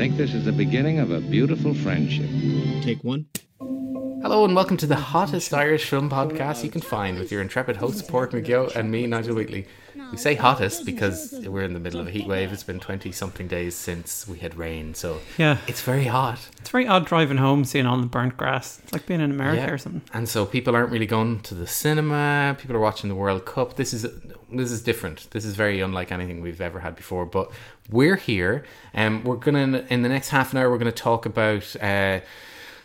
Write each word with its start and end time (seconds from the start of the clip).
think 0.00 0.16
this 0.16 0.32
is 0.32 0.46
the 0.46 0.52
beginning 0.52 0.98
of 0.98 1.10
a 1.10 1.20
beautiful 1.20 1.74
friendship. 1.74 2.30
Take 2.82 3.04
one. 3.04 3.26
Hello 4.22 4.46
and 4.46 4.56
welcome 4.56 4.78
to 4.78 4.86
the 4.86 4.96
hottest 4.96 5.52
Irish 5.52 5.84
film 5.84 6.08
podcast 6.08 6.64
you 6.64 6.70
can 6.70 6.80
find 6.80 7.18
with 7.18 7.30
your 7.30 7.42
intrepid 7.42 7.76
host 7.76 8.08
Port 8.08 8.32
McGill 8.32 8.74
and 8.74 8.90
me, 8.90 9.06
Nigel 9.06 9.34
Wheatley. 9.36 9.66
We 10.10 10.16
say 10.16 10.36
hottest 10.36 10.86
because 10.86 11.38
we're 11.46 11.64
in 11.64 11.74
the 11.74 11.80
middle 11.80 12.00
of 12.00 12.06
a 12.06 12.10
heat 12.10 12.26
wave. 12.26 12.50
It's 12.50 12.62
been 12.62 12.80
20 12.80 13.12
something 13.12 13.46
days 13.46 13.74
since 13.76 14.26
we 14.26 14.38
had 14.38 14.56
rain, 14.56 14.94
so 14.94 15.20
Yeah. 15.36 15.58
it's 15.66 15.82
very 15.82 16.06
hot. 16.06 16.48
It's 16.58 16.70
very 16.70 16.86
odd 16.86 17.04
driving 17.04 17.36
home, 17.36 17.66
seeing 17.66 17.84
all 17.84 17.98
the 18.00 18.06
burnt 18.06 18.38
grass. 18.38 18.80
It's 18.82 18.94
like 18.94 19.04
being 19.04 19.20
in 19.20 19.30
America 19.30 19.60
Yeah. 19.66 19.70
or 19.70 19.76
something. 19.76 20.00
And 20.14 20.26
so 20.30 20.46
people 20.46 20.74
aren't 20.74 20.90
really 20.92 21.04
going 21.06 21.40
to 21.40 21.54
the 21.54 21.66
cinema. 21.66 22.56
People 22.58 22.74
are 22.74 22.80
watching 22.80 23.10
the 23.10 23.14
World 23.16 23.44
Cup. 23.44 23.76
This 23.76 23.92
is 23.92 24.06
this 24.52 24.70
is 24.70 24.82
different. 24.82 25.30
This 25.30 25.44
is 25.44 25.54
very 25.54 25.80
unlike 25.80 26.12
anything 26.12 26.40
we've 26.40 26.60
ever 26.60 26.80
had 26.80 26.96
before. 26.96 27.26
But 27.26 27.50
we're 27.90 28.16
here, 28.16 28.64
and 28.92 29.24
we're 29.24 29.36
gonna 29.36 29.86
in 29.88 30.02
the 30.02 30.08
next 30.08 30.30
half 30.30 30.52
an 30.52 30.58
hour 30.58 30.70
we're 30.70 30.78
gonna 30.78 30.92
talk 30.92 31.26
about. 31.26 31.76
Uh, 31.76 32.20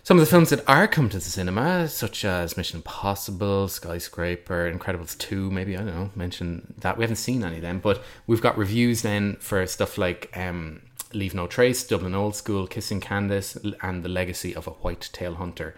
some 0.03 0.19
of 0.19 0.21
the 0.21 0.29
films 0.29 0.51
that 0.51 0.63
are 0.69 0.87
coming 0.87 1.09
to 1.09 1.17
the 1.17 1.23
cinema, 1.23 1.87
such 1.87 2.23
as 2.23 2.55
Mission 2.55 2.77
Impossible, 2.77 3.67
Skyscraper, 3.67 4.71
Incredibles 4.71 5.17
2, 5.17 5.49
maybe, 5.49 5.75
I 5.75 5.79
don't 5.79 5.87
know, 5.87 6.11
mention 6.13 6.75
that. 6.77 6.95
We 6.95 7.03
haven't 7.03 7.15
seen 7.15 7.43
any 7.43 7.55
of 7.55 7.63
them, 7.63 7.79
but 7.79 8.03
we've 8.27 8.39
got 8.39 8.55
reviews 8.55 9.01
then 9.01 9.37
for 9.37 9.65
stuff 9.65 9.97
like 9.97 10.31
um, 10.37 10.83
Leave 11.11 11.33
No 11.33 11.47
Trace, 11.47 11.83
Dublin 11.83 12.13
Old 12.13 12.35
School, 12.35 12.67
Kissing 12.67 12.99
Candace, 12.99 13.57
and 13.81 14.03
The 14.03 14.09
Legacy 14.09 14.55
of 14.55 14.67
a 14.67 14.71
White 14.71 15.09
Tail 15.11 15.33
Hunter. 15.35 15.75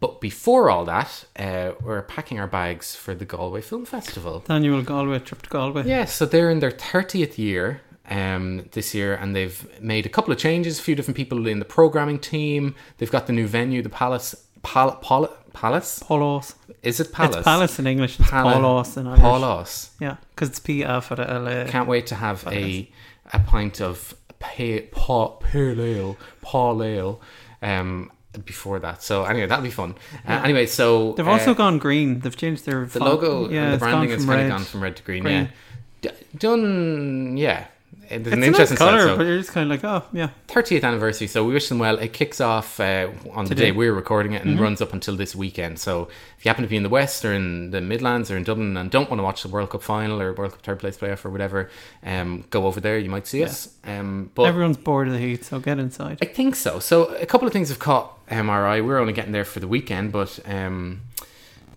But 0.00 0.20
before 0.20 0.70
all 0.70 0.84
that, 0.84 1.24
uh, 1.36 1.72
we're 1.82 2.02
packing 2.02 2.38
our 2.38 2.46
bags 2.46 2.94
for 2.94 3.14
the 3.14 3.24
Galway 3.24 3.60
Film 3.60 3.84
Festival. 3.84 4.40
Daniel 4.46 4.80
Galway, 4.82 5.18
trip 5.18 5.42
to 5.42 5.50
Galway. 5.50 5.84
Yeah, 5.86 6.04
so 6.04 6.24
they're 6.24 6.50
in 6.50 6.60
their 6.60 6.70
30th 6.70 7.36
year 7.36 7.80
um, 8.08 8.68
this 8.72 8.94
year, 8.94 9.14
and 9.14 9.34
they've 9.34 9.66
made 9.82 10.06
a 10.06 10.08
couple 10.08 10.32
of 10.32 10.38
changes. 10.38 10.78
A 10.78 10.82
few 10.82 10.94
different 10.94 11.16
people 11.16 11.46
in 11.48 11.58
the 11.58 11.64
programming 11.64 12.18
team. 12.20 12.74
They've 12.98 13.10
got 13.10 13.26
the 13.26 13.32
new 13.32 13.46
venue, 13.48 13.82
the 13.82 13.88
Palace. 13.88 14.34
Pal- 14.62 14.96
Pal- 14.96 15.36
Palace? 15.52 16.00
Paulos. 16.00 16.54
Is 16.82 17.00
it 17.00 17.12
Palace? 17.12 17.36
It's 17.36 17.44
Palace 17.44 17.78
in 17.78 17.86
English. 17.86 18.20
It's 18.20 18.30
Pala- 18.30 18.54
Paulos 18.54 18.96
in 18.96 19.06
Irish. 19.06 19.20
Paulos. 19.20 19.90
Yeah, 20.00 20.16
because 20.30 20.48
it's 20.50 20.60
P 20.60 20.82
A 20.82 21.00
for 21.00 21.16
the 21.16 21.28
L 21.28 21.48
A. 21.48 21.64
Can't 21.66 21.88
wait 21.88 22.06
to 22.08 22.14
have 22.14 22.46
a 22.46 22.88
a 23.32 23.40
pint 23.40 23.80
of 23.80 24.14
pale, 24.38 24.82
pa, 24.92 25.28
pale 25.28 25.80
ale, 25.80 26.16
pale 26.42 26.82
ale. 26.82 27.20
Um, 27.62 28.10
before 28.44 28.78
that, 28.80 29.02
so 29.02 29.24
anyway, 29.24 29.46
that'll 29.46 29.64
be 29.64 29.70
fun. 29.70 29.94
Uh, 30.26 30.40
anyway, 30.44 30.66
so 30.66 31.12
They've 31.12 31.26
uh, 31.26 31.30
also 31.32 31.54
gone 31.54 31.78
green. 31.78 32.20
They've 32.20 32.36
changed 32.36 32.64
their 32.66 32.80
the 32.84 32.98
font. 33.00 33.04
logo, 33.10 33.48
Yeah, 33.48 33.64
and 33.64 33.74
the 33.74 33.78
branding 33.78 34.10
has 34.10 34.24
kind 34.24 34.42
of 34.42 34.48
gone 34.48 34.64
from 34.64 34.82
red 34.82 34.96
to 34.96 35.02
green. 35.02 35.22
green. 35.22 35.48
Yeah, 36.02 36.10
D- 36.12 36.26
done. 36.36 37.36
Yeah, 37.36 37.66
it's 38.10 38.26
It's 38.26 38.34
an 38.36 38.42
interesting 38.42 38.74
nice 38.74 38.78
color, 38.78 39.00
so- 39.00 39.16
but 39.16 39.26
you're 39.26 39.38
just 39.38 39.52
kind 39.52 39.70
of 39.70 39.82
like, 39.82 39.84
oh 39.84 40.06
yeah. 40.12 40.30
30th 40.48 40.82
anniversary, 40.84 41.26
so 41.26 41.44
we 41.44 41.52
wish 41.52 41.68
them 41.68 41.78
well. 41.78 41.98
It 41.98 42.12
kicks 42.12 42.40
off 42.40 42.80
uh, 42.80 43.08
on 43.32 43.44
the 43.46 43.54
day 43.54 43.70
we're 43.72 43.92
recording 43.92 44.32
it 44.32 44.44
and 44.44 44.58
runs 44.58 44.80
up 44.80 44.92
until 44.92 45.14
this 45.16 45.36
weekend. 45.36 45.78
So 45.78 46.08
if 46.38 46.44
you 46.44 46.48
happen 46.48 46.64
to 46.64 46.68
be 46.68 46.76
in 46.76 46.82
the 46.82 46.88
West 46.88 47.24
or 47.24 47.32
in 47.34 47.70
the 47.70 47.80
Midlands 47.80 48.30
or 48.30 48.36
in 48.36 48.44
Dublin 48.44 48.76
and 48.76 48.90
don't 48.90 49.10
want 49.10 49.18
to 49.20 49.24
watch 49.24 49.42
the 49.42 49.48
World 49.48 49.70
Cup 49.70 49.82
final 49.82 50.20
or 50.22 50.32
World 50.32 50.52
Cup 50.52 50.62
third 50.62 50.78
place 50.80 50.96
playoff 50.96 51.24
or 51.24 51.30
whatever, 51.30 51.70
um, 52.04 52.44
go 52.50 52.66
over 52.66 52.80
there. 52.80 52.98
You 52.98 53.10
might 53.10 53.26
see 53.26 53.44
us. 53.44 53.68
Um, 53.84 54.30
but 54.34 54.44
Everyone's 54.44 54.76
bored 54.78 55.06
of 55.08 55.12
the 55.12 55.20
heat, 55.20 55.44
so 55.44 55.58
get 55.60 55.78
inside. 55.78 56.18
I 56.22 56.26
think 56.26 56.54
so. 56.56 56.78
So 56.78 57.14
a 57.16 57.26
couple 57.26 57.46
of 57.46 57.52
things 57.52 57.68
have 57.68 57.78
caught 57.78 58.26
MRI. 58.28 58.84
We're 58.84 58.98
only 58.98 59.12
getting 59.12 59.32
there 59.32 59.44
for 59.44 59.60
the 59.60 59.68
weekend, 59.68 60.12
but 60.12 60.38
um, 60.46 61.00
do 61.16 61.24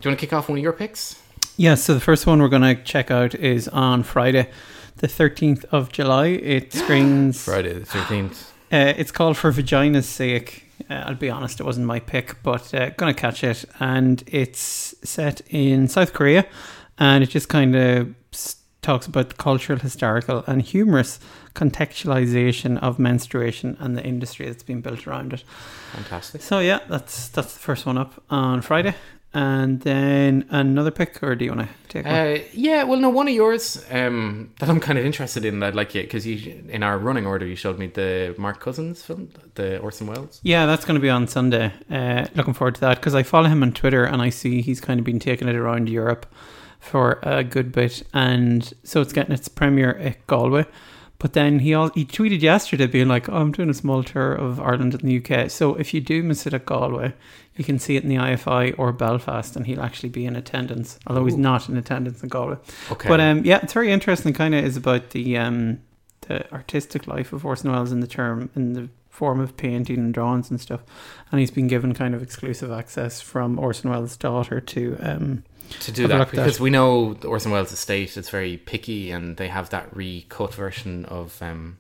you 0.04 0.10
want 0.10 0.20
to 0.20 0.26
kick 0.26 0.34
off 0.34 0.50
one 0.50 0.58
of 0.58 0.64
your 0.64 0.74
picks? 0.74 1.20
Yeah, 1.58 1.76
so 1.76 1.94
the 1.94 2.00
first 2.00 2.26
one 2.26 2.42
we're 2.42 2.48
going 2.50 2.62
to 2.76 2.82
check 2.84 3.12
out 3.12 3.36
is 3.36 3.68
on 3.68 4.04
Friday, 4.04 4.50
the 5.02 5.08
13th 5.08 5.66
of 5.66 5.92
July. 5.92 6.28
It 6.28 6.72
screens. 6.82 7.44
Friday 7.44 7.74
the 7.74 7.86
13th. 7.86 8.48
Uh, 8.74 8.94
it's 8.96 9.12
called 9.12 9.36
For 9.36 9.52
Vagina's 9.52 10.08
Sake. 10.08 10.64
Uh, 10.90 10.94
I'll 10.94 11.16
be 11.16 11.30
honest, 11.30 11.60
it 11.60 11.66
wasn't 11.66 11.88
my 11.88 12.00
pick, 12.00 12.42
but 12.42 12.74
uh, 12.74 12.92
gonna 12.92 13.14
catch 13.14 13.44
it. 13.44 13.66
And 13.82 14.24
it's 14.28 14.96
set 15.04 15.42
in 15.50 15.90
South 15.90 16.14
Korea, 16.14 16.48
and 16.98 17.22
it 17.22 17.28
just 17.28 17.50
kind 17.50 17.76
of 17.76 18.16
talks 18.82 19.08
about 19.08 19.28
the 19.28 19.36
cultural, 19.36 19.78
historical, 19.78 20.46
and 20.48 20.62
humorous 20.62 21.20
contextualization 21.54 22.78
of 22.80 22.98
menstruation 22.98 23.76
and 23.82 23.98
the 23.98 24.04
industry 24.06 24.46
that's 24.46 24.64
been 24.64 24.80
built 24.80 25.06
around 25.06 25.34
it. 25.34 25.44
Fantastic. 25.92 26.42
So 26.42 26.60
yeah, 26.60 26.80
that's 26.90 27.28
that's 27.28 27.52
the 27.54 27.60
first 27.60 27.86
one 27.86 27.98
up 27.98 28.24
on 28.30 28.62
Friday, 28.62 28.96
and 29.34 29.80
then 29.82 30.46
another 30.50 30.92
pick, 30.92 31.22
or 31.24 31.36
do 31.36 31.46
you 31.46 31.52
want 31.52 31.68
to 31.68 31.88
take 31.88 32.06
one? 32.06 32.14
Uh, 32.14 32.40
yeah, 32.52 32.84
well, 32.84 33.00
no, 33.00 33.10
one 33.10 33.28
of 33.28 33.34
yours 33.34 33.86
um, 33.90 34.52
that 34.60 34.70
I'm 34.70 34.80
kind 34.80 35.00
of 35.00 35.06
interested 35.06 35.46
in. 35.46 35.64
I'd 35.64 35.76
like 35.76 35.96
you 35.96 36.02
because 36.02 36.28
you, 36.28 36.64
in 36.68 36.84
our 36.84 36.98
running 36.98 37.26
order, 37.26 37.46
you 37.46 37.56
showed 37.56 37.80
me 37.80 37.88
the 37.88 38.36
Mark 38.38 38.60
Cousins 38.60 39.02
film, 39.04 39.30
the 39.56 39.80
Orson 39.80 40.08
Welles. 40.08 40.42
Yeah, 40.44 40.66
that's 40.66 40.84
going 40.84 40.96
to 40.96 41.02
be 41.02 41.10
on 41.10 41.28
Sunday. 41.28 41.72
Uh, 41.90 42.26
looking 42.36 42.54
forward 42.54 42.76
to 42.76 42.82
that 42.82 42.98
because 42.98 43.16
I 43.16 43.24
follow 43.24 43.48
him 43.48 43.64
on 43.64 43.72
Twitter 43.72 44.04
and 44.04 44.22
I 44.22 44.30
see 44.30 44.62
he's 44.62 44.82
kind 44.82 45.00
of 45.00 45.06
been 45.06 45.20
taking 45.20 45.48
it 45.48 45.56
around 45.56 45.90
Europe 45.90 46.26
for 46.80 47.20
a 47.22 47.44
good 47.44 47.72
bit, 47.72 48.04
and 48.14 48.74
so 48.84 49.02
it's 49.02 49.14
getting 49.14 49.34
its 49.34 49.48
premiere 49.48 49.98
at 49.98 50.26
Galway. 50.28 50.66
But 51.22 51.34
then 51.34 51.60
he 51.60 51.76
all, 51.76 51.92
he 51.94 52.04
tweeted 52.04 52.42
yesterday 52.42 52.88
being 52.88 53.08
like, 53.08 53.30
"Oh, 53.30 53.36
I'm 53.36 53.52
doing 53.52 53.70
a 53.70 53.76
small 53.76 54.04
tour 54.04 54.34
of 54.34 54.60
Ireland 54.60 54.96
and 54.96 55.04
the 55.04 55.18
UK. 55.24 55.52
So 55.52 55.76
if 55.76 55.94
you 55.94 56.02
do 56.02 56.24
miss 56.24 56.48
it 56.48 56.54
at 56.56 56.66
Galway, 56.66 57.14
you 57.56 57.64
can 57.64 57.78
see 57.78 57.96
it 57.96 58.02
in 58.02 58.10
the 58.10 58.16
IFI 58.16 58.74
or 58.80 58.92
Belfast, 58.92 59.56
and 59.56 59.68
he'll 59.68 59.82
actually 59.82 60.10
be 60.10 60.26
in 60.26 60.36
attendance. 60.36 60.98
Although 61.06 61.26
he's 61.26 61.38
not 61.38 61.70
in 61.70 61.78
attendance 61.78 62.24
in 62.24 62.30
Galway. 62.30 62.58
Okay, 62.92 63.08
But 63.08 63.20
um, 63.20 63.46
yeah, 63.46 63.60
it's 63.62 63.74
very 63.74 63.92
interesting. 63.92 64.34
Kind 64.34 64.56
of 64.56 64.66
is 64.66 64.78
about 64.78 65.12
the 65.12 65.38
um, 65.38 65.80
the 66.22 66.52
artistic 66.52 67.06
life 67.06 67.34
of 67.34 67.46
Orson 67.46 67.72
Welles 67.72 67.92
in 67.92 68.00
the 68.00 68.08
term 68.08 68.50
in 68.56 68.74
the 68.74 68.90
form 69.12 69.40
of 69.40 69.56
painting 69.58 70.00
and 70.00 70.14
drawings 70.14 70.50
and 70.50 70.60
stuff. 70.60 70.82
And 71.32 71.40
he's 71.40 71.52
been 71.52 71.68
given 71.68 71.94
kind 71.94 72.16
of 72.16 72.24
exclusive 72.24 72.72
access 72.72 73.22
from 73.22 73.60
Orson 73.60 73.92
Welles' 73.92 74.18
daughter 74.18 74.60
to 74.60 74.98
um, 75.02 75.44
to 75.82 75.92
do 75.92 76.08
that 76.08 76.32
because 76.32 76.58
that. 76.58 76.64
we 76.64 76.72
know 76.72 77.16
Orson 77.24 77.52
Welles 77.52 77.72
estate 77.72 78.18
is 78.18 78.30
very 78.30 78.58
picky, 78.58 79.12
and 79.12 79.38
they 79.38 79.50
have 79.50 79.70
that 79.70 79.96
recut 79.96 80.56
version 80.56 81.06
of 81.06 81.40
um, 81.42 81.78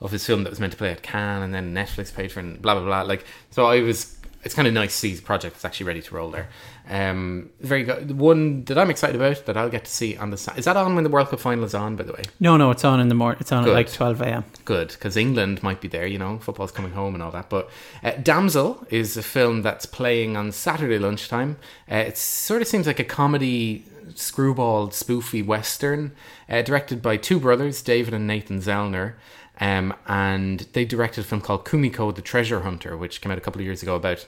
of 0.00 0.12
his 0.12 0.24
film 0.24 0.44
that 0.44 0.50
was 0.50 0.60
meant 0.60 0.72
to 0.72 0.78
play 0.78 0.92
at 0.92 1.02
Cannes, 1.02 1.42
and 1.42 1.52
then 1.52 1.74
Netflix 1.74 2.14
paid 2.14 2.30
for, 2.30 2.40
it 2.40 2.44
and 2.44 2.62
blah 2.62 2.74
blah 2.74 2.84
blah. 2.84 3.02
Like, 3.02 3.24
so 3.50 3.66
I 3.66 3.80
was. 3.80 4.17
It's 4.44 4.54
kind 4.54 4.68
of 4.68 4.74
nice 4.74 4.92
to 4.92 4.98
see 4.98 5.14
the 5.14 5.22
project 5.22 5.56
is 5.56 5.64
actually 5.64 5.86
ready 5.86 6.00
to 6.00 6.14
roll 6.14 6.30
there. 6.30 6.48
Um, 6.88 7.50
very 7.60 7.82
good. 7.82 8.18
One 8.18 8.64
that 8.64 8.78
I'm 8.78 8.88
excited 8.88 9.16
about 9.16 9.44
that 9.46 9.56
I'll 9.56 9.68
get 9.68 9.84
to 9.84 9.90
see 9.90 10.16
on 10.16 10.30
the 10.30 10.52
is 10.56 10.64
that 10.64 10.76
on 10.76 10.94
when 10.94 11.04
the 11.04 11.10
World 11.10 11.28
Cup 11.28 11.40
final 11.40 11.64
is 11.64 11.74
on. 11.74 11.96
By 11.96 12.04
the 12.04 12.12
way, 12.12 12.22
no, 12.40 12.56
no, 12.56 12.70
it's 12.70 12.84
on 12.84 13.00
in 13.00 13.08
the 13.08 13.14
morning. 13.14 13.38
It's 13.40 13.52
on 13.52 13.64
Good. 13.64 13.70
at 13.70 13.74
like 13.74 13.92
twelve 13.92 14.20
a.m. 14.22 14.44
good 14.64 14.88
because 14.88 15.16
England 15.16 15.62
might 15.62 15.80
be 15.80 15.88
there. 15.88 16.06
You 16.06 16.18
know, 16.18 16.38
football's 16.38 16.72
coming 16.72 16.92
home 16.92 17.14
and 17.14 17.22
all 17.22 17.32
that. 17.32 17.50
But 17.50 17.68
uh, 18.02 18.12
Damsel 18.22 18.86
is 18.90 19.16
a 19.16 19.22
film 19.22 19.62
that's 19.62 19.86
playing 19.86 20.36
on 20.36 20.52
Saturday 20.52 20.98
lunchtime. 20.98 21.56
Uh, 21.90 21.96
it 21.96 22.16
sort 22.16 22.62
of 22.62 22.68
seems 22.68 22.86
like 22.86 23.00
a 23.00 23.04
comedy, 23.04 23.84
screwball, 24.14 24.88
spoofy 24.88 25.44
western, 25.44 26.12
uh, 26.48 26.62
directed 26.62 27.02
by 27.02 27.16
two 27.16 27.40
brothers, 27.40 27.82
David 27.82 28.14
and 28.14 28.26
Nathan 28.26 28.60
Zellner. 28.60 29.14
Um, 29.60 29.94
and 30.06 30.60
they 30.72 30.84
directed 30.84 31.22
a 31.22 31.26
film 31.26 31.40
called 31.40 31.64
Kumiko 31.64 32.14
the 32.14 32.22
Treasure 32.22 32.60
Hunter, 32.60 32.96
which 32.96 33.20
came 33.20 33.32
out 33.32 33.38
a 33.38 33.40
couple 33.40 33.60
of 33.60 33.66
years 33.66 33.82
ago 33.82 33.96
about 33.96 34.26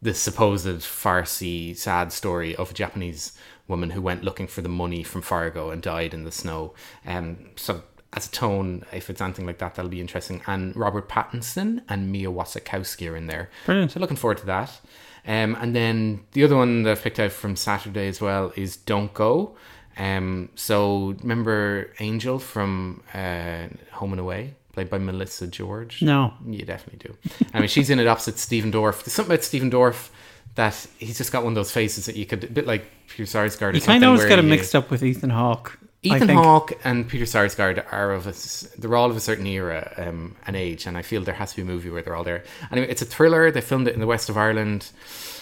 the 0.00 0.14
supposed 0.14 0.66
farcy, 0.66 1.76
sad 1.76 2.12
story 2.12 2.54
of 2.56 2.70
a 2.70 2.74
Japanese 2.74 3.32
woman 3.66 3.90
who 3.90 4.02
went 4.02 4.22
looking 4.22 4.46
for 4.46 4.62
the 4.62 4.68
money 4.68 5.02
from 5.02 5.22
Fargo 5.22 5.70
and 5.70 5.82
died 5.82 6.12
in 6.12 6.24
the 6.24 6.32
snow. 6.32 6.74
Um, 7.06 7.50
so, 7.56 7.82
as 8.12 8.26
a 8.26 8.30
tone, 8.30 8.84
if 8.92 9.10
it's 9.10 9.20
anything 9.20 9.46
like 9.46 9.58
that, 9.58 9.74
that'll 9.74 9.90
be 9.90 10.00
interesting. 10.00 10.42
And 10.46 10.76
Robert 10.76 11.08
Pattinson 11.08 11.82
and 11.88 12.12
Mia 12.12 12.28
Wasikowska 12.28 13.10
are 13.10 13.16
in 13.16 13.26
there. 13.26 13.50
Brilliant. 13.66 13.92
So, 13.92 14.00
looking 14.00 14.16
forward 14.16 14.38
to 14.38 14.46
that. 14.46 14.80
Um, 15.26 15.56
and 15.60 15.74
then 15.74 16.24
the 16.32 16.44
other 16.44 16.56
one 16.56 16.82
that 16.82 16.92
I've 16.92 17.02
picked 17.02 17.18
out 17.18 17.32
from 17.32 17.56
Saturday 17.56 18.08
as 18.08 18.20
well 18.20 18.52
is 18.56 18.76
Don't 18.76 19.12
Go. 19.14 19.56
Um, 19.96 20.48
so, 20.54 21.14
remember 21.22 21.90
Angel 22.00 22.38
from 22.38 23.02
uh, 23.12 23.66
Home 23.92 24.12
and 24.12 24.20
Away, 24.20 24.54
played 24.72 24.90
by 24.90 24.98
Melissa 24.98 25.46
George? 25.46 26.02
No, 26.02 26.34
You 26.46 26.64
definitely 26.64 27.08
do. 27.08 27.16
I 27.52 27.60
mean, 27.60 27.68
she's 27.68 27.90
in 27.90 28.00
it 28.00 28.06
opposite 28.06 28.38
Stephen 28.38 28.72
Dorff. 28.72 29.04
There's 29.04 29.12
something 29.12 29.32
about 29.32 29.44
Stephen 29.44 29.70
Dorff 29.70 30.10
that 30.56 30.86
he's 30.98 31.18
just 31.18 31.32
got 31.32 31.42
one 31.42 31.52
of 31.52 31.56
those 31.56 31.70
faces 31.72 32.06
that 32.06 32.16
you 32.16 32.26
could, 32.26 32.44
a 32.44 32.48
bit 32.48 32.66
like 32.66 32.84
Peter 33.08 33.24
Sarsgaard. 33.24 33.74
you 33.74 33.80
kind 33.80 34.02
of 34.04 34.10
always 34.10 34.24
get 34.24 34.38
him 34.38 34.48
mixed 34.48 34.74
up 34.74 34.90
with 34.90 35.02
Ethan 35.02 35.30
Hawke. 35.30 35.78
Ethan. 36.04 36.28
Hawke 36.28 36.78
and 36.84 37.08
Peter 37.08 37.24
Sarsgaard 37.24 37.84
are 37.92 38.12
of 38.12 38.26
a, 38.26 38.34
they're 38.78 38.94
all 38.94 39.10
of 39.10 39.16
a 39.16 39.20
certain 39.20 39.46
era 39.46 39.92
um, 39.96 40.36
and 40.46 40.54
age, 40.54 40.86
and 40.86 40.96
I 40.96 41.02
feel 41.02 41.22
there 41.22 41.34
has 41.34 41.50
to 41.50 41.56
be 41.56 41.62
a 41.62 41.64
movie 41.64 41.90
where 41.90 42.02
they're 42.02 42.14
all 42.14 42.24
there. 42.24 42.44
Anyway, 42.70 42.88
it's 42.88 43.02
a 43.02 43.06
thriller. 43.06 43.50
They 43.50 43.60
filmed 43.60 43.88
it 43.88 43.94
in 43.94 44.00
the 44.00 44.06
west 44.06 44.28
of 44.28 44.36
Ireland. 44.36 44.90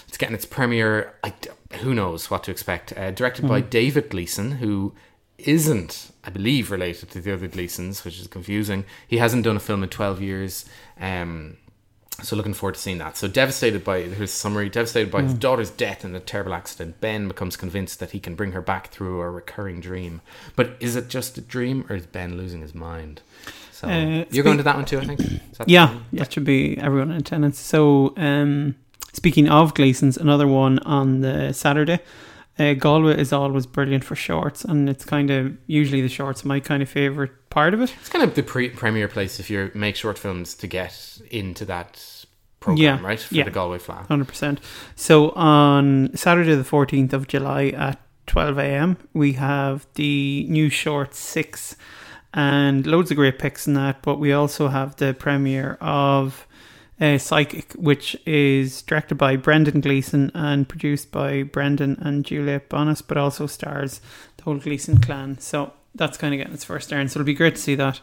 It's 0.08 0.18
getting 0.18 0.34
its 0.34 0.46
premiere. 0.46 1.14
I 1.24 1.32
who 1.78 1.94
knows 1.94 2.30
what 2.30 2.44
to 2.44 2.50
expect? 2.50 2.92
Uh, 2.96 3.10
directed 3.10 3.48
by 3.48 3.60
David 3.60 4.10
Gleeson, 4.10 4.52
who 4.52 4.94
isn't, 5.38 6.12
I 6.22 6.30
believe, 6.30 6.70
related 6.70 7.10
to 7.10 7.20
the 7.20 7.32
other 7.32 7.48
Gleesons, 7.48 8.04
which 8.04 8.20
is 8.20 8.26
confusing. 8.26 8.84
He 9.08 9.18
hasn't 9.18 9.44
done 9.44 9.56
a 9.56 9.60
film 9.60 9.82
in 9.82 9.88
twelve 9.88 10.20
years. 10.20 10.66
Um, 11.00 11.56
so 12.22 12.36
looking 12.36 12.54
forward 12.54 12.74
to 12.74 12.80
seeing 12.80 12.98
that. 12.98 13.16
So 13.16 13.26
devastated 13.26 13.82
by 13.84 13.98
a 13.98 14.26
summary. 14.26 14.68
Devastated 14.68 15.10
by 15.10 15.22
his 15.22 15.34
daughter's 15.34 15.70
death 15.70 16.04
in 16.04 16.14
a 16.14 16.20
terrible 16.20 16.54
accident, 16.54 17.00
Ben 17.00 17.26
becomes 17.28 17.56
convinced 17.56 17.98
that 18.00 18.10
he 18.10 18.20
can 18.20 18.34
bring 18.34 18.52
her 18.52 18.60
back 18.60 18.88
through 18.88 19.20
a 19.20 19.30
recurring 19.30 19.80
dream. 19.80 20.20
But 20.54 20.76
is 20.78 20.94
it 20.94 21.08
just 21.08 21.38
a 21.38 21.40
dream, 21.40 21.84
or 21.88 21.96
is 21.96 22.06
Ben 22.06 22.36
losing 22.36 22.60
his 22.60 22.74
mind? 22.74 23.22
So 23.72 23.88
Uh, 23.88 24.24
you're 24.30 24.44
going 24.44 24.58
to 24.58 24.62
that 24.62 24.76
one 24.76 24.84
too, 24.84 25.00
I 25.00 25.04
think. 25.06 25.18
That- 25.58 25.68
Yeah, 25.68 25.94
that 26.12 26.32
should 26.32 26.44
be 26.44 26.78
everyone 26.78 27.10
in 27.10 27.16
attendance. 27.16 27.58
So, 27.58 28.14
um, 28.16 28.76
speaking 29.12 29.48
of 29.48 29.74
Gleeson's, 29.74 30.16
another 30.16 30.46
one 30.46 30.78
on 30.80 31.20
the 31.22 31.52
Saturday. 31.52 31.98
Uh, 32.62 32.74
Galway 32.74 33.18
is 33.20 33.32
always 33.32 33.66
brilliant 33.66 34.04
for 34.04 34.14
shorts, 34.14 34.64
and 34.64 34.88
it's 34.88 35.04
kind 35.04 35.30
of 35.30 35.56
usually 35.66 36.00
the 36.02 36.08
shorts 36.08 36.44
my 36.44 36.60
kind 36.60 36.82
of 36.82 36.88
favorite 36.88 37.32
part 37.50 37.74
of 37.74 37.80
it. 37.80 37.92
It's 38.00 38.08
kind 38.08 38.24
of 38.24 38.34
the 38.34 38.42
pre- 38.42 38.70
premier 38.70 39.08
place 39.08 39.40
if 39.40 39.50
you 39.50 39.70
make 39.74 39.96
short 39.96 40.18
films 40.18 40.54
to 40.56 40.66
get 40.66 41.20
into 41.30 41.64
that 41.66 42.24
program, 42.60 42.82
Yeah, 43.00 43.04
right? 43.06 43.18
For 43.20 43.34
yeah. 43.34 43.44
the 43.44 43.50
Galway 43.50 43.78
Fleadh. 43.78 44.06
Hundred 44.06 44.28
percent. 44.28 44.60
So 44.94 45.30
on 45.30 46.10
Saturday 46.14 46.54
the 46.54 46.64
fourteenth 46.64 47.12
of 47.12 47.26
July 47.26 47.68
at 47.68 47.98
twelve 48.26 48.58
a.m. 48.58 48.96
we 49.12 49.32
have 49.32 49.86
the 49.94 50.46
new 50.48 50.68
short 50.70 51.14
six, 51.14 51.74
and 52.32 52.86
loads 52.86 53.10
of 53.10 53.16
great 53.16 53.38
picks 53.38 53.66
in 53.66 53.74
that. 53.74 54.02
But 54.02 54.20
we 54.20 54.32
also 54.32 54.68
have 54.68 54.96
the 54.96 55.12
premiere 55.14 55.76
of 55.80 56.46
uh, 57.02 57.18
Psychic, 57.18 57.72
which 57.72 58.16
is 58.26 58.82
directed 58.82 59.16
by 59.16 59.36
Brendan 59.36 59.80
Gleeson 59.80 60.30
and 60.34 60.68
produced 60.68 61.10
by 61.10 61.42
Brendan 61.42 61.98
and 62.00 62.24
Juliet 62.24 62.68
Bonas, 62.68 63.02
but 63.02 63.16
also 63.18 63.46
stars 63.46 64.00
the 64.36 64.44
whole 64.44 64.58
Gleeson 64.58 65.00
clan. 65.00 65.38
So 65.38 65.72
that's 65.94 66.16
kind 66.16 66.32
of 66.32 66.38
getting 66.38 66.54
its 66.54 66.64
first 66.64 66.88
turn. 66.90 67.08
So 67.08 67.18
it'll 67.20 67.26
be 67.26 67.34
great 67.34 67.56
to 67.56 67.60
see 67.60 67.74
that. 67.74 68.00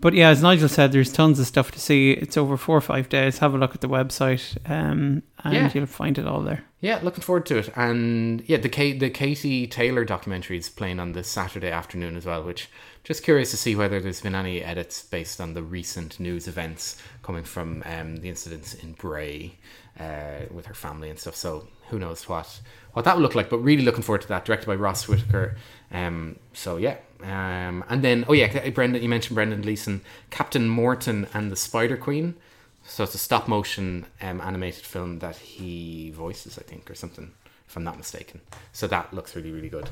But 0.00 0.14
yeah, 0.14 0.30
as 0.30 0.42
Nigel 0.42 0.68
said, 0.68 0.90
there's 0.90 1.12
tons 1.12 1.38
of 1.38 1.46
stuff 1.46 1.70
to 1.70 1.78
see. 1.78 2.10
It's 2.10 2.36
over 2.36 2.56
four 2.56 2.76
or 2.76 2.80
five 2.80 3.08
days. 3.08 3.38
Have 3.38 3.54
a 3.54 3.58
look 3.58 3.72
at 3.76 3.82
the 3.82 3.88
website, 3.88 4.56
um, 4.68 5.22
and 5.44 5.54
Yeah. 5.54 5.70
you'll 5.72 5.86
find 5.86 6.18
it 6.18 6.26
all 6.26 6.40
there. 6.42 6.64
Yeah, 6.80 6.98
looking 7.04 7.22
forward 7.22 7.46
to 7.46 7.58
it. 7.58 7.70
And 7.76 8.42
yeah, 8.48 8.56
the 8.56 8.68
Kate, 8.68 8.98
the 8.98 9.10
Katie 9.10 9.68
Taylor 9.68 10.04
documentary 10.04 10.58
is 10.58 10.68
playing 10.68 10.98
on 10.98 11.12
the 11.12 11.22
Saturday 11.22 11.70
afternoon 11.70 12.16
as 12.16 12.26
well, 12.26 12.42
which 12.42 12.68
just 13.04 13.22
curious 13.22 13.50
to 13.50 13.56
see 13.56 13.74
whether 13.74 14.00
there's 14.00 14.20
been 14.20 14.34
any 14.34 14.62
edits 14.62 15.02
based 15.02 15.40
on 15.40 15.54
the 15.54 15.62
recent 15.62 16.20
news 16.20 16.46
events 16.46 16.96
coming 17.22 17.44
from 17.44 17.82
um, 17.86 18.16
the 18.16 18.28
incidents 18.28 18.74
in 18.74 18.92
Bray 18.92 19.56
uh, 19.98 20.46
with 20.50 20.66
her 20.66 20.74
family 20.74 21.10
and 21.10 21.18
stuff. 21.18 21.34
So 21.34 21.66
who 21.88 21.98
knows 21.98 22.28
what 22.28 22.60
what 22.92 23.04
that 23.04 23.16
will 23.16 23.22
look 23.22 23.34
like. 23.34 23.50
But 23.50 23.58
really 23.58 23.84
looking 23.84 24.02
forward 24.02 24.22
to 24.22 24.28
that. 24.28 24.44
Directed 24.44 24.66
by 24.66 24.76
Ross 24.76 25.08
Whitaker. 25.08 25.56
Um, 25.90 26.38
so 26.52 26.76
yeah. 26.76 26.96
Um, 27.22 27.84
and 27.88 28.02
then 28.02 28.24
oh 28.28 28.32
yeah, 28.32 28.70
Brendan, 28.70 29.02
you 29.02 29.08
mentioned 29.08 29.34
Brendan 29.34 29.62
Gleeson, 29.62 30.02
Captain 30.30 30.68
Morten 30.68 31.26
and 31.34 31.50
the 31.50 31.56
Spider 31.56 31.96
Queen. 31.96 32.34
So 32.84 33.04
it's 33.04 33.14
a 33.14 33.18
stop 33.18 33.46
motion 33.46 34.06
um, 34.20 34.40
animated 34.40 34.84
film 34.84 35.20
that 35.20 35.36
he 35.36 36.10
voices, 36.10 36.58
I 36.58 36.62
think, 36.62 36.90
or 36.90 36.96
something, 36.96 37.30
if 37.68 37.76
I'm 37.76 37.84
not 37.84 37.96
mistaken. 37.96 38.40
So 38.72 38.88
that 38.88 39.14
looks 39.14 39.36
really, 39.36 39.52
really 39.52 39.68
good. 39.68 39.88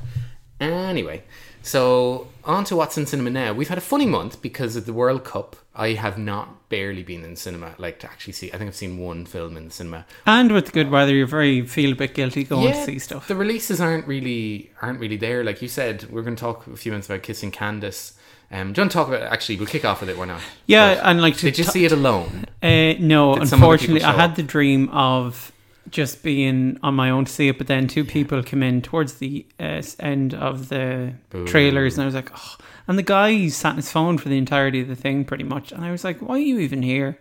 Anyway, 0.61 1.23
so 1.63 2.27
on 2.43 2.63
to 2.65 2.75
what's 2.75 2.97
in 2.97 3.05
cinema 3.05 3.29
now. 3.29 3.53
We've 3.53 3.67
had 3.69 3.77
a 3.77 3.81
funny 3.81 4.05
month 4.05 4.41
because 4.41 4.75
of 4.75 4.85
the 4.85 4.93
World 4.93 5.23
Cup. 5.23 5.55
I 5.75 5.89
have 5.93 6.17
not 6.17 6.69
barely 6.69 7.01
been 7.03 7.23
in 7.23 7.35
cinema, 7.35 7.73
like 7.77 7.99
to 7.99 8.07
actually 8.07 8.33
see. 8.33 8.49
I 8.51 8.57
think 8.57 8.67
I've 8.67 8.75
seen 8.75 8.97
one 8.97 9.25
film 9.25 9.57
in 9.57 9.65
the 9.65 9.71
cinema. 9.71 10.05
And 10.25 10.51
with 10.51 10.67
the 10.67 10.71
good 10.71 10.91
weather, 10.91 11.13
you 11.15 11.25
very 11.25 11.65
feel 11.65 11.93
a 11.93 11.95
bit 11.95 12.13
guilty 12.13 12.43
going 12.43 12.65
Yeah, 12.67 12.73
to 12.73 12.83
see 12.85 12.99
stuff. 12.99 13.27
The 13.27 13.35
releases 13.35 13.81
aren't 13.81 14.05
really 14.07 14.69
aren't 14.81 14.99
really 14.99 15.17
there. 15.17 15.43
Like 15.43 15.61
you 15.61 15.67
said, 15.67 16.09
we're 16.11 16.21
going 16.23 16.35
to 16.35 16.39
talk 16.41 16.67
a 16.67 16.75
few 16.77 16.91
minutes 16.91 17.07
about 17.09 17.23
Kissing 17.23 17.51
Candace. 17.51 18.13
Um, 18.51 18.73
do 18.73 18.81
you 18.81 18.83
want 18.83 18.91
to 18.91 18.97
talk 18.97 19.07
about? 19.07 19.21
Actually, 19.23 19.57
we'll 19.57 19.67
kick 19.67 19.85
off 19.85 20.01
with 20.01 20.09
it. 20.09 20.17
Why 20.17 20.25
not? 20.25 20.41
yeah, 20.67 20.95
But 20.95 21.05
and 21.05 21.21
like 21.21 21.37
to 21.37 21.45
did 21.45 21.57
you 21.57 21.63
ta- 21.63 21.71
see 21.71 21.85
it 21.85 21.93
alone? 21.93 22.45
Uh, 22.61 22.93
no, 22.99 23.35
Did 23.35 23.47
some 23.47 23.63
other 23.63 23.77
people 23.77 23.95
unfortunately, 23.95 24.03
I 24.03 24.11
had 24.11 24.35
the 24.35 24.43
dream 24.43 24.89
of 24.89 25.53
just 25.89 26.23
being 26.23 26.79
on 26.83 26.93
my 26.93 27.09
own 27.09 27.25
to 27.25 27.31
see 27.31 27.47
it, 27.49 27.57
but 27.57 27.67
then 27.67 27.87
two 27.87 28.05
people 28.05 28.43
came 28.43 28.63
in 28.63 28.81
towards 28.81 29.15
the 29.15 29.45
uh, 29.59 29.81
end 29.99 30.33
of 30.33 30.69
the 30.69 31.13
Boo. 31.29 31.47
trailers, 31.47 31.95
and 31.95 32.03
I 32.03 32.05
was 32.05 32.15
like, 32.15 32.31
oh. 32.35 32.57
And 32.87 32.97
the 32.97 33.03
guy 33.03 33.47
sat 33.47 33.71
on 33.71 33.75
his 33.77 33.91
phone 33.91 34.17
for 34.17 34.29
the 34.29 34.37
entirety 34.37 34.81
of 34.81 34.87
the 34.87 34.95
thing, 34.95 35.25
pretty 35.25 35.43
much, 35.43 35.71
and 35.71 35.83
I 35.83 35.91
was 35.91 36.03
like, 36.03 36.19
why 36.19 36.35
are 36.35 36.39
you 36.39 36.59
even 36.59 36.81
here? 36.81 37.19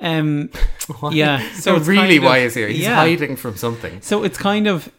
Um, 0.00 0.50
Yeah, 1.12 1.48
so 1.52 1.76
it's 1.76 1.86
really, 1.86 2.18
kind 2.18 2.24
why 2.24 2.38
is 2.38 2.54
he? 2.54 2.66
He's 2.66 2.78
yeah. 2.80 2.96
hiding 2.96 3.36
from 3.36 3.56
something. 3.56 4.00
so 4.02 4.24
it's 4.24 4.38
kind 4.38 4.66
of, 4.66 4.90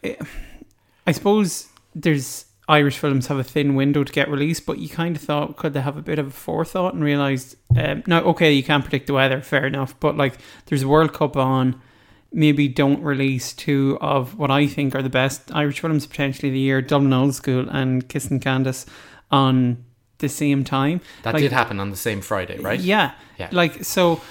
I 1.05 1.11
suppose 1.11 1.67
there's 1.93 2.45
Irish 2.67 2.97
films 2.97 3.27
have 3.27 3.37
a 3.37 3.43
thin 3.43 3.75
window 3.75 4.03
to 4.03 4.11
get 4.11 4.29
released, 4.29 4.65
but 4.65 4.79
you 4.79 4.87
kind 4.87 5.15
of 5.15 5.21
thought 5.21 5.57
could 5.57 5.73
they 5.73 5.81
have 5.81 5.97
a 5.97 6.01
bit 6.01 6.19
of 6.19 6.27
a 6.27 6.31
forethought 6.31 6.93
and 6.93 7.03
realized, 7.03 7.57
um, 7.75 8.03
no, 8.07 8.19
okay, 8.21 8.53
you 8.53 8.63
can't 8.63 8.83
predict 8.83 9.07
the 9.07 9.13
weather, 9.13 9.41
fair 9.41 9.65
enough, 9.65 9.99
but 9.99 10.15
like 10.15 10.37
there's 10.67 10.83
a 10.83 10.87
World 10.87 11.13
Cup 11.13 11.35
on, 11.35 11.81
maybe 12.33 12.67
don't 12.67 13.01
release 13.03 13.53
two 13.53 13.97
of 14.01 14.37
what 14.37 14.49
I 14.51 14.67
think 14.67 14.95
are 14.95 15.01
the 15.03 15.09
best 15.09 15.41
Irish 15.53 15.79
films 15.79 16.05
potentially 16.07 16.49
of 16.49 16.53
the 16.53 16.59
year, 16.59 16.81
Dublin 16.81 17.13
Old 17.13 17.35
School 17.35 17.69
and 17.69 18.07
Kissing 18.09 18.39
Candace 18.39 18.85
on 19.31 19.83
the 20.17 20.29
same 20.29 20.63
time. 20.63 21.01
That 21.23 21.33
Like- 21.35 21.43
did 21.43 21.51
happen 21.51 21.79
on 21.79 21.89
the 21.91 21.95
same 21.97 22.21
Friday, 22.21 22.57
right? 22.59 22.79
Yeah. 22.79 23.11
Yeah. 23.37 23.49
Like 23.51 23.83
so 23.83 24.21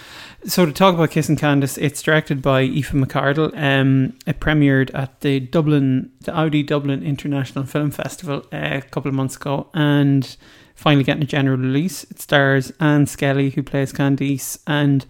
so 0.44 0.66
to 0.66 0.72
talk 0.72 0.94
about 0.94 1.10
Kiss 1.12 1.28
and 1.28 1.38
Candace, 1.38 1.78
it's 1.78 2.02
directed 2.02 2.42
by 2.42 2.62
Aoife 2.62 2.90
McCardle. 2.92 3.52
Um 3.56 4.14
it 4.26 4.40
premiered 4.40 4.90
at 4.94 5.20
the 5.20 5.38
Dublin 5.40 6.10
the 6.24 6.34
Audi 6.36 6.62
Dublin 6.62 7.02
International 7.02 7.64
Film 7.64 7.90
Festival 7.90 8.44
uh, 8.52 8.80
a 8.80 8.82
couple 8.82 9.08
of 9.08 9.14
months 9.14 9.36
ago 9.36 9.68
and 9.74 10.36
finally 10.74 11.04
getting 11.04 11.22
a 11.22 11.26
general 11.26 11.56
release. 11.58 12.04
It 12.04 12.20
stars 12.20 12.72
Anne 12.80 13.06
Skelly 13.06 13.50
who 13.50 13.62
plays 13.62 13.92
Candace 13.92 14.58
and 14.66 15.04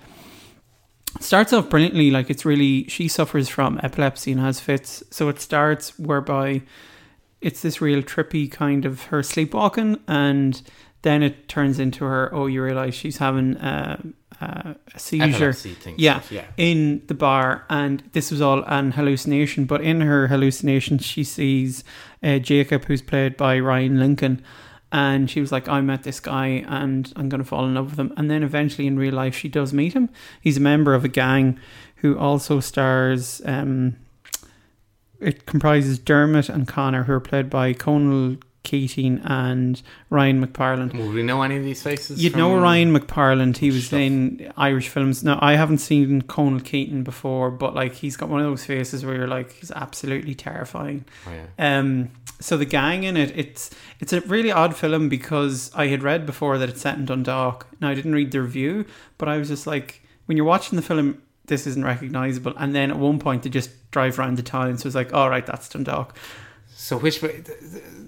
starts 1.21 1.53
off 1.53 1.69
brilliantly 1.69 2.11
like 2.11 2.31
it's 2.31 2.45
really 2.45 2.89
she 2.89 3.09
suffers 3.09 3.49
from 3.49 3.79
epilepsy 3.83 4.33
and 4.33 4.41
has 4.41 4.61
fits 4.61 5.03
so 5.11 5.29
it 5.29 5.41
starts 5.41 5.99
whereby 5.99 6.63
it's 7.41 7.63
this 7.63 7.81
real 7.81 8.03
trippy 8.03 8.51
kind 8.51 8.85
of 8.85 9.05
her 9.05 9.23
sleepwalking 9.23 9.99
and 10.09 10.63
then 11.03 11.23
it 11.23 11.49
turns 11.49 11.79
into 11.79 12.05
her 12.05 12.33
oh 12.35 12.47
you 12.47 12.63
realize 12.63 12.95
she's 12.95 13.19
having 13.19 13.57
uh, 13.59 14.01
uh, 14.41 14.75
a 14.95 14.99
seizure. 14.99 15.55
Yeah. 15.97 16.19
stuff, 16.19 16.33
yeah. 16.33 16.47
in 16.57 17.03
the 17.07 17.15
bar 17.15 17.65
and 17.69 18.03
this 18.13 18.31
was 18.31 18.41
all 18.41 18.65
an 18.65 18.93
hallucination 18.93 19.65
but 19.65 19.81
in 19.81 20.01
her 20.01 20.29
hallucination 20.29 20.99
she 20.99 21.25
sees 21.25 21.85
uh, 22.23 22.39
jacob 22.39 22.85
who's 22.87 23.03
played 23.03 23.37
by 23.37 23.59
ryan 23.59 23.99
lincoln 23.99 24.43
and 24.93 25.31
she 25.31 25.41
was 25.41 25.51
like 25.51 25.69
i 25.69 25.81
met 25.81 26.05
this 26.05 26.21
guy 26.21 26.65
and 26.69 27.13
i'm 27.17 27.29
going 27.29 27.43
to 27.43 27.49
fall 27.49 27.65
in 27.65 27.75
love 27.75 27.91
with 27.91 27.99
him. 27.99 28.13
And 28.17 28.31
then 28.31 28.43
eventually 28.43 28.87
in 28.87 28.99
real 28.99 29.15
life 29.15 29.35
she 29.35 29.49
does 29.49 29.73
meet 29.73 29.95
him. 29.95 30.11
He's 30.41 30.59
a 30.59 30.61
member 30.61 30.95
of 30.95 31.05
a 31.05 31.09
gang 31.09 31.59
who 31.97 32.19
also 32.19 32.61
stars 32.61 33.41
um, 33.45 33.97
it 35.19 35.47
comprises 35.47 35.99
dermot 35.99 36.49
and 36.49 36.69
connor 36.69 37.05
who 37.05 37.13
are 37.13 37.21
played 37.21 37.49
by 37.49 37.73
conal 37.73 38.37
keating 38.63 39.21
and 39.25 39.83
ryan 40.09 40.45
mcparland 40.45 40.93
Will 40.95 41.11
we 41.11 41.23
know 41.23 41.43
any 41.43 41.57
of 41.57 41.65
these 41.65 41.83
faces? 41.83 42.23
You'd 42.23 42.37
know 42.37 42.57
Ryan 42.57 42.97
McParland. 42.97 43.57
He 43.57 43.71
was 43.71 43.87
stuff? 43.87 44.01
in 44.01 44.53
Irish 44.57 44.89
films. 44.89 45.25
Now, 45.25 45.39
I 45.41 45.55
haven't 45.55 45.79
seen 45.79 46.23
Conal 46.23 46.61
Keaton 46.61 47.03
before, 47.03 47.51
but 47.51 47.75
like 47.75 47.95
he's 47.95 48.17
got 48.17 48.29
one 48.29 48.41
of 48.41 48.47
those 48.47 48.65
faces 48.65 49.05
where 49.05 49.15
you're 49.15 49.27
like, 49.29 49.53
he's 49.53 49.71
absolutely 49.71 50.35
terrifying. 50.35 51.05
Oh, 51.27 51.33
yeah. 51.33 51.79
Um, 51.79 52.11
so 52.41 52.57
the 52.57 52.65
gang 52.65 53.05
in 53.05 53.17
it, 53.17 53.37
it's 53.37 53.71
it's 54.01 54.13
a 54.13 54.21
really 54.23 54.51
odd 54.51 54.77
film 54.77 55.09
because 55.09 55.71
I 55.75 55.87
had 55.89 56.03
read 56.03 56.27
before 56.27 56.59
that 56.59 56.69
it's 56.69 56.81
set 56.81 56.97
in 56.97 57.05
Dundalk. 57.05 57.67
Now 57.81 57.89
I 57.91 57.95
didn't 57.95 58.15
read 58.15 58.33
the 58.33 58.43
review, 58.43 58.87
but 59.19 59.29
I 59.29 59.39
was 59.39 59.49
just 59.49 59.67
like, 59.67 60.03
when 60.27 60.37
you're 60.37 60.47
watching 60.47 60.77
the 60.77 60.83
film, 60.83 61.23
this 61.47 61.67
isn't 61.67 61.85
recognizable. 61.85 62.55
And 62.57 62.75
then 62.75 62.91
at 62.91 62.99
one 62.99 63.19
point 63.19 63.43
they 63.43 63.51
just 63.51 63.91
drive 63.91 64.19
around 64.19 64.39
the 64.39 64.43
town, 64.43 64.79
so 64.79 64.87
it's 64.87 64.97
like, 64.97 65.13
all 65.13 65.31
right, 65.31 65.47
that's 65.47 65.69
Dundalk. 65.69 66.17
So 66.75 66.99
which 66.99 67.23
way 67.23 67.43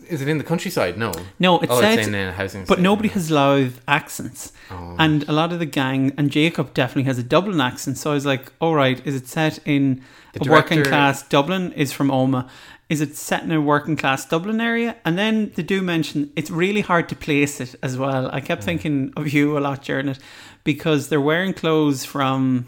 is 0.09 0.21
it 0.21 0.29
in 0.29 0.39
the 0.39 0.45
countryside? 0.45 0.99
No. 0.99 1.13
No, 1.39 1.61
it's 1.61 1.73
oh, 1.73 1.81
set, 1.81 1.99
it's 1.99 2.09
in 2.09 2.15
a 2.15 2.33
housing. 2.33 2.63
but 2.63 2.75
estate. 2.75 2.83
nobody 2.83 3.09
has 3.11 3.31
Louth 3.31 3.81
accents. 3.87 4.53
Oh. 4.71 4.97
And 4.99 5.29
a 5.29 5.33
lot 5.33 5.53
of 5.53 5.59
the 5.59 5.67
gang, 5.67 6.13
and 6.17 6.31
Jacob 6.31 6.75
definitely 6.75 7.05
has 7.05 7.19
a 7.19 7.23
Dublin 7.23 7.61
accent. 7.61 7.99
So 7.99 8.11
I 8.11 8.15
was 8.15 8.27
like, 8.27 8.53
all 8.61 8.75
right, 8.75 9.05
is 9.07 9.15
it 9.15 9.29
set 9.29 9.59
in 9.65 10.03
The 10.33 10.49
a 10.49 10.51
working 10.51 10.83
class 10.83 11.23
Dublin? 11.23 11.73
Is 11.73 11.93
from 11.93 12.11
Oma. 12.11 12.49
Is 12.91 13.01
it 13.01 13.17
set 13.17 13.43
in 13.43 13.53
a 13.53 13.61
working 13.61 13.97
class 13.97 14.27
Dublin 14.27 14.61
area? 14.61 14.97
And 15.05 15.17
then 15.17 15.53
they 15.55 15.63
do 15.63 15.81
mention 15.81 16.33
it's 16.37 16.51
really 16.51 16.83
hard 16.83 17.09
to 17.09 17.17
place 17.17 17.61
it 17.61 17.75
as 17.83 17.97
well. 17.97 18.29
I 18.33 18.41
kept 18.41 18.63
hmm. 18.63 18.67
thinking 18.67 19.13
of 19.17 19.33
you 19.33 19.57
a 19.57 19.61
lot 19.61 19.83
during 19.85 20.09
it 20.09 20.19
because 20.65 21.09
they're 21.09 21.21
wearing 21.21 21.55
clothes 21.55 22.05
from 22.05 22.67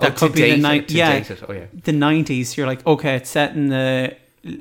Oh, 0.00 0.04
that 0.04 0.16
to 0.16 0.26
could 0.26 0.34
be 0.34 0.42
the 0.42 0.48
date 0.48 0.62
ni- 0.62 0.78
it, 0.78 0.88
to 0.88 0.94
yeah. 0.94 1.24
Oh 1.48 1.52
yeah. 1.52 1.66
the 1.72 1.92
90s. 1.92 2.56
You're 2.56 2.66
like, 2.66 2.86
okay, 2.86 3.16
it's 3.16 3.30
set 3.30 3.54
in 3.54 3.68
the 3.68 4.16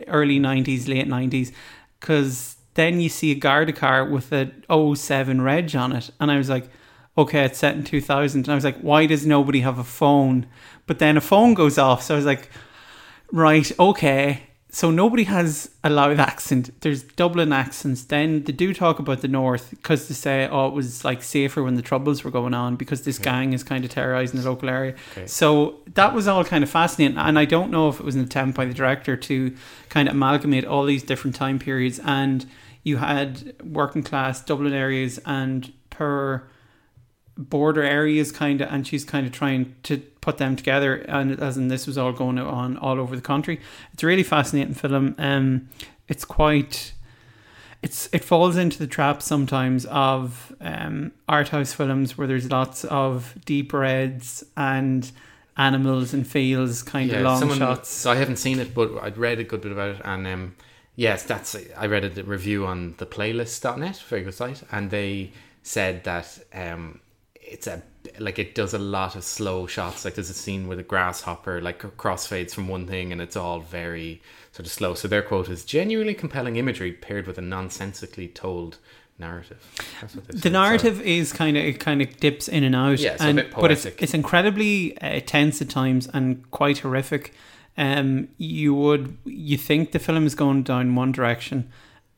early 0.08 0.40
90s, 0.40 0.88
late 0.88 1.08
90s. 1.08 1.52
Because 2.00 2.58
then 2.76 3.00
you 3.00 3.10
see 3.10 3.32
a 3.32 3.36
Garda 3.36 3.74
car 3.74 4.06
with 4.06 4.32
a 4.32 4.52
07 4.96 5.42
reg 5.42 5.76
on 5.76 5.92
it. 5.92 6.10
And 6.20 6.32
I 6.32 6.38
was 6.38 6.50
like, 6.50 6.70
okay, 7.18 7.44
it's 7.46 7.60
set 7.60 7.76
in 7.76 7.84
2000. 7.84 8.42
And 8.42 8.50
I 8.50 8.56
was 8.56 8.64
like, 8.64 8.80
why 8.80 9.06
does 9.06 9.26
nobody 9.26 9.60
have 9.62 9.80
a 9.80 9.84
phone? 9.84 10.46
But 10.88 11.00
then 11.00 11.18
a 11.18 11.22
phone 11.22 11.54
goes 11.54 11.78
off. 11.78 12.04
So 12.04 12.14
I 12.16 12.18
was 12.18 12.26
like, 12.26 12.50
right, 13.32 13.72
okay. 13.80 14.49
So 14.72 14.92
nobody 14.92 15.24
has 15.24 15.72
a 15.84 15.90
Louth 15.90 16.20
accent. 16.20 16.70
There's 16.82 17.02
Dublin 17.02 17.52
accents. 17.52 18.04
Then 18.04 18.44
they 18.44 18.54
do 18.54 18.72
talk 18.72 19.00
about 19.00 19.22
the 19.22 19.28
North 19.28 19.72
because 19.72 20.08
they 20.08 20.14
say, 20.14 20.48
oh, 20.48 20.68
it 20.68 20.74
was 20.74 21.04
like 21.04 21.24
safer 21.24 21.64
when 21.64 21.74
the 21.74 21.82
troubles 21.82 22.24
were 22.24 22.30
going 22.30 22.54
on 22.54 22.76
because 22.76 23.02
this 23.02 23.18
gang 23.18 23.54
is 23.54 23.64
kind 23.64 23.84
of 23.84 23.90
terrorizing 23.90 24.40
the 24.40 24.48
local 24.48 24.70
area. 24.70 24.94
Okay. 25.14 25.26
So 25.26 25.78
that 25.96 26.14
was 26.14 26.28
all 26.28 26.44
kind 26.44 26.64
of 26.64 26.70
fascinating. 26.70 27.18
And 27.18 27.40
I 27.40 27.46
don't 27.46 27.72
know 27.72 27.90
if 27.90 28.00
it 28.00 28.06
was 28.06 28.16
an 28.16 28.22
attempt 28.22 28.56
by 28.56 28.66
the 28.66 28.74
director 28.74 29.18
to 29.18 29.56
kind 29.90 30.08
of 30.08 30.14
amalgamate 30.14 30.66
all 30.66 30.86
these 30.86 31.02
different 31.02 31.36
time 31.36 31.58
periods. 31.58 32.00
And 32.06 32.46
you 32.84 32.98
had 32.98 33.56
working 33.64 34.04
class 34.04 34.40
Dublin 34.40 34.74
areas 34.74 35.20
and 35.26 35.74
per 35.90 36.48
border 37.40 37.82
areas 37.84 38.32
kind 38.32 38.60
of 38.62 38.72
and 38.72 38.86
she's 38.86 39.06
kind 39.06 39.26
of 39.26 39.32
trying 39.32 39.74
to 39.84 39.98
put 40.22 40.38
them 40.38 40.56
together 40.56 40.96
and 41.08 41.40
as 41.40 41.56
in 41.58 41.70
this 41.70 41.88
was 41.88 41.98
all 41.98 42.12
going 42.12 42.38
on 42.38 42.78
all 42.78 43.00
over 43.00 43.16
the 43.16 43.22
country. 43.22 43.60
It's 43.94 44.04
a 44.04 44.08
really 44.08 44.24
fascinating 44.24 44.74
film 44.74 45.16
um 45.18 45.70
it's 46.08 46.26
quite 46.26 46.94
it's 47.82 48.10
it 48.12 48.24
falls 48.26 48.58
into 48.58 48.78
the 48.78 48.88
trap 48.88 49.22
sometimes 49.22 49.86
of 49.86 50.54
um 50.60 51.12
art 51.30 51.50
house 51.50 51.72
films 51.74 52.18
where 52.18 52.28
there's 52.28 52.52
lots 52.52 52.84
of 52.86 53.36
deep 53.46 53.72
reds 53.72 54.44
and 54.58 55.12
animals 55.58 56.14
and 56.14 56.26
fields 56.28 56.84
kind 56.84 57.12
of 57.12 57.22
long 57.22 57.40
someone- 57.40 57.58
shots. 57.58 57.90
So 57.90 58.12
I 58.12 58.16
haven't 58.16 58.38
seen 58.38 58.60
it, 58.60 58.74
but 58.74 58.98
I'd 59.02 59.18
read 59.18 59.40
a 59.40 59.44
good 59.44 59.62
bit 59.62 59.72
about 59.74 59.96
it, 59.96 60.02
and 60.06 60.26
um, 60.26 60.56
yes, 60.96 61.24
that's 61.24 61.56
I 61.78 61.86
read 61.88 62.18
a 62.18 62.24
review 62.24 62.66
on 62.66 62.96
the 62.98 63.06
playlist.net, 63.06 63.98
very 64.08 64.24
good 64.24 64.34
site, 64.34 64.64
and 64.72 64.90
they 64.90 65.32
said 65.62 66.06
that 66.06 66.40
um, 66.54 67.02
it's 67.52 67.68
a 67.68 67.82
like 68.20 68.40
it 68.40 68.56
does 68.56 68.74
a 68.74 68.80
lot 68.80 69.16
of 69.16 69.24
slow 69.24 69.68
shots. 69.68 70.06
Like 70.06 70.16
there's 70.16 70.30
a 70.30 70.34
scene 70.34 70.68
with 70.68 70.80
a 70.80 70.84
grasshopper 70.84 71.62
like 71.62 71.80
crossfades 71.98 72.54
from 72.54 72.68
one 72.68 72.88
thing, 72.88 73.12
and 73.12 73.22
it's 73.22 73.36
all 73.36 73.60
very 73.60 74.22
sort 74.52 74.66
of 74.66 74.72
slow. 74.72 74.94
So 74.94 75.08
their 75.08 75.22
quote 75.22 75.50
is 75.50 75.66
genuinely 75.66 76.14
compelling 76.14 76.56
imagery 76.56 76.92
paired 76.94 77.28
with 77.28 77.38
a 77.38 77.42
nonsensically 77.42 78.28
told 78.28 78.78
narrative. 79.18 79.62
That's 80.02 80.16
what 80.16 80.28
the 80.28 80.34
said. 80.34 80.44
So- 80.44 80.50
narrative 80.50 81.02
is 81.02 81.34
kind 81.34 81.58
of 81.58 81.64
it 81.66 81.80
kind 81.80 82.02
of 82.02 82.18
dips 82.20 82.48
in 82.48 82.64
and 82.64 82.76
out 82.76 83.00
Yeah, 83.00 83.14
it's 83.14 83.22
a 83.22 83.26
and 83.26 83.36
bit 83.38 83.52
but 83.54 83.72
it's 83.72 83.84
poetic. 83.84 84.02
it's 84.02 84.14
incredibly 84.14 84.98
uh, 85.02 85.20
tense 85.26 85.62
at 85.62 85.70
times 85.70 86.08
and 86.14 86.50
quite 86.52 86.80
horrific 86.80 87.34
um 87.78 88.28
you 88.38 88.74
would 88.74 89.18
you 89.26 89.58
think 89.58 89.92
the 89.92 90.00
film 90.00 90.26
is 90.26 90.36
going 90.36 90.64
down 90.64 90.96
one 90.96 91.12
direction 91.12 91.70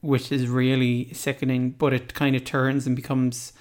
which 0.01 0.31
is 0.31 0.47
really 0.47 1.11
sickening 1.13 1.71
but 1.71 1.91
it 1.91 2.13
kind 2.13 2.35
of 2.35 2.43
turns 2.45 2.85
and 2.87 2.95
becomes 2.95 3.51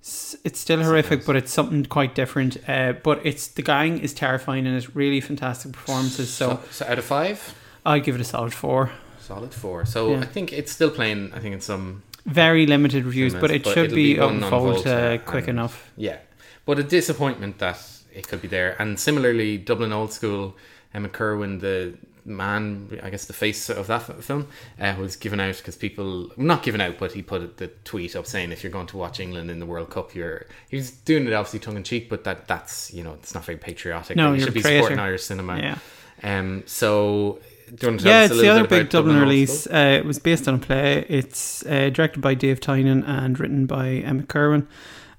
it's 0.00 0.60
still 0.60 0.82
horrific 0.82 1.24
but 1.26 1.34
it's 1.36 1.52
something 1.52 1.84
quite 1.84 2.14
different 2.14 2.56
uh 2.68 2.92
but 3.02 3.24
it's 3.26 3.48
the 3.48 3.62
gang 3.62 3.98
is 3.98 4.14
terrifying 4.14 4.66
and 4.66 4.76
it's 4.76 4.94
really 4.94 5.20
fantastic 5.20 5.72
performances 5.72 6.32
so 6.32 6.50
so, 6.50 6.60
so 6.70 6.86
out 6.92 6.98
of 6.98 7.04
five, 7.04 7.54
i'd 7.84 8.04
give 8.04 8.14
it 8.14 8.20
a 8.20 8.24
solid 8.24 8.52
four 8.54 8.90
solid 9.18 9.52
four. 9.52 9.84
So 9.84 10.12
Yeah. 10.12 10.20
I 10.20 10.26
think 10.26 10.52
it's 10.52 10.70
still 10.70 10.90
playing. 10.90 11.32
I 11.34 11.40
think 11.40 11.52
in 11.52 11.60
some 11.60 12.04
very 12.24 12.64
limited 12.64 13.04
reviews 13.04 13.34
but 13.34 13.50
it 13.50 13.64
but 13.64 13.74
should 13.74 13.90
be, 13.90 14.14
be 14.14 14.20
up 14.20 14.26
one 14.26 14.34
and 14.36 14.44
on 14.44 14.50
forward 14.50 14.74
Volta 14.74 15.14
uh, 15.14 15.18
quick 15.18 15.48
and- 15.48 15.58
enough 15.58 15.90
Yeah, 15.96 16.18
but 16.64 16.78
a 16.78 16.84
disappointment 16.84 17.58
that 17.58 17.78
it 18.14 18.28
could 18.28 18.40
be 18.40 18.48
there. 18.48 18.76
And 18.80 18.98
similarly, 19.00 19.58
Dublin 19.58 19.92
Old 19.92 20.12
School, 20.12 20.56
Emmet 20.94 21.12
Kirwan, 21.12 21.58
the 21.58 21.94
man, 22.26 23.00
I 23.02 23.10
guess 23.10 23.26
the 23.26 23.32
face 23.32 23.70
of 23.70 23.86
that 23.86 24.22
film, 24.22 24.48
uh, 24.80 24.94
was 24.98 25.16
given 25.16 25.40
out 25.40 25.56
because 25.56 25.76
people 25.76 26.30
not 26.36 26.62
given 26.62 26.80
out, 26.80 26.98
but 26.98 27.12
he 27.12 27.22
put 27.22 27.56
the 27.56 27.68
tweet 27.84 28.16
up 28.16 28.26
saying 28.26 28.52
if 28.52 28.62
you're 28.62 28.72
going 28.72 28.88
to 28.88 28.96
watch 28.96 29.20
England 29.20 29.50
in 29.50 29.60
the 29.60 29.66
World 29.66 29.90
Cup, 29.90 30.14
you're 30.14 30.46
he 30.68 30.76
was 30.76 30.90
doing 30.90 31.26
it 31.26 31.32
obviously 31.32 31.60
tongue 31.60 31.76
in 31.76 31.84
cheek, 31.84 32.10
but 32.10 32.24
that 32.24 32.48
that's 32.48 32.92
you 32.92 33.02
know 33.02 33.14
it's 33.14 33.34
not 33.34 33.44
very 33.44 33.58
patriotic. 33.58 34.16
No, 34.16 34.32
you 34.32 34.40
should 34.40 34.54
be 34.54 34.60
supporting 34.60 34.96
traitor. 34.96 35.00
Irish 35.00 35.22
cinema. 35.22 35.58
yeah 35.58 35.78
Um. 36.22 36.64
So. 36.66 37.40
Do 37.66 37.74
you 37.84 37.88
want 37.88 38.00
to 38.00 38.04
tell 38.04 38.12
Yeah, 38.12 38.24
it's 38.26 38.40
the 38.40 38.48
other 38.48 38.62
big 38.62 38.82
about 38.82 38.90
Dublin 38.90 39.18
release. 39.18 39.66
Uh, 39.66 39.98
it 39.98 40.04
was 40.04 40.20
based 40.20 40.46
on 40.46 40.54
a 40.54 40.58
play. 40.58 41.04
It's 41.08 41.66
uh, 41.66 41.90
directed 41.90 42.20
by 42.20 42.34
Dave 42.34 42.60
Tynan 42.60 43.02
and 43.02 43.40
written 43.40 43.66
by 43.66 43.88
Emmet 43.88 44.28
Kirwan. 44.28 44.68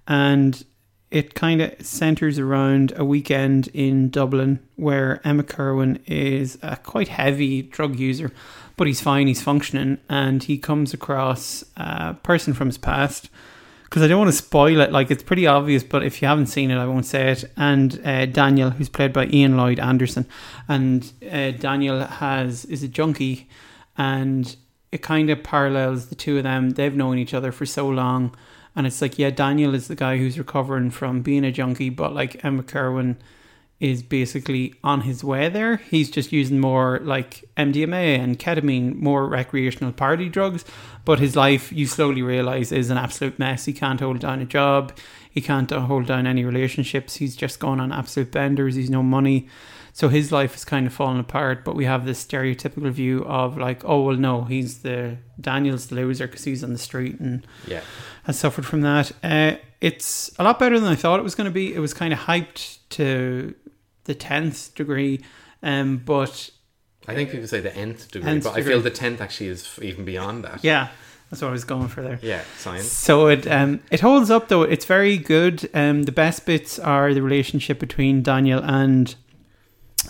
And 0.07 0.63
it 1.09 1.33
kind 1.35 1.61
of 1.61 1.85
centers 1.85 2.37
around 2.37 2.93
a 2.97 3.05
weekend 3.05 3.69
in 3.69 4.09
Dublin 4.09 4.59
where 4.75 5.21
Emmet 5.25 5.47
Kirwan 5.47 5.99
is 6.05 6.57
a 6.61 6.75
quite 6.75 7.07
heavy 7.07 7.61
drug 7.61 7.97
user, 7.97 8.31
but 8.75 8.87
he's 8.87 9.01
fine, 9.01 9.27
he's 9.27 9.41
functioning, 9.41 9.99
and 10.09 10.43
he 10.43 10.57
comes 10.57 10.93
across 10.93 11.63
a 11.77 12.13
person 12.15 12.53
from 12.53 12.67
his 12.67 12.77
past. 12.77 13.29
Because 13.85 14.03
I 14.03 14.07
don't 14.09 14.19
want 14.19 14.31
to 14.31 14.37
spoil 14.37 14.81
it, 14.81 14.91
like 14.91 15.09
it's 15.09 15.23
pretty 15.23 15.47
obvious, 15.47 15.81
but 15.81 16.03
if 16.03 16.21
you 16.21 16.27
haven't 16.27 16.47
seen 16.47 16.71
it, 16.71 16.77
I 16.77 16.85
won't 16.85 17.05
say 17.05 17.31
it. 17.31 17.45
And 17.55 18.01
uh, 18.05 18.25
Daniel, 18.25 18.71
who's 18.71 18.89
played 18.89 19.13
by 19.13 19.27
Ian 19.27 19.55
Lloyd 19.55 19.79
Anderson, 19.79 20.27
and 20.67 21.09
uh, 21.31 21.51
Daniel 21.51 22.01
has 22.05 22.65
is 22.65 22.83
a 22.83 22.89
junkie, 22.89 23.47
and 23.97 24.57
it 24.91 25.01
kind 25.01 25.29
of 25.29 25.41
parallels 25.41 26.07
the 26.07 26.15
two 26.15 26.37
of 26.37 26.43
them. 26.43 26.71
They've 26.71 26.93
known 26.93 27.17
each 27.17 27.33
other 27.33 27.53
for 27.53 27.65
so 27.65 27.87
long, 27.87 28.35
and 28.77 28.85
it's 28.85 29.01
like, 29.01 29.17
yeah, 29.17 29.31
Daniel 29.31 29.73
is 29.73 29.87
the 29.87 29.95
guy 29.95 30.17
who's 30.17 30.37
recovering 30.37 30.91
from 30.91 31.23
being 31.23 31.43
a 31.43 31.51
junkie, 31.51 31.89
but 31.89 32.13
like 32.13 32.45
Emmet 32.45 32.67
Kirwan 32.67 33.17
is 33.79 34.03
basically 34.03 34.75
on 34.83 35.01
his 35.01 35.23
way 35.23 35.49
there. 35.49 35.77
He's 35.77 36.11
just 36.11 36.31
using 36.31 36.59
more 36.59 36.99
like 37.01 37.43
MDMA 37.57 38.19
and 38.19 38.37
ketamine, 38.37 38.95
more 38.95 39.27
recreational 39.27 39.93
party 39.93 40.29
drugs. 40.29 40.63
But 41.05 41.17
his 41.17 41.35
life, 41.35 41.73
you 41.73 41.87
slowly 41.87 42.21
realize, 42.21 42.71
is 42.71 42.91
an 42.91 42.99
absolute 42.99 43.39
mess. 43.39 43.65
He 43.65 43.73
can't 43.73 43.99
hold 43.99 44.19
down 44.19 44.41
a 44.41 44.45
job. 44.45 44.95
He 45.27 45.41
can't 45.41 45.71
hold 45.71 46.05
down 46.05 46.27
any 46.27 46.45
relationships. 46.45 47.15
He's 47.15 47.35
just 47.35 47.59
gone 47.59 47.79
on 47.79 47.91
absolute 47.91 48.31
benders. 48.31 48.75
He's 48.75 48.91
no 48.91 49.01
money. 49.01 49.47
So 49.97 50.09
his 50.09 50.31
life 50.31 50.55
is 50.55 50.63
kind 50.63 50.85
of 50.85 50.93
fallen 50.93 51.19
apart. 51.19 51.65
But 51.65 51.75
we 51.75 51.85
have 51.85 52.05
this 52.05 52.23
stereotypical 52.23 52.91
view 52.91 53.25
of 53.25 53.57
like, 53.57 53.83
oh 53.83 54.03
well, 54.03 54.15
no, 54.15 54.43
he's 54.43 54.83
the 54.83 55.17
Daniel's 55.41 55.87
the 55.87 55.95
loser 55.95 56.27
because 56.27 56.43
he's 56.43 56.63
on 56.63 56.71
the 56.71 56.77
street 56.77 57.19
and 57.19 57.45
Yeah. 57.65 57.81
has 58.25 58.37
suffered 58.37 58.63
from 58.63 58.81
that. 58.81 59.11
Uh, 59.23 59.53
it's 59.81 60.29
a 60.37 60.43
lot 60.43 60.59
better 60.59 60.79
than 60.79 60.87
I 60.91 60.93
thought 60.93 61.19
it 61.19 61.23
was 61.23 61.33
going 61.33 61.45
to 61.45 61.51
be. 61.51 61.73
It 61.73 61.79
was 61.79 61.95
kind 61.95 62.13
of 62.13 62.19
hyped 62.19 62.77
to 62.91 63.55
the 64.03 64.13
tenth 64.13 64.75
degree, 64.75 65.23
um, 65.63 65.97
but 66.05 66.51
I 67.07 67.15
think 67.15 67.31
people 67.31 67.47
say 67.47 67.59
the 67.59 67.75
nth 67.75 68.11
degree, 68.11 68.29
Nth 68.29 68.43
but 68.43 68.55
I 68.55 68.61
feel 68.61 68.81
the 68.81 68.91
tenth 68.91 69.19
actually 69.19 69.47
is 69.47 69.79
even 69.81 70.05
beyond 70.05 70.43
that. 70.43 70.63
yeah, 70.63 70.89
that's 71.31 71.41
what 71.41 71.47
I 71.47 71.51
was 71.51 71.63
going 71.63 71.87
for 71.87 72.03
there. 72.03 72.19
Yeah, 72.21 72.43
science. 72.57 72.85
So 72.91 73.29
it 73.29 73.47
um 73.47 73.79
it 73.89 74.01
holds 74.01 74.29
up 74.29 74.47
though. 74.47 74.61
It's 74.61 74.85
very 74.85 75.17
good. 75.17 75.67
Um, 75.73 76.03
the 76.03 76.11
best 76.11 76.45
bits 76.45 76.77
are 76.77 77.15
the 77.15 77.23
relationship 77.23 77.79
between 77.79 78.21
Daniel 78.21 78.61
and 78.63 79.15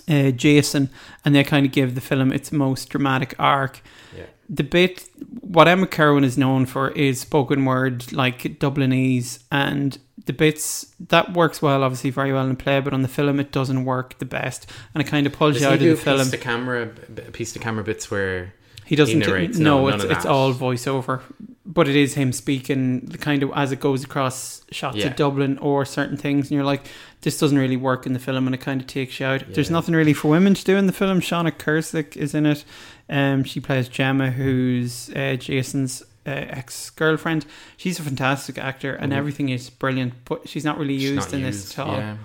uh, 0.07 0.31
Jason, 0.31 0.89
and 1.25 1.35
they 1.35 1.43
kind 1.43 1.65
of 1.65 1.71
give 1.71 1.95
the 1.95 2.01
film 2.01 2.31
its 2.31 2.51
most 2.51 2.89
dramatic 2.89 3.35
arc. 3.39 3.81
Yeah. 4.15 4.23
The 4.49 4.63
bit 4.63 5.09
what 5.41 5.67
Emmet 5.67 5.91
Kirwan 5.91 6.23
is 6.23 6.37
known 6.37 6.65
for 6.65 6.89
is 6.91 7.19
spoken 7.19 7.65
word 7.65 8.11
like 8.13 8.59
Dublinese, 8.59 9.43
and 9.51 9.97
the 10.25 10.33
bits 10.33 10.93
that 11.09 11.33
works 11.33 11.61
well, 11.61 11.83
obviously 11.83 12.09
very 12.09 12.31
well 12.33 12.47
in 12.47 12.55
play, 12.55 12.79
but 12.81 12.93
on 12.93 13.01
the 13.01 13.07
film 13.07 13.39
it 13.39 13.51
doesn't 13.51 13.83
work 13.85 14.17
the 14.19 14.25
best, 14.25 14.69
and 14.93 15.01
it 15.01 15.07
kind 15.07 15.25
of 15.27 15.33
pulls 15.33 15.53
Does 15.55 15.61
you 15.63 15.67
he 15.69 15.73
out 15.73 15.81
of 15.81 15.97
the 15.97 16.03
film. 16.03 16.19
piece 16.19 16.31
to 16.31 16.37
camera, 16.37 16.87
piece 17.33 17.53
to 17.53 17.59
camera 17.59 17.83
bits 17.83 18.09
where 18.11 18.53
He 18.85 18.95
doesn't. 18.95 19.19
narrates? 19.19 19.57
no, 19.57 19.87
No, 19.87 19.95
it's 19.95 20.03
it's 20.05 20.25
all 20.25 20.53
voiceover, 20.53 21.21
but 21.69 21.87
it 21.87 21.95
is 21.95 22.13
him 22.13 22.31
speaking, 22.31 23.01
the 23.01 23.17
kind 23.17 23.43
of 23.43 23.51
as 23.53 23.71
it 23.73 23.79
goes 23.81 24.03
across 24.03 24.61
shots 24.71 24.97
Yeah. 24.97 25.07
of 25.07 25.15
Dublin 25.17 25.57
or 25.57 25.83
certain 25.85 26.15
things, 26.17 26.45
and 26.49 26.55
you're 26.55 26.63
like, 26.63 26.87
this 27.21 27.37
doesn't 27.37 27.57
really 27.57 27.75
work 27.77 28.05
in 28.05 28.13
the 28.13 28.19
film, 28.19 28.47
and 28.47 28.55
it 28.55 28.61
kind 28.61 28.79
of 28.79 28.87
takes 28.87 29.19
you 29.19 29.25
out. 29.25 29.43
There's 29.53 29.69
nothing 29.69 29.93
really 29.93 30.13
for 30.13 30.29
women 30.29 30.53
to 30.53 30.63
do 30.63 30.77
in 30.77 30.87
the 30.87 30.93
film. 30.93 31.19
Seána 31.19 31.51
Kerslake 31.51 32.15
is 32.15 32.33
in 32.33 32.45
it. 32.45 32.63
Um, 33.09 33.43
she 33.43 33.59
plays 33.59 33.89
Gemma, 33.89 34.31
who's 34.31 35.09
uh, 35.15 35.35
Jason's 35.37 36.03
uh, 36.25 36.29
ex 36.31 36.89
girlfriend. 36.89 37.45
She's 37.77 37.99
a 37.99 38.03
fantastic 38.03 38.57
actor, 38.57 38.93
and 38.95 39.11
Mhm. 39.11 39.15
everything 39.17 39.49
is 39.49 39.69
brilliant. 39.69 40.13
But 40.25 40.47
she's 40.49 40.63
not 40.65 40.77
really 40.77 40.97
She's 40.99 41.09
used 41.11 41.31
not 41.31 41.33
in 41.39 41.45
used, 41.45 41.67
this 41.69 41.79
at 41.79 41.87
all. 41.87 41.97
Yeah. 41.97 42.15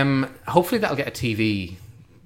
Um, 0.00 0.28
hopefully 0.46 0.78
that'll 0.80 0.96
get 0.96 1.08
a 1.08 1.10
TV 1.10 1.76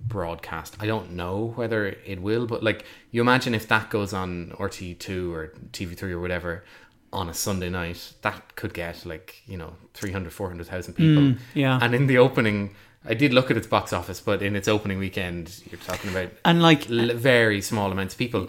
broadcast. 0.09 0.77
I 0.81 0.87
don't 0.87 1.13
know 1.13 1.53
whether 1.57 1.87
it 1.87 2.21
will, 2.21 2.47
but 2.47 2.63
like 2.63 2.85
you 3.11 3.21
imagine 3.21 3.55
if 3.55 3.69
that 3.69 3.91
goes 3.91 4.13
on 4.13 4.53
RT2 4.59 5.33
or 5.33 5.53
TV3 5.73 6.03
or 6.11 6.21
whatever 6.21 6.65
on 7.13 7.29
a 7.29 7.35
Sunday 7.35 7.71
night, 7.71 8.13
that 8.23 8.57
could 8.57 8.75
get 8.75 9.07
like, 9.07 9.43
you 9.47 9.57
know, 9.57 9.75
300, 9.95 10.33
400,000 10.33 10.95
people. 10.95 11.23
Mm, 11.23 11.39
yeah, 11.55 11.79
And 11.81 11.95
in 11.95 12.07
the 12.07 12.19
opening, 12.19 12.75
I 13.05 13.15
did 13.15 13.33
look 13.33 13.51
at 13.51 13.57
its 13.57 13.67
box 13.67 13.93
office, 13.93 14.21
but 14.21 14.43
in 14.43 14.57
its 14.57 14.69
opening 14.69 14.99
weekend, 14.99 15.63
you're 15.71 15.81
talking 15.81 16.11
about 16.11 16.31
and 16.45 16.61
like 16.61 16.91
l- 16.91 17.15
very 17.15 17.63
small 17.63 17.91
amounts 17.93 18.15
of 18.15 18.19
people. 18.19 18.49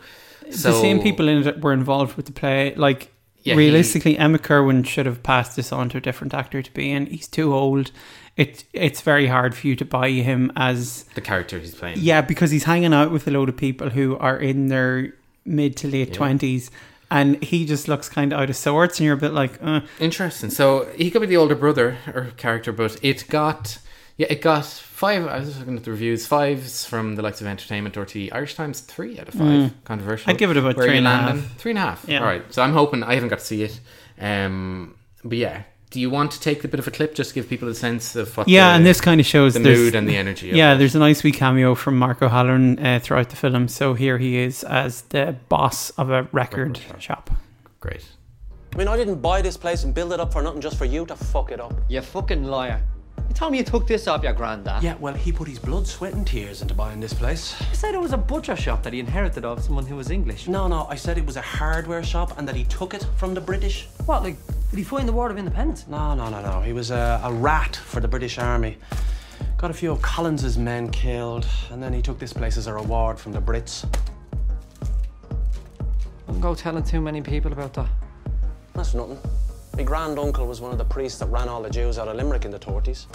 So, 0.50 0.72
the 0.72 0.80
same 0.82 1.02
people 1.02 1.28
in 1.28 1.46
it 1.48 1.62
were 1.62 1.74
involved 1.74 2.16
with 2.16 2.26
the 2.26 2.32
play. 2.32 2.74
Like 2.76 3.14
Yeah, 3.48 3.54
he- 3.54 3.60
realistically, 3.60 4.18
Emmet 4.18 4.44
Kirwan 4.44 4.84
should 4.84 5.06
have 5.06 5.24
passed 5.24 5.56
this 5.56 5.72
on 5.72 5.90
to 5.90 5.98
a 5.98 6.02
different 6.02 6.34
actor 6.34 6.62
to 6.62 6.74
be 6.74 6.92
in. 6.92 7.06
He's 7.08 7.28
too 7.28 7.54
old. 7.54 7.92
It 8.36 8.66
it's 8.74 9.02
very 9.02 9.28
hard 9.28 9.56
for 9.56 9.66
you 9.68 9.76
to 9.78 9.86
buy 9.86 10.10
him 10.12 10.52
as 10.56 11.04
the 11.16 11.22
character 11.22 11.58
he's 11.60 11.74
playing. 11.74 11.98
yeah 12.00 12.22
because 12.22 12.52
he's 12.52 12.66
hanging 12.66 12.94
out 12.94 13.10
with 13.12 13.28
a 13.28 13.32
load 13.32 13.50
of 13.50 13.58
people 13.58 13.90
who 13.90 14.16
are 14.18 14.38
in 14.38 14.68
their 14.68 15.14
mid 15.44 15.76
to 15.78 15.88
late 15.88 16.10
Yeah. 16.10 16.14
twenties, 16.16 16.70
and 17.10 17.42
he 17.44 17.66
just 17.66 17.88
looks 17.88 18.10
kind 18.10 18.34
of 18.34 18.40
out 18.40 18.50
of 18.52 18.56
sorts, 18.56 19.00
and 19.00 19.06
you're 19.06 19.16
a 19.16 19.18
bit 19.18 19.34
like, 19.34 19.54
uh, 19.64 19.80
Interesting. 20.00 20.50
So 20.52 20.88
he 20.96 21.10
could 21.10 21.22
be 21.22 21.28
the 21.28 21.38
older 21.38 21.56
brother 21.56 21.98
or 22.14 22.32
character, 22.38 22.72
but 22.72 22.98
it 23.02 23.28
got 23.30 23.80
yeah, 24.18 24.28
it 24.30 24.42
got 24.42 24.66
five. 24.66 25.26
I 25.28 25.40
was 25.40 25.58
looking 25.60 25.78
at 25.78 25.84
the 25.84 25.92
reviews, 25.92 26.26
fives 26.26 26.86
from 26.86 27.16
the 27.16 27.22
likes 27.22 27.40
of 27.42 27.48
Entertainment 27.48 27.96
RT, 27.96 28.32
Irish 28.32 28.56
Times 28.56 28.80
three 28.82 29.20
out 29.20 29.28
of 29.28 29.36
five. 29.36 29.42
Mm. 29.48 29.72
Controversial. 29.84 30.30
I'd 30.32 30.38
give 30.38 30.50
it 30.52 30.58
about 30.58 30.76
Where 30.76 30.86
are 30.86 30.88
three 30.90 30.94
you 30.96 30.98
and 31.00 31.08
a 31.08 31.10
landing? 31.10 31.44
half. 31.44 31.58
Three 31.58 31.72
and 31.72 31.78
a 31.78 31.82
half. 31.82 32.06
Yeah. 32.08 32.20
All 32.20 32.26
right. 32.26 32.44
So 32.54 32.62
I'm 32.62 32.74
hoping 32.74 33.04
I 33.04 33.14
haven't 33.14 33.30
got 33.30 33.40
to 33.40 33.46
see 33.46 33.64
it. 33.64 33.80
Um, 34.20 34.96
but 35.24 35.38
yeah, 35.38 35.64
do 35.92 36.00
you 36.02 36.10
want 36.10 36.32
to 36.32 36.40
take 36.40 36.64
a 36.64 36.68
bit 36.68 36.80
of 36.80 36.88
a 36.88 36.92
clip 36.92 37.14
just 37.16 37.30
to 37.30 37.36
give 37.36 37.48
people 37.48 37.68
a 37.70 37.76
sense 37.76 38.16
of 38.16 38.36
what? 38.36 38.48
yeah, 38.48 38.70
the, 38.70 38.76
and 38.78 38.86
this 38.86 39.00
kind 39.00 39.20
of 39.22 39.28
shows 39.28 39.54
the 39.54 39.60
mood 39.60 39.94
and 39.96 40.08
the 40.10 40.18
energy. 40.18 40.48
Yeah, 40.48 40.74
it. 40.74 40.78
there's 40.80 40.96
a 40.96 41.00
nice 41.00 41.24
wee 41.24 41.32
cameo 41.32 41.76
from 41.76 41.98
Mark 41.98 42.22
O'Halloran 42.22 42.80
uh, 42.80 43.00
throughout 43.02 43.30
the 43.30 43.36
film. 43.36 43.68
So 43.68 43.94
here 43.94 44.18
he 44.18 44.38
is 44.38 44.64
as 44.64 45.04
the 45.04 45.36
boss 45.48 45.92
of 45.92 46.10
a 46.10 46.24
record 46.32 46.80
Record 46.80 47.02
shop. 47.02 47.30
shop. 47.30 47.30
great. 47.80 48.04
I 48.74 48.78
mean, 48.78 48.88
I 48.88 48.98
didn't 48.98 49.22
buy 49.22 49.42
this 49.42 49.58
place 49.58 49.84
and 49.84 49.94
build 49.94 50.12
it 50.14 50.20
up 50.20 50.34
for 50.34 50.42
nothing 50.42 50.62
just 50.62 50.78
for 50.78 50.86
you 50.86 51.06
to 51.06 51.16
fuck 51.16 51.52
it 51.52 51.60
up. 51.60 51.74
You 51.88 52.02
fucking 52.02 52.44
liar. 52.44 52.82
You 53.28 53.34
told 53.34 53.52
me 53.52 53.58
you 53.60 53.64
took 53.64 53.88
this 53.88 54.08
off 54.08 54.24
your 54.24 54.34
granddad. 54.34 54.84
Yeah, 54.84 54.96
well, 55.00 55.14
he 55.14 55.32
put 55.32 55.48
his 55.48 55.60
blood, 55.60 55.86
sweat, 55.86 56.14
and 56.14 56.26
tears 56.26 56.62
into 56.62 56.74
buying 56.74 57.00
this 57.00 57.14
place. 57.14 57.60
You 57.70 57.76
said 57.76 57.94
it 57.94 58.02
was 58.02 58.14
a 58.14 58.18
butcher 58.18 58.56
shop 58.56 58.84
that 58.84 58.94
he 58.94 59.00
inherited 59.00 59.46
of 59.46 59.64
someone 59.64 59.86
who 59.86 59.96
was 59.96 60.10
English. 60.10 60.48
No, 60.48 60.68
no, 60.68 60.88
I 60.90 60.96
said 60.96 61.18
it 61.18 61.26
was 61.26 61.36
a 61.36 61.42
hardware 61.42 62.04
shop 62.04 62.38
and 62.38 62.48
that 62.48 62.56
he 62.56 62.64
took 62.66 62.94
it 62.94 63.06
from 63.18 63.34
the 63.34 63.42
British. 63.42 63.88
What, 64.06 64.24
like, 64.24 64.38
did 64.70 64.78
he 64.78 64.84
find 64.84 65.08
the 65.08 65.14
War 65.14 65.30
of 65.30 65.38
Independence? 65.38 65.88
No, 65.88 66.16
no, 66.16 66.30
no, 66.30 66.42
no. 66.42 66.62
He 66.62 66.74
was 66.74 66.92
a, 66.92 67.22
a 67.24 67.32
rat 67.32 67.76
for 67.76 68.00
the 68.00 68.08
British 68.08 68.38
Army. 68.38 68.78
Got 69.58 69.72
a 69.72 69.74
few 69.74 69.92
of 69.92 70.02
Collins's 70.02 70.58
men 70.58 70.90
killed, 70.90 71.48
and 71.72 71.82
then 71.82 71.94
he 71.94 72.02
took 72.02 72.20
this 72.20 72.34
place 72.34 72.58
as 72.58 72.68
a 72.68 72.74
reward 72.74 73.20
from 73.20 73.32
the 73.32 73.42
Brits. 73.42 73.86
Don't 76.28 76.42
go 76.42 76.54
telling 76.54 76.84
too 76.84 77.02
many 77.02 77.22
people 77.22 77.52
about 77.52 77.74
that. 77.74 77.90
That's 78.74 78.94
nothing. 78.94 79.18
My 79.78 79.84
grand 79.84 80.18
uncle 80.18 80.48
was 80.48 80.60
one 80.60 80.72
of 80.72 80.80
the 80.80 80.86
priests 80.86 81.20
that 81.20 81.28
ran 81.28 81.48
all 81.48 81.62
the 81.62 81.70
Jews 81.70 82.00
out 82.00 82.08
of 82.08 82.16
Limerick 82.16 82.46
in 82.46 82.50
the 82.50 82.58
30s. 82.58 83.06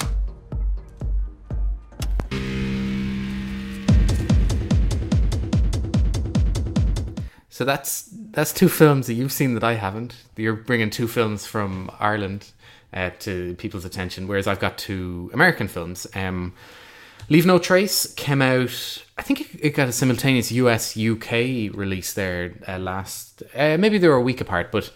So 7.49 7.65
that's 7.65 8.09
that's 8.31 8.53
two 8.53 8.69
films 8.69 9.09
that 9.09 9.15
you've 9.15 9.33
seen 9.33 9.55
that 9.55 9.65
I 9.65 9.75
haven't. 9.75 10.15
You're 10.37 10.55
bringing 10.55 10.91
two 10.91 11.09
films 11.09 11.47
from 11.47 11.91
Ireland 11.99 12.53
uh, 12.93 13.11
to 13.19 13.57
people's 13.57 13.85
attention, 13.85 14.29
whereas 14.29 14.47
I've 14.47 14.61
got 14.61 14.79
two 14.79 15.33
American 15.35 15.67
films. 15.67 16.07
Um, 16.15 16.55
Leave 17.29 17.45
No 17.45 17.59
Trace 17.59 18.07
came 18.15 18.41
out. 18.41 19.05
I 19.19 19.23
think 19.23 19.41
it, 19.41 19.49
it 19.59 19.71
got 19.71 19.89
a 19.89 19.93
simultaneous 19.93 20.53
US 20.53 20.97
UK 20.97 21.33
release 21.75 22.13
there 22.13 22.55
uh, 22.69 22.79
last. 22.79 23.43
Uh, 23.53 23.77
maybe 23.79 23.99
they 23.99 24.07
were 24.07 24.15
a 24.15 24.21
week 24.21 24.41
apart, 24.41 24.71
but 24.71 24.93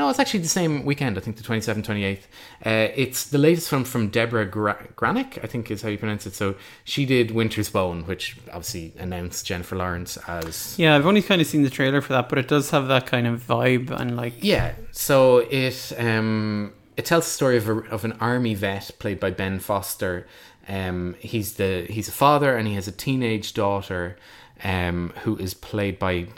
no, 0.00 0.08
it's 0.08 0.18
actually 0.18 0.40
the 0.40 0.48
same 0.48 0.86
weekend. 0.86 1.18
I 1.18 1.20
think 1.20 1.36
the 1.36 1.42
27th, 1.42 1.84
28th. 1.84 2.22
Uh, 2.64 2.90
it's 2.96 3.26
the 3.26 3.36
latest 3.36 3.68
film 3.68 3.84
from 3.84 4.08
Deborah 4.08 4.46
Gra- 4.46 4.88
Granik, 4.96 5.44
I 5.44 5.46
think 5.46 5.70
is 5.70 5.82
how 5.82 5.90
you 5.90 5.98
pronounce 5.98 6.26
it. 6.26 6.32
So 6.32 6.54
she 6.84 7.04
did 7.04 7.32
Winter's 7.32 7.68
Bone, 7.68 8.04
which 8.06 8.38
obviously 8.46 8.94
announced 8.98 9.44
Jennifer 9.44 9.76
Lawrence 9.76 10.16
as 10.26 10.74
Yeah, 10.78 10.96
I've 10.96 11.04
only 11.04 11.20
kind 11.20 11.42
of 11.42 11.46
seen 11.46 11.64
the 11.64 11.70
trailer 11.70 12.00
for 12.00 12.14
that, 12.14 12.30
but 12.30 12.38
it 12.38 12.48
does 12.48 12.70
have 12.70 12.88
that 12.88 13.04
kind 13.04 13.26
of 13.26 13.46
vibe 13.46 13.90
and 13.90 14.16
like 14.16 14.42
Yeah, 14.42 14.72
so 14.90 15.38
it 15.50 15.92
um 15.98 16.72
it 16.96 17.04
tells 17.04 17.26
the 17.26 17.30
story 17.30 17.58
of 17.58 17.68
a, 17.68 17.80
of 17.90 18.06
an 18.06 18.12
army 18.20 18.54
vet 18.54 18.90
played 18.98 19.20
by 19.20 19.30
Ben 19.30 19.58
Foster. 19.58 20.26
Um, 20.66 21.14
he's 21.18 21.54
the 21.54 21.86
he's 21.90 22.08
a 22.08 22.12
father 22.12 22.56
and 22.56 22.66
he 22.66 22.72
has 22.74 22.88
a 22.88 22.92
teenage 22.92 23.52
daughter, 23.52 24.16
um, 24.64 25.12
who 25.24 25.36
is 25.36 25.52
played 25.52 25.98
by 25.98 26.28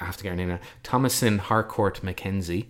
I 0.00 0.06
have 0.06 0.16
to 0.16 0.24
get 0.24 0.30
her 0.30 0.36
name 0.36 0.48
now 0.48 0.60
Thomasin 0.82 1.38
Harcourt 1.38 2.02
McKenzie. 2.02 2.66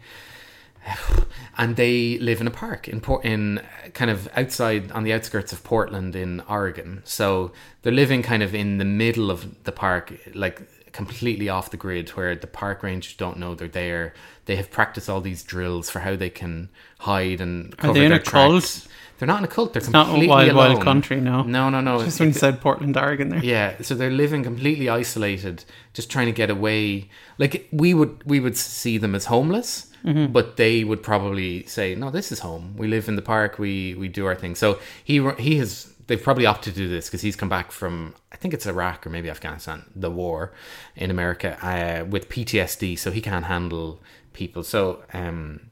And 1.63 1.77
they 1.77 2.19
live 2.19 2.41
in 2.41 2.49
a 2.49 2.51
park 2.51 2.89
in 2.89 3.01
Port 3.01 3.25
in 3.25 3.59
uh, 3.59 3.63
kind 3.95 4.11
of 4.11 4.29
outside 4.37 4.91
on 4.91 5.05
the 5.05 5.13
outskirts 5.13 5.53
of 5.53 5.63
Portland 5.63 6.17
in 6.17 6.41
Oregon. 6.49 7.03
So 7.05 7.53
they're 7.83 7.93
living 7.93 8.23
kind 8.23 8.43
of 8.43 8.53
in 8.53 8.79
the 8.79 8.85
middle 8.85 9.31
of 9.31 9.63
the 9.63 9.71
park, 9.71 10.13
like 10.35 10.61
completely 10.93 11.49
off 11.49 11.71
the 11.71 11.77
grid 11.77 12.11
where 12.11 12.35
the 12.35 12.49
park 12.49 12.83
rangers 12.83 13.15
don't 13.15 13.39
know 13.39 13.55
they're 13.55 13.69
there. 13.69 14.13
They 14.47 14.57
have 14.57 14.73
practiced 14.73 15.09
all 15.09 15.21
these 15.21 15.45
drills 15.45 15.89
for 15.89 16.01
how 16.01 16.17
they 16.17 16.31
can 16.31 16.69
hide 16.99 17.41
and 17.41 17.77
cover 17.77 17.95
they 17.95 18.07
in 18.07 18.11
their 18.11 18.21
a 18.21 18.23
cult? 18.23 18.63
tracks. 18.63 18.89
They're 19.19 19.29
not 19.29 19.39
in 19.39 19.45
a 19.45 19.49
cult. 19.49 19.73
They're 19.73 19.89
not 19.91 20.07
a 20.07 20.11
completely 20.11 20.29
wild, 20.29 20.55
wild 20.57 20.83
country, 20.83 21.21
no. 21.21 21.45
No, 21.45 21.71
no, 21.71 21.81
no. 21.81 22.03
just 22.03 22.19
when 22.19 22.31
you 22.31 22.35
said 22.35 22.61
Portland, 22.61 22.97
Oregon 22.97 23.29
there. 23.29 23.45
yeah, 23.45 23.81
so 23.81 23.95
they're 23.95 24.11
living 24.11 24.43
completely 24.43 24.89
isolated, 24.89 25.65
just 25.93 26.11
trying 26.11 26.27
to 26.27 26.33
get 26.33 26.51
away. 26.51 27.09
Like 27.39 27.69
we 27.71 27.95
would, 27.95 28.25
we 28.25 28.41
would 28.41 28.57
see 28.57 28.99
them 28.99 29.15
as 29.15 29.27
homeless, 29.27 29.92
Mm-hmm. 30.05 30.33
but 30.33 30.57
they 30.57 30.83
would 30.85 31.03
probably 31.03 31.65
say, 31.67 31.95
"No, 31.95 32.11
this 32.11 32.33
is 32.33 32.41
home. 32.41 32.75
We 32.77 32.89
live 32.89 33.09
in 33.09 33.17
the 33.17 33.23
park. 33.23 33.59
We 33.59 33.95
we 33.95 34.09
do 34.09 34.27
our 34.27 34.35
thing." 34.35 34.55
So 34.57 34.79
he 35.05 35.27
he 35.39 35.59
has. 35.59 35.89
They've 36.09 36.23
probably 36.23 36.45
opted 36.47 36.75
to 36.75 36.81
do 36.81 36.89
this 36.89 37.07
because 37.07 37.23
he's 37.23 37.37
come 37.37 37.49
back 37.49 37.71
from 37.71 38.15
I 38.33 38.37
think 38.37 38.53
it's 38.53 38.67
Iraq 38.67 39.07
or 39.07 39.11
maybe 39.11 39.31
Afghanistan, 39.31 39.85
the 39.95 40.11
war 40.11 40.53
in 40.97 41.11
America 41.11 41.57
uh, 41.63 42.05
with 42.05 42.29
PTSD, 42.29 42.99
so 42.99 43.11
he 43.13 43.21
can't 43.21 43.45
handle 43.47 44.01
people. 44.33 44.65
So 44.65 45.05
um, 45.15 45.71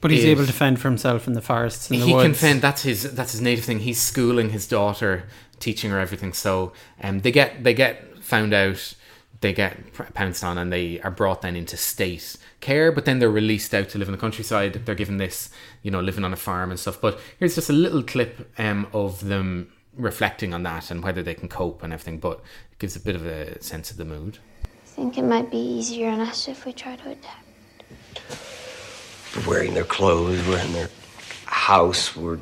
But 0.00 0.10
he's 0.10 0.24
If- 0.24 0.30
able 0.30 0.46
to 0.46 0.52
fend 0.52 0.80
for 0.80 0.88
himself 0.88 1.26
in 1.26 1.32
the 1.34 1.40
forests 1.40 1.88
and 1.90 2.00
the 2.00 2.06
he 2.06 2.12
woods. 2.14 2.24
can 2.24 2.34
fend. 2.34 2.60
That's 2.62 2.82
his. 2.82 3.14
That's 3.14 3.32
his 3.32 3.40
native 3.40 3.64
thing. 3.64 3.78
He's 3.80 4.00
schooling 4.00 4.50
his 4.50 4.66
daughter, 4.66 5.24
teaching 5.60 5.90
her 5.90 5.98
everything. 6.00 6.32
So, 6.32 6.72
um, 7.02 7.20
they 7.20 7.30
get 7.32 7.62
they 7.64 7.74
get 7.74 8.18
found 8.22 8.52
out. 8.52 8.94
They 9.40 9.52
get 9.52 9.92
pounced 10.14 10.42
on, 10.44 10.58
and 10.58 10.72
they 10.72 11.00
are 11.00 11.10
brought 11.10 11.42
then 11.42 11.56
into 11.56 11.76
state 11.76 12.36
care. 12.60 12.92
But 12.92 13.04
then 13.04 13.18
they're 13.18 13.30
released 13.30 13.74
out 13.74 13.88
to 13.90 13.98
live 13.98 14.08
in 14.08 14.12
the 14.12 14.18
countryside. 14.18 14.74
They're 14.84 14.94
given 14.94 15.18
this, 15.18 15.50
you 15.82 15.90
know, 15.90 16.00
living 16.00 16.24
on 16.24 16.32
a 16.32 16.36
farm 16.36 16.70
and 16.70 16.78
stuff. 16.78 17.00
But 17.00 17.20
here's 17.38 17.54
just 17.54 17.70
a 17.70 17.74
little 17.74 18.02
clip 18.02 18.50
um, 18.58 18.86
of 18.92 19.24
them 19.26 19.72
reflecting 19.94 20.52
on 20.52 20.62
that 20.64 20.90
and 20.90 21.02
whether 21.02 21.22
they 21.22 21.34
can 21.34 21.48
cope 21.48 21.82
and 21.82 21.92
everything. 21.92 22.18
But 22.18 22.40
it 22.72 22.78
gives 22.78 22.96
a 22.96 23.00
bit 23.00 23.16
of 23.16 23.26
a 23.26 23.62
sense 23.62 23.90
of 23.90 23.96
the 23.96 24.04
mood. 24.04 24.38
I 24.64 24.88
think 24.88 25.18
it 25.18 25.24
might 25.24 25.50
be 25.50 25.58
easier 25.58 26.08
on 26.08 26.20
us 26.20 26.48
if 26.48 26.64
we 26.64 26.72
try 26.72 26.96
to 26.96 27.10
adapt. 27.10 27.84
We're 29.36 29.48
wearing 29.48 29.74
their 29.74 29.84
clothes, 29.84 30.46
we're 30.46 30.58
in 30.58 30.72
their 30.72 30.88
house, 31.44 32.16
we're 32.16 32.38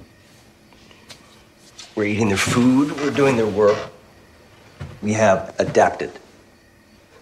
we're 1.96 2.04
eating 2.04 2.28
their 2.28 2.36
food, 2.36 2.92
we're 3.00 3.10
doing 3.10 3.36
their 3.36 3.46
work. 3.46 3.78
We 5.02 5.12
have 5.12 5.54
adapted. 5.58 6.12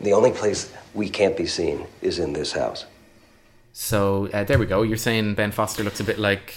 The 0.03 0.12
only 0.12 0.33
place 0.33 0.73
we 0.95 1.09
can't 1.09 1.37
be 1.37 1.47
seen 1.47 1.87
is 2.01 2.19
in 2.19 2.33
this 2.33 2.53
house. 2.53 2.87
So 3.73 4.29
uh, 4.33 4.45
there 4.45 4.59
we 4.59 4.67
go. 4.67 4.83
You're 4.83 4.97
saying 4.97 5.35
Ben 5.35 5.51
Foster 5.53 5.83
looks 5.83 6.01
a 6.01 6.05
bit 6.05 6.19
like 6.19 6.55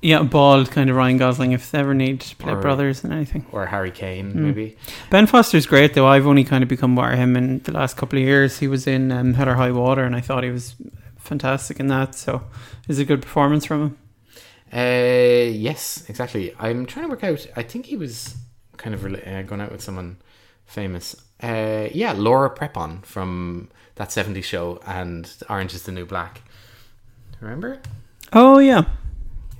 Yeah, 0.00 0.22
bald 0.22 0.70
kind 0.70 0.88
of 0.88 0.96
Ryan 0.96 1.16
Gosling 1.18 1.52
if 1.52 1.70
they 1.70 1.78
ever 1.80 1.94
need 1.94 2.20
to 2.20 2.36
play 2.36 2.52
Or- 2.52 2.60
brothers 2.60 3.04
and 3.04 3.12
anything. 3.12 3.44
or 3.52 3.66
Harry 3.66 3.90
Kane, 3.90 4.30
Hmm. 4.30 4.44
maybe. 4.44 4.76
Ben 5.10 5.26
Foster's 5.26 5.66
great 5.66 5.94
though. 5.94 6.06
I've 6.06 6.26
only 6.26 6.44
kind 6.44 6.62
of 6.62 6.68
become 6.68 6.96
aware 6.96 7.12
of 7.12 7.18
him 7.18 7.36
in 7.36 7.58
the 7.64 7.72
last 7.72 7.96
couple 7.96 8.18
of 8.18 8.24
years. 8.24 8.58
He 8.60 8.68
was 8.68 8.86
in 8.86 9.10
um, 9.12 9.34
Hell 9.34 9.48
or 9.48 9.54
High 9.54 9.72
Water, 9.72 10.04
and 10.04 10.14
I 10.16 10.20
thought 10.20 10.44
he 10.44 10.50
was 10.50 10.74
fantastic 11.18 11.80
in 11.80 11.88
that. 11.88 12.14
So, 12.14 12.42
it's 12.88 12.98
a 13.00 13.04
good 13.04 13.20
performance 13.20 13.64
from 13.66 13.82
him. 13.82 13.98
Uh, 14.72 15.50
yes, 15.52 16.04
exactly. 16.08 16.54
I'm 16.58 16.86
trying 16.86 17.06
to 17.06 17.10
work 17.10 17.24
out. 17.24 17.46
I 17.56 17.62
think 17.62 17.86
he 17.86 17.96
was 17.96 18.36
kind 18.76 18.94
of 18.94 19.00
rela- 19.02 19.26
uh, 19.26 19.42
going 19.42 19.60
out 19.60 19.72
with 19.72 19.80
someone 19.82 20.16
famous. 20.66 21.16
Uh, 21.42 21.88
yeah, 21.92 22.12
Laura 22.12 22.50
Prepon 22.50 23.04
from 23.04 23.68
that 23.96 24.08
70s 24.08 24.44
show 24.44 24.80
and 24.86 25.30
Orange 25.48 25.74
is 25.74 25.82
the 25.82 25.92
New 25.92 26.06
Black. 26.06 26.42
Remember? 27.40 27.80
Oh 28.32 28.58
yeah. 28.58 28.84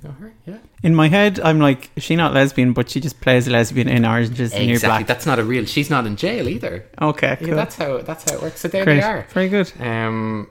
You 0.01 0.09
know 0.09 0.15
her? 0.19 0.33
Yeah. 0.45 0.57
In 0.83 0.95
my 0.95 1.07
head, 1.07 1.39
I'm 1.39 1.59
like, 1.59 1.89
is 1.95 2.03
she 2.03 2.15
not 2.15 2.33
lesbian, 2.33 2.73
but 2.73 2.89
she 2.89 2.99
just 2.99 3.19
plays 3.21 3.47
a 3.47 3.51
lesbian 3.51 3.87
in 3.87 4.05
Orange 4.05 4.39
is 4.39 4.51
the 4.51 4.65
New 4.65 4.79
Black. 4.79 5.07
That's 5.07 5.25
not 5.25 5.39
a 5.39 5.43
real. 5.43 5.65
She's 5.65 5.89
not 5.89 6.05
in 6.05 6.15
jail 6.15 6.47
either. 6.47 6.85
Okay, 7.01 7.35
cool. 7.39 7.49
Yeah, 7.49 7.55
that's 7.55 7.75
how 7.75 7.97
that's 7.99 8.29
how 8.29 8.37
it 8.37 8.41
works. 8.41 8.59
So 8.61 8.67
there 8.67 8.83
Great. 8.83 8.97
they 8.97 9.03
are. 9.03 9.27
Very 9.29 9.49
good. 9.49 9.71
Um, 9.79 10.49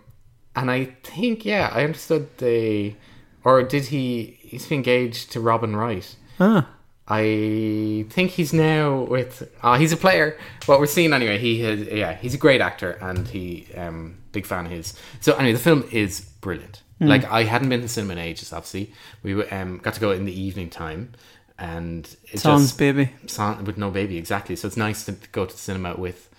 and 0.55 0.71
I 0.71 0.87
think 1.05 1.45
yeah, 1.45 1.71
I 1.73 1.85
understood 1.85 2.29
the, 2.39 2.95
or 3.45 3.63
did 3.63 3.87
he? 3.87 4.39
He's 4.41 4.71
engaged 4.73 5.33
to 5.33 5.41
Robin 5.41 5.77
Wright. 5.77 6.17
Ah, 6.41 6.69
I 7.09 8.07
think 8.11 8.33
he's 8.33 8.53
now 8.53 9.03
with. 9.03 9.49
Uh, 9.63 9.79
he's 9.79 9.93
a 9.93 9.97
player. 9.97 10.37
What 10.67 10.81
we're 10.81 10.87
seeing 10.87 11.13
anyway. 11.13 11.39
He 11.39 11.61
has. 11.61 11.81
Yeah, 11.87 12.15
he's 12.15 12.35
a 12.35 12.39
great 12.39 12.61
actor, 12.61 12.93
and 13.01 13.29
he 13.29 13.69
um 13.77 14.19
big 14.33 14.45
fan 14.47 14.67
of 14.67 14.73
his. 14.73 14.95
So 15.21 15.35
anyway, 15.35 15.53
the 15.53 15.59
film 15.61 15.85
is 15.93 16.21
brilliant. 16.21 16.83
Like 16.99 17.25
I 17.27 17.43
hadn't 17.45 17.69
been 17.69 17.83
to 17.83 17.89
cinema 17.89 18.15
in 18.15 18.19
ages. 18.21 18.53
Obviously, 18.53 18.93
we 19.23 19.41
um 19.51 19.79
got 19.79 19.95
to 19.95 20.01
go 20.01 20.11
in 20.13 20.25
the 20.25 20.33
evening 20.41 20.71
time, 20.71 21.13
and 21.59 22.05
it 22.33 22.41
Sans 22.41 22.63
just, 22.63 22.79
baby. 22.79 23.11
With 23.65 23.79
no 23.79 23.91
baby 23.91 24.17
exactly. 24.19 24.57
So 24.57 24.67
it's 24.67 24.77
nice 24.77 25.05
to 25.05 25.13
go 25.33 25.47
to 25.47 25.53
the 25.55 25.61
cinema 25.61 25.95
with. 25.97 26.31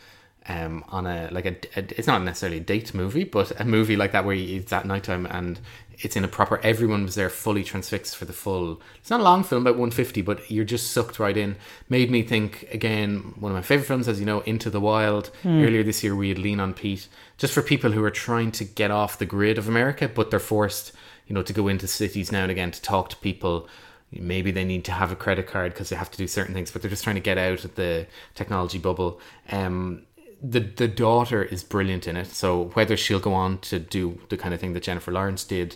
Um, 0.49 0.86
on 0.88 1.06
a 1.06 1.27
like 1.30 1.45
a, 1.45 1.58
a- 1.77 1.97
it's 1.99 2.08
not 2.08 2.23
necessarily 2.23 2.58
a 2.60 2.62
date 2.62 2.93
movie, 2.93 3.25
but 3.25 3.51
a 3.60 3.65
movie 3.65 3.97
like 3.97 4.13
that 4.13 4.23
where 4.23 4.34
you, 4.34 4.62
it's 4.62 4.71
at 4.71 4.86
nighttime 4.86 5.25
and 5.25 5.60
it's 5.99 6.15
in 6.15 6.23
a 6.23 6.27
proper. 6.27 6.60
Everyone 6.63 7.03
was 7.03 7.15
there 7.15 7.29
fully 7.29 7.63
transfixed 7.63 8.15
for 8.15 8.25
the 8.25 8.33
full. 8.33 8.81
It's 8.97 9.10
not 9.10 9.19
a 9.19 9.23
long 9.23 9.43
film, 9.43 9.63
about 9.65 9.79
one 9.79 9.91
fifty, 9.91 10.21
but 10.21 10.49
you're 10.49 10.65
just 10.65 10.91
sucked 10.91 11.19
right 11.19 11.36
in. 11.36 11.55
Made 11.89 12.12
me 12.12 12.23
think 12.23 12.67
again. 12.71 13.33
One 13.39 13.51
of 13.51 13.55
my 13.55 13.62
favorite 13.62 13.88
films, 13.88 14.07
as 14.07 14.19
you 14.19 14.25
know, 14.25 14.41
Into 14.41 14.69
the 14.69 14.81
Wild. 14.81 15.31
Earlier 15.65 15.83
this 15.83 16.03
year, 16.03 16.15
we 16.15 16.29
had 16.29 16.39
Lean 16.39 16.60
on 16.60 16.73
Pete, 16.73 17.07
just 17.38 17.53
for 17.53 17.62
people 17.62 17.91
who 17.91 18.03
are 18.03 18.12
trying 18.12 18.51
to 18.53 18.63
get 18.63 18.91
off 18.91 19.19
the 19.19 19.25
grid 19.25 19.57
of 19.57 19.67
America, 19.67 20.07
but 20.07 20.29
they're 20.29 20.39
forced, 20.39 20.91
you 21.27 21.33
know, 21.33 21.43
to 21.43 21.53
go 21.53 21.67
into 21.67 21.88
cities 21.88 22.31
now 22.31 22.43
and 22.43 22.51
again 22.51 22.71
to 22.71 22.81
talk 22.81 23.10
to 23.10 23.15
people 23.17 23.67
maybe 24.12 24.51
they 24.51 24.63
need 24.63 24.86
to 24.86 24.91
have 24.91 25.12
a 25.12 25.15
credit 25.15 25.47
card 25.47 25.73
because 25.73 25.89
they 25.89 25.95
have 25.95 26.10
to 26.12 26.17
do 26.17 26.27
certain 26.27 26.53
things, 26.53 26.71
but 26.71 26.81
they're 26.81 26.89
just 26.89 27.03
trying 27.03 27.15
to 27.15 27.21
get 27.21 27.38
out 27.38 27.65
of 27.65 27.75
the 27.75 28.07
technology 28.36 28.77
bubble. 28.77 29.19
Um, 29.51 30.03
the 30.41 30.60
the 30.60 30.88
daughter 30.88 31.43
is 31.43 31.63
brilliant 31.63 32.08
in 32.08 32.15
it. 32.17 32.28
So 32.28 32.65
whether 32.73 32.95
she'll 32.97 33.19
go 33.19 33.34
on 33.34 33.60
to 33.60 33.80
do 33.80 34.19
the 34.30 34.38
kind 34.38 34.54
of 34.54 34.60
thing 34.60 34.73
that 34.73 34.84
Jennifer 34.84 35.12
Lawrence 35.12 35.43
did, 35.43 35.76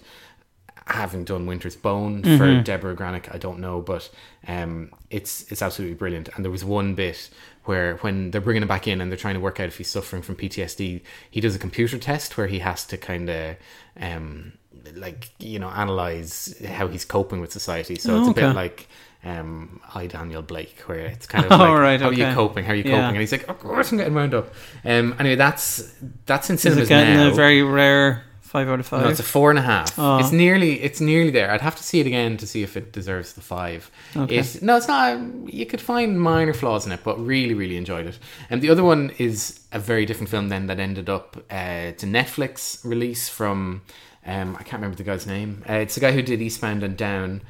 having 0.87 1.23
done 1.23 1.45
Winter's 1.45 1.75
Bone 1.75 2.21
Mm-hmm. 2.21 2.37
for 2.37 2.61
Deborah 2.61 2.95
Granik, 2.95 3.33
I 3.33 3.37
don't 3.37 3.59
know, 3.59 3.81
but 3.81 4.09
um, 4.47 4.91
it's 5.09 5.51
it's 5.51 5.61
absolutely 5.61 5.95
brilliant. 5.95 6.29
And 6.35 6.43
there 6.45 6.51
was 6.51 6.63
one 6.65 6.95
bit 6.95 7.29
where 7.65 7.97
when 7.97 8.31
they're 8.31 8.41
bringing 8.41 8.63
him 8.63 8.67
back 8.67 8.87
in 8.87 9.01
and 9.01 9.11
they're 9.11 9.17
trying 9.17 9.35
to 9.35 9.39
work 9.39 9.59
out 9.59 9.67
if 9.67 9.77
he's 9.77 9.89
suffering 9.89 10.21
from 10.23 10.35
PTSD, 10.35 11.01
he 11.29 11.41
does 11.41 11.55
a 11.55 11.59
computer 11.59 11.97
test 11.99 12.35
where 12.37 12.47
he 12.47 12.59
has 12.59 12.85
to 12.87 12.97
kind 12.97 13.29
of 13.29 13.55
um, 13.99 14.53
like 14.95 15.29
you 15.39 15.59
know 15.59 15.69
analyze 15.69 16.55
how 16.67 16.87
he's 16.87 17.05
coping 17.05 17.39
with 17.39 17.51
society. 17.51 17.95
So 17.95 18.19
it's 18.19 18.27
a 18.29 18.33
bit 18.33 18.55
like 18.55 18.87
um, 19.23 19.79
I 19.93 20.07
Daniel 20.07 20.41
Blake, 20.41 20.79
where 20.87 20.99
it's 20.99 21.27
kind 21.27 21.45
of 21.45 21.51
Oh, 21.51 21.57
like 21.59 21.79
right, 21.79 22.01
how 22.01 22.07
are 22.09 22.13
you 22.13 22.25
coping? 22.33 22.63
How 22.65 22.71
are 22.73 22.75
you 22.75 22.83
Yeah. 22.83 22.91
coping? 23.01 23.07
And 23.09 23.17
he's 23.19 23.31
like, 23.31 23.47
of 23.47 23.59
course 23.59 23.91
I'm 23.91 23.97
getting 23.97 24.13
wound 24.15 24.33
up. 24.33 24.53
Um, 24.83 25.15
anyway, 25.19 25.35
that's 25.35 25.93
that's 26.25 26.49
in 26.49 26.55
Is 26.55 26.61
cinemas 26.61 26.85
it 26.85 26.89
getting 26.89 27.15
now. 27.17 27.29
a 27.29 27.33
very 27.33 27.61
rare 27.61 28.23
five 28.41 28.67
out 28.67 28.79
of 28.81 28.85
five? 28.87 29.03
No, 29.03 29.09
it's 29.09 29.19
a 29.19 29.23
four 29.23 29.49
and 29.49 29.59
a 29.59 29.61
half. 29.61 29.97
Oh. 29.97 30.17
It's 30.17 30.31
nearly, 30.33 30.81
it's 30.81 30.99
nearly 30.99 31.29
there. 31.29 31.51
I'd 31.51 31.61
have 31.61 31.75
to 31.77 31.83
see 31.83 31.99
it 32.01 32.07
again 32.07 32.35
to 32.37 32.45
see 32.47 32.63
if 32.63 32.75
it 32.75 32.91
deserves 32.91 33.31
the 33.33 33.41
five. 33.41 33.89
Okay. 34.17 34.37
It's, 34.37 34.61
no, 34.61 34.75
it's 34.75 34.87
not. 34.89 35.19
You 35.53 35.65
could 35.65 35.79
find 35.79 36.19
minor 36.19 36.53
flaws 36.53 36.85
in 36.85 36.91
it, 36.91 36.99
but 37.03 37.17
really, 37.23 37.53
really 37.53 37.77
enjoyed 37.77 38.07
it. 38.07 38.19
And 38.49 38.61
the 38.61 38.69
other 38.69 38.83
one 38.83 39.11
is 39.19 39.59
a 39.71 39.79
very 39.79 40.05
different 40.05 40.29
film 40.29 40.49
then 40.49 40.67
that 40.67 40.79
ended 40.79 41.09
up. 41.09 41.37
Uh, 41.49 41.91
it's 41.93 42.03
a 42.03 42.07
Netflix 42.07 42.83
release 42.83 43.29
from. 43.29 43.83
Um, 44.25 44.55
I 44.59 44.63
can't 44.63 44.73
remember 44.81 44.97
the 44.97 45.03
guy's 45.03 45.25
name. 45.25 45.63
Uh, 45.67 45.73
it's 45.73 45.95
the 45.95 46.01
guy 46.01 46.11
who 46.11 46.21
did 46.21 46.41
Eastbound 46.41 46.83
and 46.83 46.95
Down 46.97 47.41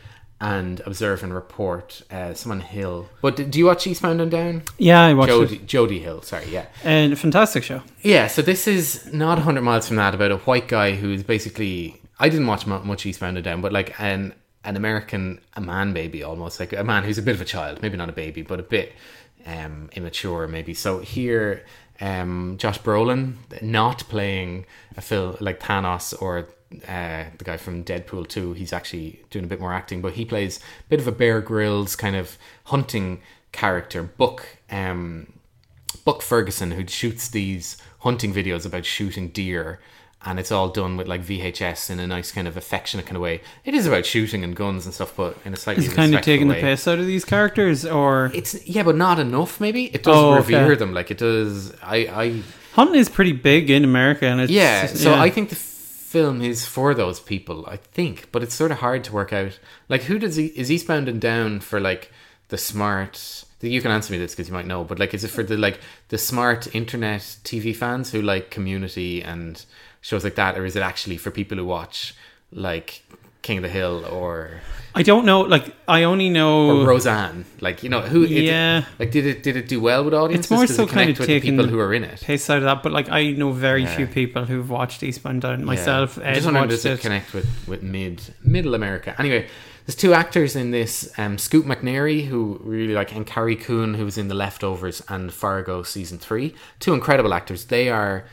and 0.41 0.81
Observe 0.85 1.23
and 1.23 1.33
Report. 1.33 2.01
Uh, 2.11 2.33
someone 2.33 2.59
Hill. 2.59 3.07
But 3.21 3.49
do 3.51 3.59
you 3.59 3.65
watch 3.67 3.85
Eastbound 3.87 4.19
and 4.19 4.31
Down? 4.31 4.63
yeah, 4.77 5.01
I 5.05 5.13
watched 5.13 5.29
Jody, 5.29 5.55
it. 5.55 5.67
Jody 5.67 5.99
Hill. 5.99 6.23
Sorry, 6.23 6.47
yeah. 6.49 6.65
And 6.83 7.13
a 7.13 7.15
fantastic 7.15 7.63
show. 7.63 7.83
Yeah, 8.01 8.27
so 8.27 8.41
this 8.41 8.67
is 8.67 9.13
not 9.13 9.37
100 9.37 9.61
miles 9.61 9.87
from 9.87 9.97
that 9.97 10.15
about 10.15 10.31
a 10.31 10.37
white 10.37 10.67
guy 10.67 10.95
who's 10.95 11.23
basically. 11.23 12.01
I 12.19 12.29
didn't 12.29 12.47
watch 12.47 12.67
mu- 12.67 12.83
much 12.83 13.05
Eastbound 13.05 13.37
and 13.37 13.43
Down, 13.45 13.61
but 13.61 13.71
like 13.71 13.97
an 13.99 14.33
an 14.63 14.75
American, 14.75 15.39
a 15.55 15.61
man 15.61 15.93
baby 15.93 16.21
almost, 16.21 16.59
like 16.59 16.73
a 16.73 16.83
man 16.83 17.03
who's 17.03 17.17
a 17.17 17.21
bit 17.23 17.33
of 17.33 17.41
a 17.41 17.45
child, 17.45 17.81
maybe 17.81 17.97
not 17.97 18.09
a 18.09 18.13
baby, 18.13 18.41
but 18.43 18.59
a 18.59 18.63
bit 18.63 18.93
um, 19.47 19.89
immature 19.93 20.47
maybe. 20.47 20.73
So 20.73 20.99
here, 20.99 21.65
um, 21.99 22.57
Josh 22.57 22.79
Brolin 22.79 23.35
not 23.61 23.99
playing 24.09 24.65
a 24.97 25.01
Phil 25.01 25.37
like 25.39 25.59
Thanos 25.59 26.19
or 26.21 26.47
uh, 26.87 27.25
the 27.37 27.43
guy 27.43 27.57
from 27.57 27.83
Deadpool 27.83 28.27
2, 28.27 28.53
he's 28.53 28.73
actually 28.73 29.21
doing 29.29 29.45
a 29.45 29.47
bit 29.47 29.59
more 29.59 29.73
acting, 29.73 30.01
but 30.01 30.13
he 30.13 30.25
plays 30.25 30.57
a 30.57 30.89
bit 30.89 30.99
of 30.99 31.07
a 31.07 31.11
Bear 31.11 31.41
Grylls 31.41 31.95
kind 31.95 32.15
of 32.15 32.37
hunting 32.65 33.21
character, 33.51 34.03
Buck. 34.03 34.45
Um, 34.69 35.33
Buck 36.05 36.21
Ferguson 36.21 36.71
who 36.71 36.87
shoots 36.87 37.27
these 37.27 37.77
hunting 37.99 38.33
videos 38.33 38.65
about 38.65 38.85
shooting 38.85 39.27
deer 39.27 39.79
and 40.23 40.39
it's 40.39 40.51
all 40.51 40.69
done 40.69 40.97
with 40.97 41.07
like 41.07 41.21
VHS 41.21 41.89
in 41.89 41.99
a 41.99 42.05
nice 42.07 42.31
kind 42.31 42.47
of 42.47 42.55
affectionate 42.55 43.05
kind 43.05 43.15
of 43.15 43.21
way. 43.23 43.41
It 43.65 43.73
is 43.73 43.87
about 43.87 44.05
shooting 44.05 44.43
and 44.43 44.55
guns 44.55 44.85
and 44.85 44.93
stuff, 44.93 45.15
but 45.15 45.35
in 45.45 45.53
a 45.53 45.55
slightly 45.55 45.85
Is 45.85 45.93
it 45.93 45.95
kind 45.95 46.13
of 46.13 46.21
taking 46.21 46.47
the 46.47 46.55
piss 46.55 46.87
out 46.87 46.99
of 46.99 47.07
these 47.07 47.25
characters, 47.25 47.85
or 47.85 48.31
It's 48.33 48.67
yeah, 48.67 48.83
but 48.83 48.95
not 48.95 49.19
enough. 49.19 49.59
Maybe 49.59 49.85
it 49.85 50.03
does 50.03 50.15
Oh, 50.15 50.33
okay. 50.35 50.55
revere 50.59 50.75
them 50.75 50.93
like 50.93 51.09
it 51.09 51.17
does. 51.17 51.73
I 51.81 51.95
I 52.07 52.41
hunting 52.73 52.99
is 52.99 53.09
pretty 53.09 53.31
big 53.33 53.71
in 53.71 53.83
America, 53.83 54.27
and 54.27 54.41
it's 54.41 54.51
yeah. 54.51 54.85
So 54.85 55.11
yeah. 55.11 55.21
I 55.21 55.29
think 55.31 55.49
the 55.49 55.55
film 56.11 56.41
is 56.41 56.65
for 56.65 56.93
those 56.93 57.19
people. 57.19 57.65
I 57.67 57.77
think, 57.77 58.31
but 58.31 58.43
it's 58.43 58.53
sort 58.53 58.71
of 58.71 58.79
hard 58.79 59.03
to 59.05 59.13
work 59.13 59.31
out. 59.31 59.57
Like, 59.87 60.03
who 60.03 60.19
does 60.19 60.35
he 60.35 60.47
is 60.47 60.69
Eastbound 60.69 61.07
and 61.07 61.21
Down 61.21 61.61
for? 61.61 61.79
Like 61.79 62.11
the 62.49 62.57
smart. 62.57 63.45
You 63.61 63.81
can 63.81 63.91
answer 63.91 64.11
me 64.11 64.19
this 64.19 64.33
because 64.33 64.47
you 64.47 64.53
might 64.53 64.65
know, 64.65 64.83
but 64.83 64.99
like, 64.99 65.13
is 65.13 65.23
it 65.23 65.29
for 65.29 65.43
the 65.43 65.57
like 65.57 65.79
the 66.09 66.17
smart 66.17 66.75
internet 66.75 67.21
TV 67.43 67.75
fans 67.75 68.11
who 68.11 68.21
like 68.21 68.51
Community 68.51 69.23
and 69.23 69.63
shows 70.01 70.23
like 70.23 70.35
that, 70.35 70.57
or 70.57 70.65
is 70.65 70.75
it 70.75 70.83
actually 70.83 71.17
for 71.17 71.31
people 71.31 71.57
who 71.57 71.65
watch 71.65 72.13
like 72.51 73.03
King 73.41 73.57
of 73.57 73.63
the 73.63 73.69
Hill 73.69 74.05
or 74.05 74.61
I 74.93 75.03
don't 75.03 75.25
know. 75.25 75.41
Like 75.41 75.73
I 75.87 76.03
only 76.03 76.29
know 76.29 76.81
or 76.81 76.85
Roseanne? 76.85 77.45
Like, 77.61 77.81
you 77.81 77.89
know, 77.89 78.01
who? 78.01 78.23
it- 78.23 78.29
Yeah. 78.31 78.83
like, 78.99 79.11
did 79.11 79.25
it 79.25 79.41
did 79.41 79.55
it 79.55 79.67
do 79.69 79.79
well 79.79 80.03
with 80.03 80.13
audiences? 80.13 80.45
It's 80.45 80.51
more 80.51 80.65
Does 80.65 80.75
so 80.75 80.83
it 80.83 80.89
kind 80.89 81.09
of 81.09 81.17
taking 81.17 81.51
people 81.57 81.67
who 81.67 81.79
are 81.79 81.93
in 81.93 82.03
it. 82.03 82.21
piss 82.21 82.49
out 82.49 82.57
of 82.57 82.63
that, 82.63 82.83
but 82.83 82.91
like 82.91 83.09
I 83.09 83.31
know 83.31 83.51
very 83.53 83.83
Yeah. 83.83 83.95
few 83.95 84.07
people 84.07 84.45
who've 84.45 84.69
watched 84.69 85.01
Eastbound 85.01 85.41
Down. 85.43 85.63
Myself, 85.63 86.17
Yeah. 86.17 86.27
Ed 86.27 86.33
just 86.35 86.45
wondering, 86.45 86.67
does 86.69 86.85
it, 86.85 86.91
it. 86.93 86.99
connect 86.99 87.33
with, 87.33 87.47
with 87.67 87.81
mid 87.81 88.21
middle 88.43 88.75
America? 88.75 89.15
Anyway, 89.17 89.47
there's 89.85 89.95
two 89.95 90.13
actors 90.13 90.57
in 90.57 90.71
this: 90.71 91.09
um, 91.17 91.37
Scoot 91.37 91.65
McNairy, 91.65 92.27
who 92.27 92.59
really 92.61 92.93
like, 92.93 93.15
and 93.15 93.25
Carrie 93.25 93.55
Coon, 93.55 93.93
who 93.93 94.03
was 94.03 94.17
in 94.17 94.27
The 94.27 94.35
Leftovers 94.35 95.01
and 95.07 95.31
Fargo 95.33 95.83
season 95.83 96.17
three. 96.19 96.53
Two 96.81 96.93
incredible 96.93 97.33
actors. 97.33 97.65
They 97.65 97.89
are 97.89 98.25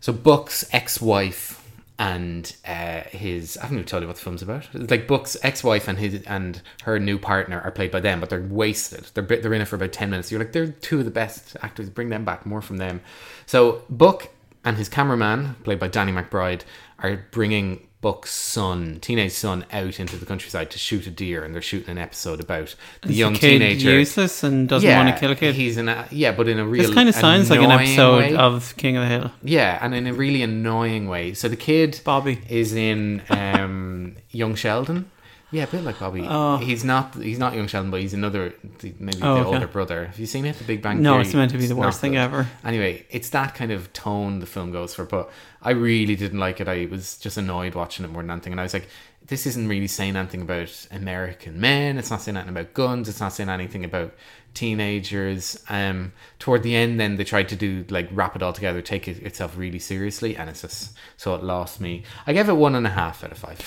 so 0.00 0.12
Buck's 0.12 0.64
ex-wife 0.72 1.62
and 1.98 2.54
uh, 2.66 3.02
his. 3.10 3.56
I 3.56 3.62
haven't 3.62 3.78
even 3.78 3.86
told 3.86 4.02
you 4.02 4.06
what 4.06 4.16
the 4.16 4.22
film's 4.22 4.42
about. 4.42 4.68
It's 4.74 4.90
like 4.90 5.08
Buck's 5.08 5.36
ex-wife 5.42 5.88
and 5.88 5.98
his 5.98 6.22
and 6.24 6.60
her 6.82 6.98
new 6.98 7.18
partner 7.18 7.60
are 7.60 7.70
played 7.70 7.90
by 7.90 8.00
them, 8.00 8.20
but 8.20 8.30
they're 8.30 8.42
wasted. 8.42 9.06
They're 9.14 9.24
they're 9.24 9.54
in 9.54 9.62
it 9.62 9.68
for 9.68 9.76
about 9.76 9.92
ten 9.92 10.10
minutes. 10.10 10.30
You're 10.30 10.40
like, 10.40 10.52
they're 10.52 10.68
two 10.68 10.98
of 10.98 11.04
the 11.04 11.10
best 11.10 11.56
actors. 11.62 11.88
Bring 11.88 12.10
them 12.10 12.24
back. 12.24 12.44
More 12.44 12.60
from 12.60 12.76
them. 12.76 13.00
So 13.46 13.82
Buck 13.88 14.28
and 14.64 14.76
his 14.76 14.88
cameraman, 14.88 15.56
played 15.64 15.78
by 15.78 15.88
Danny 15.88 16.12
McBride, 16.12 16.62
are 16.98 17.24
bringing 17.30 17.86
Buck's 18.06 18.30
son, 18.30 19.00
teenage 19.00 19.32
son, 19.32 19.64
out 19.72 19.98
into 19.98 20.16
the 20.16 20.24
countryside 20.24 20.70
to 20.70 20.78
shoot 20.78 21.08
a 21.08 21.10
deer, 21.10 21.42
and 21.42 21.52
they're 21.52 21.60
shooting 21.60 21.90
an 21.90 21.98
episode 21.98 22.38
about 22.38 22.76
the 23.02 23.08
Is 23.08 23.18
young 23.18 23.32
the 23.32 23.40
teenager. 23.40 23.90
useless 23.90 24.44
and 24.44 24.68
doesn't 24.68 24.88
want 24.88 25.08
to 25.12 25.18
kill 25.18 25.32
a 25.32 25.34
kid. 25.34 25.56
He's 25.56 25.76
in 25.76 25.88
a 25.88 26.06
yeah, 26.12 26.30
but 26.30 26.46
in 26.46 26.60
a 26.60 26.64
real. 26.64 26.84
This 26.84 26.94
kind 26.94 27.08
of 27.08 27.16
sounds 27.16 27.50
like 27.50 27.58
an 27.58 27.72
episode 27.72 28.18
way. 28.18 28.36
of 28.36 28.76
King 28.76 28.96
of 28.96 29.02
the 29.02 29.08
Hill. 29.08 29.32
Yeah, 29.42 29.76
and 29.82 29.92
in 29.92 30.06
a 30.06 30.12
really 30.12 30.42
annoying 30.42 31.08
way. 31.08 31.34
So 31.34 31.48
the 31.48 31.56
kid 31.56 32.00
Bobby. 32.04 32.40
is 32.48 32.74
in 32.74 33.24
um, 33.28 34.14
Young 34.30 34.54
Sheldon. 34.54 35.10
Yeah, 35.52 35.62
a 35.62 35.66
bit 35.68 35.84
like 35.84 36.00
Bobby. 36.00 36.26
Oh. 36.28 36.56
He's 36.56 36.82
not. 36.84 37.14
He's 37.14 37.38
not 37.38 37.54
Young 37.54 37.68
Sheldon, 37.68 37.90
but 37.92 38.00
he's 38.00 38.12
another. 38.14 38.52
Maybe 38.82 39.18
Oh, 39.22 39.34
the 39.36 39.40
okay. 39.42 39.54
older 39.54 39.66
brother. 39.68 40.06
Have 40.06 40.18
you 40.18 40.26
seen 40.26 40.44
it? 40.44 40.56
The 40.58 40.64
Big 40.64 40.82
Bang 40.82 41.00
No, 41.00 41.12
Theory? 41.14 41.22
it's 41.22 41.34
meant 41.34 41.52
to 41.52 41.58
be 41.58 41.66
the 41.66 41.76
worst 41.76 42.00
thing 42.00 42.12
good. 42.12 42.18
ever. 42.18 42.48
Anyway, 42.64 43.06
it's 43.10 43.30
that 43.30 43.54
kind 43.54 43.70
of 43.70 43.92
tone 43.92 44.40
the 44.40 44.46
film 44.46 44.72
goes 44.72 44.92
for. 44.94 45.04
But 45.04 45.30
I 45.62 45.70
really 45.70 46.16
didn't 46.16 46.40
like 46.40 46.60
it. 46.60 46.66
I 46.66 46.86
was 46.86 47.16
just 47.18 47.36
annoyed 47.36 47.76
watching 47.76 48.04
it 48.04 48.10
more 48.10 48.22
than 48.22 48.30
anything, 48.32 48.52
and 48.54 48.60
I 48.60 48.64
was 48.64 48.74
like, 48.74 48.88
this 49.24 49.46
isn't 49.46 49.68
really 49.68 49.86
saying 49.86 50.16
anything 50.16 50.42
about 50.42 50.86
American 50.90 51.60
men. 51.60 51.96
It's 51.96 52.10
not 52.10 52.22
saying 52.22 52.36
anything 52.36 52.50
about 52.56 52.74
guns. 52.74 53.08
It's 53.08 53.20
not 53.20 53.32
saying 53.32 53.48
anything 53.48 53.84
about 53.84 54.14
teenagers. 54.54 55.62
Um, 55.68 56.12
toward 56.38 56.62
the 56.64 56.74
end, 56.74 56.98
then 56.98 57.16
they 57.16 57.24
tried 57.24 57.48
to 57.50 57.56
do 57.56 57.84
like 57.88 58.08
wrap 58.12 58.34
it 58.36 58.42
all 58.42 58.52
together, 58.52 58.82
take 58.82 59.06
it 59.08 59.22
itself 59.22 59.56
really 59.56 59.78
seriously, 59.78 60.36
and 60.36 60.50
it's 60.50 60.62
just 60.62 60.92
so 61.16 61.34
it 61.34 61.42
lost 61.44 61.80
me. 61.80 62.02
I 62.26 62.32
gave 62.32 62.48
it 62.48 62.54
one 62.54 62.74
and 62.74 62.86
a 62.86 62.90
half 62.90 63.22
out 63.24 63.32
of 63.32 63.38
five, 63.38 63.60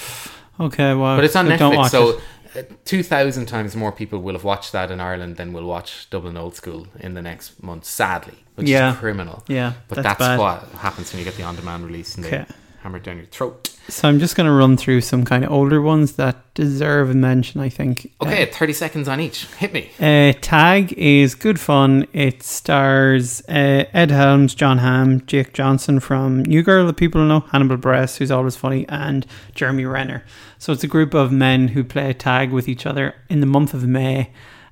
Okay, 0.59 0.93
well, 0.93 1.15
but 1.17 1.23
it's 1.23 1.35
on 1.35 1.47
Netflix, 1.47 1.75
watch 1.77 1.91
so. 1.91 2.09
it. 2.09 2.71
uh, 2.71 2.73
Two 2.85 3.03
thousand 3.03 3.45
times 3.45 3.75
more 3.75 3.91
people 3.91 4.19
will 4.19 4.33
have 4.33 4.43
watched 4.43 4.71
that 4.71 4.91
in 4.91 4.99
Ireland 4.99 5.37
than 5.37 5.53
will 5.53 5.65
watch 5.65 6.09
Dublin 6.09 6.35
Old 6.37 6.55
School 6.55 6.87
in 6.99 7.13
the 7.13 7.21
next 7.21 7.61
month. 7.63 7.85
Sadly, 7.85 8.43
which 8.55 8.67
Yeah. 8.67 8.93
is 8.93 8.97
criminal. 8.97 9.43
Yeah, 9.47 9.73
but 9.87 10.03
that's 10.03 10.19
that's, 10.19 10.39
what 10.39 10.63
happens 10.81 11.11
when 11.13 11.19
you 11.19 11.25
get 11.25 11.35
the 11.37 11.43
on-demand 11.43 11.85
release 11.85 12.15
and 12.15 12.25
Okay. 12.25 12.45
they 12.47 12.53
hammer 12.81 12.99
down 12.99 13.17
your 13.17 13.25
throat. 13.27 13.67
So 13.87 14.07
I'm 14.07 14.19
just 14.19 14.35
going 14.35 14.45
to 14.45 14.53
run 14.53 14.77
through 14.77 15.01
some 15.01 15.25
kind 15.25 15.43
of 15.43 15.51
older 15.51 15.81
ones 15.81 16.13
that 16.13 16.53
deserve 16.53 17.09
a 17.09 17.13
mention. 17.15 17.59
I 17.59 17.69
think. 17.69 18.13
Okay, 18.21 18.45
thirty 18.45 18.73
seconds 18.73 19.07
on 19.07 19.19
each. 19.19 19.45
Hit 19.55 19.73
me. 19.73 19.89
Uh, 19.99 20.33
Tag 20.41 20.93
is 20.93 21.33
good 21.33 21.59
fun. 21.59 22.05
It 22.13 22.43
stars 22.43 23.41
uh, 23.49 23.85
Ed 23.93 24.11
Helms, 24.11 24.53
Jon 24.53 24.77
Hamm, 24.77 25.25
Jake 25.25 25.53
Johnson 25.53 25.99
from 25.99 26.43
New 26.43 26.61
Girl, 26.61 26.85
that 26.85 26.97
people 26.97 27.25
know, 27.25 27.41
Hannibal 27.51 27.77
Buress, 27.77 28.17
who's 28.17 28.31
always 28.31 28.55
funny, 28.55 28.87
and 28.89 29.25
Jeremy 29.55 29.85
Renner. 29.85 30.23
So 30.59 30.71
it's 30.71 30.83
a 30.83 30.87
group 30.87 31.13
of 31.13 31.31
men 31.31 31.69
who 31.69 31.83
play 31.83 32.13
tag 32.13 32.51
with 32.51 32.69
each 32.69 32.85
other 32.85 33.15
in 33.29 33.39
the 33.39 33.47
month 33.47 33.73
of 33.73 33.87
May, 33.87 34.31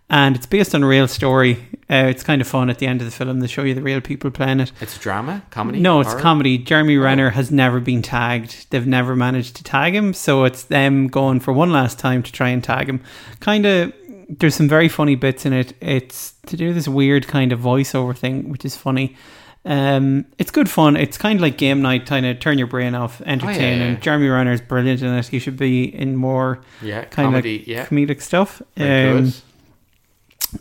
and 0.09 0.35
it's 0.35 0.45
based 0.45 0.73
on 0.75 0.83
a 0.83 0.87
real 0.87 1.07
story. 1.07 1.65
Uh, 1.89 2.07
it's 2.09 2.23
kind 2.23 2.41
of 2.41 2.47
fun 2.47 2.69
at 2.69 2.79
the 2.79 2.87
end 2.87 3.01
of 3.01 3.05
the 3.05 3.11
film. 3.11 3.39
They 3.39 3.47
show 3.47 3.63
you 3.63 3.73
the 3.73 3.81
real 3.81 4.01
people 4.01 4.29
playing 4.29 4.59
it. 4.59 4.71
It's 4.81 4.97
drama, 4.97 5.43
comedy. 5.51 5.79
No, 5.79 6.01
it's 6.01 6.09
horror? 6.09 6.21
comedy. 6.21 6.57
Jeremy 6.57 6.97
Renner 6.97 7.29
has 7.29 7.49
never 7.51 7.79
been 7.79 8.01
tagged. 8.01 8.67
They've 8.71 8.85
never 8.87 9.15
managed 9.15 9.55
to 9.57 9.63
tag 9.63 9.95
him, 9.95 10.13
so 10.13 10.43
it's 10.43 10.63
them 10.63 11.07
going 11.07 11.39
for 11.39 11.53
one 11.53 11.71
last 11.71 11.97
time 11.99 12.23
to 12.23 12.31
try 12.31 12.49
and 12.49 12.61
tag 12.63 12.89
him. 12.89 13.01
Kind 13.39 13.65
of, 13.65 13.93
there's 14.27 14.55
some 14.55 14.67
very 14.67 14.89
funny 14.89 15.15
bits 15.15 15.45
in 15.45 15.53
it. 15.53 15.73
It's 15.81 16.33
to 16.47 16.57
do 16.57 16.73
this 16.73 16.87
weird 16.89 17.27
kind 17.27 17.51
of 17.53 17.59
voiceover 17.61 18.17
thing, 18.17 18.49
which 18.49 18.65
is 18.65 18.75
funny. 18.75 19.15
Um, 19.63 20.25
it's 20.37 20.51
good 20.51 20.69
fun. 20.69 20.95
It's 20.95 21.17
kind 21.17 21.37
of 21.39 21.41
like 21.41 21.57
game 21.57 21.81
night, 21.81 22.05
kind 22.05 22.25
of 22.25 22.39
turn 22.39 22.57
your 22.57 22.67
brain 22.67 22.95
off, 22.95 23.21
entertaining. 23.21 23.81
Oh, 23.81 23.91
yeah. 23.91 23.99
Jeremy 23.99 24.27
Renner's 24.29 24.61
brilliant 24.61 25.01
in 25.01 25.13
it. 25.13 25.27
He 25.27 25.39
should 25.39 25.57
be 25.57 25.83
in 25.93 26.15
more 26.15 26.61
Yeah, 26.81 27.01
kind 27.05 27.27
comedy. 27.27 27.61
of 27.61 27.67
yeah, 27.67 27.85
comedic 27.85 28.21
stuff. 28.21 28.61
very 28.77 29.09
Um, 29.17 29.23
good. 29.25 29.33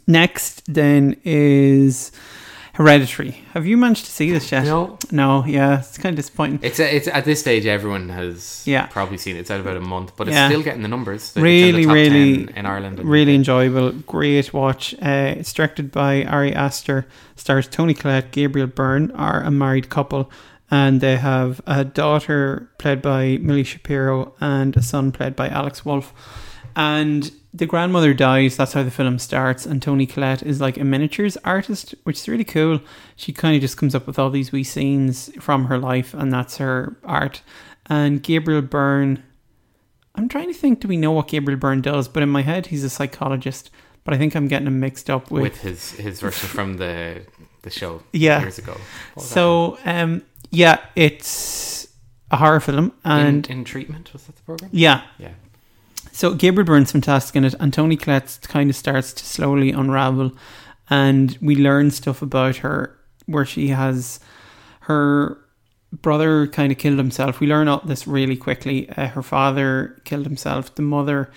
Next, 0.07 0.63
then 0.73 1.17
is 1.25 2.13
Hereditary. 2.75 3.43
Have 3.55 3.65
you 3.67 3.79
managed 3.79 4.05
to 4.05 4.11
see 4.11 4.31
this 4.31 4.53
yet? 4.53 4.65
No, 4.65 4.99
No, 5.11 5.45
yeah, 5.47 5.79
it's 5.79 5.97
kind 5.97 6.13
of 6.13 6.17
disappointing. 6.17 6.59
it's 6.63 6.79
it's 6.79 7.09
at 7.09 7.25
this 7.25 7.41
stage 7.41 7.65
everyone 7.65 8.11
has 8.11 8.63
Yeah. 8.67 8.85
probably 8.87 9.17
seen 9.17 9.37
it. 9.37 9.41
It's 9.41 9.51
out 9.51 9.61
about 9.61 9.79
a 9.79 9.81
month, 9.81 10.13
but 10.17 10.27
Yeah. 10.29 10.45
it's 10.47 10.53
still 10.53 10.63
getting 10.63 10.83
the 10.83 10.89
numbers. 10.89 11.23
It's 11.23 11.37
in 11.37 11.43
the 11.43 11.49
Really, 11.49 11.87
really, 11.87 12.49
in 12.55 12.67
Ireland. 12.67 12.99
Really 13.03 13.33
UK. 13.33 13.37
enjoyable, 13.37 13.93
great 14.07 14.53
watch. 14.53 14.95
Uh, 15.01 15.35
it's 15.39 15.55
directed 15.55 15.91
by 15.91 16.25
Ari 16.25 16.53
Aster, 16.55 17.07
stars 17.35 17.67
Toni 17.67 17.95
Collette, 17.95 18.31
Gabriel 18.31 18.67
Byrne, 18.67 19.11
are 19.13 19.41
a 19.43 19.51
married 19.51 19.89
couple, 19.89 20.31
and 20.71 21.01
they 21.01 21.17
have 21.17 21.63
a 21.67 21.83
daughter 21.83 22.69
played 22.77 23.01
by 23.01 23.39
Millie 23.41 23.65
Shapiro 23.65 24.35
and 24.39 24.77
a 24.77 24.83
son 24.83 25.13
played 25.13 25.35
by 25.35 25.49
Alex 25.49 25.87
Wolff. 25.87 26.13
And 26.75 27.31
the 27.57 27.67
grandmother 27.67 28.13
dies. 28.15 28.57
That's 28.57 28.73
how 28.75 28.83
the 28.83 28.91
film 28.91 29.19
starts. 29.19 29.65
And 29.67 29.81
Toni 29.81 30.07
Collette 30.07 30.43
is 30.43 30.61
like 30.61 30.77
a 30.77 30.85
miniatures 30.85 31.37
artist, 31.45 31.95
which 32.05 32.19
is 32.21 32.29
really 32.29 32.45
cool. 32.45 32.81
She 33.17 33.33
kind 33.33 33.55
of 33.57 33.61
just 33.63 33.77
comes 33.77 33.95
up 33.95 34.07
with 34.07 34.19
all 34.19 34.31
these 34.31 34.53
wee 34.53 34.65
scenes 34.65 35.31
from 35.41 35.67
her 35.67 35.79
life, 35.79 36.13
and 36.15 36.33
that's 36.33 36.59
her 36.59 36.97
art. 37.05 37.43
And 37.89 38.23
Gabriel 38.23 38.63
Byrne, 38.63 39.23
I'm 40.15 40.29
trying 40.29 40.49
to 40.49 40.55
think, 40.55 40.81
do 40.81 40.89
we 40.89 40.97
know 40.97 41.13
what 41.13 41.29
Gabriel 41.29 41.59
Byrne 41.59 41.81
does? 41.83 42.09
But 42.09 42.23
in 42.23 42.29
my 42.29 42.43
head, 42.43 42.67
he's 42.67 42.85
a 42.85 42.91
psychologist. 42.91 43.71
But 44.05 44.15
I 44.15 44.19
think 44.19 44.37
I'm 44.37 44.49
getting 44.49 44.67
him 44.69 44.79
mixed 44.79 45.11
up 45.11 45.31
with, 45.33 45.43
with 45.43 45.61
his 45.63 45.91
his 45.93 46.21
version 46.21 46.49
from 46.49 46.77
the 46.77 47.23
the 47.63 47.71
show 47.71 48.03
Yeah. 48.13 48.41
years 48.41 48.59
ago. 48.59 48.73
What 48.73 49.17
was 49.17 49.25
that 49.29 49.35
So, 49.35 49.79
um, 49.85 50.23
yeah, 50.51 50.79
it's 50.95 51.89
a 52.31 52.37
horror 52.37 52.61
film, 52.61 52.93
and 53.05 53.47
in, 53.49 53.59
in 53.61 53.65
treatment 53.65 54.13
was 54.13 54.25
that 54.27 54.37
the 54.37 54.43
program? 54.43 54.71
yeah, 54.73 55.03
Yeah. 55.19 55.31
So 56.13 56.35
Gabriel 56.35 56.67
Byrne's 56.67 56.93
fantastic 56.93 57.37
in 57.37 57.45
it, 57.45 57.55
and 57.61 57.73
Toni 57.73 57.97
Collette 57.97 58.39
kind 58.43 58.71
of 58.71 58.77
starts 58.77 59.13
to 59.13 59.25
slowly 59.25 59.71
unravel, 59.71 60.33
and 60.89 61.37
we 61.41 61.57
learn 61.57 61.91
stuff 61.91 62.23
about 62.23 62.57
her 62.57 62.97
where 63.27 63.45
she 63.45 63.69
has 63.69 64.21
her 64.81 65.39
brother 65.93 66.47
kind 66.47 66.73
of 66.73 66.79
killed 66.79 66.99
himself. 66.99 67.41
We 67.41 67.47
learn 67.47 67.69
all 67.69 67.83
this 67.85 68.07
really 68.07 68.37
quickly. 68.37 68.89
Uh, 68.91 69.09
her 69.09 69.23
father 69.23 70.01
killed 70.05 70.25
himself. 70.27 70.75
The 70.75 70.83
mother, 70.83 71.31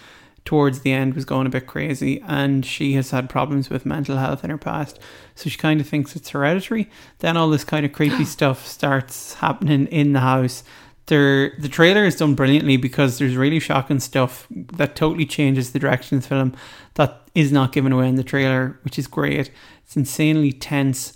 towards 0.46 0.82
the 0.82 0.92
end, 0.92 1.14
was 1.14 1.26
going 1.26 1.48
a 1.48 1.50
bit 1.50 1.68
crazy, 1.68 2.22
and 2.28 2.66
she 2.66 2.94
has 2.94 3.12
had 3.12 3.30
problems 3.30 3.70
with 3.70 3.86
mental 3.86 4.18
health 4.18 4.44
in 4.44 4.50
her 4.50 4.58
past. 4.58 5.00
So 5.36 5.50
she 5.50 5.58
kind 5.58 5.82
of 5.82 5.88
thinks 5.88 6.16
it's 6.16 6.30
hereditary. 6.30 6.90
Then 7.20 7.38
all 7.38 7.50
this 7.50 7.64
kind 7.64 7.86
of 7.86 7.94
creepy 7.94 8.26
stuff 8.26 8.66
starts 8.66 9.36
happening 9.36 9.88
in 9.88 10.14
the 10.14 10.22
house. 10.22 10.64
There, 11.10 11.56
the 11.58 11.68
trailer 11.68 12.06
is 12.06 12.16
done 12.16 12.36
brilliantly 12.36 12.78
because 12.78 13.18
there's 13.18 13.36
really 13.36 13.60
shocking 13.60 14.00
stuff 14.00 14.46
that 14.50 14.96
totally 14.96 15.26
changes 15.26 15.72
the 15.72 15.80
direction 15.80 16.18
of 16.18 16.24
the 16.24 16.30
film 16.30 16.56
that 16.94 17.24
is 17.34 17.52
not 17.52 17.72
given 17.72 17.92
away 17.92 18.08
in 18.08 18.16
the 18.16 18.24
trailer, 18.24 18.80
which 18.84 19.00
is 19.00 19.08
great. 19.08 19.50
It's 19.84 19.98
insanely 19.98 20.52
tense. 20.52 21.14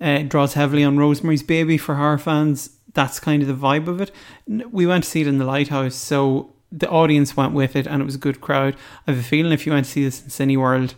Uh, 0.00 0.20
it 0.20 0.30
draws 0.30 0.54
heavily 0.54 0.82
on 0.82 0.96
Rosemary's 0.96 1.42
Baby 1.42 1.76
for 1.76 1.96
horror 1.96 2.16
fans. 2.16 2.70
That's 2.94 3.20
kind 3.20 3.42
of 3.42 3.48
the 3.48 3.54
vibe 3.54 3.86
of 3.86 4.00
it. 4.00 4.10
We 4.46 4.86
went 4.86 5.04
to 5.04 5.10
see 5.10 5.20
it 5.20 5.26
in 5.26 5.36
the 5.36 5.44
Lighthouse, 5.44 5.94
so 5.94 6.54
the 6.72 6.88
audience 6.88 7.36
went 7.36 7.52
with 7.52 7.76
it, 7.76 7.86
and 7.86 8.00
it 8.00 8.06
was 8.06 8.14
a 8.14 8.26
good 8.26 8.40
crowd. 8.40 8.76
I 9.06 9.10
have 9.10 9.20
a 9.20 9.22
feeling 9.22 9.52
if 9.52 9.66
you 9.66 9.72
went 9.72 9.84
to 9.84 9.92
see 9.92 10.04
this 10.04 10.22
in 10.22 10.28
Cineworld 10.28 10.94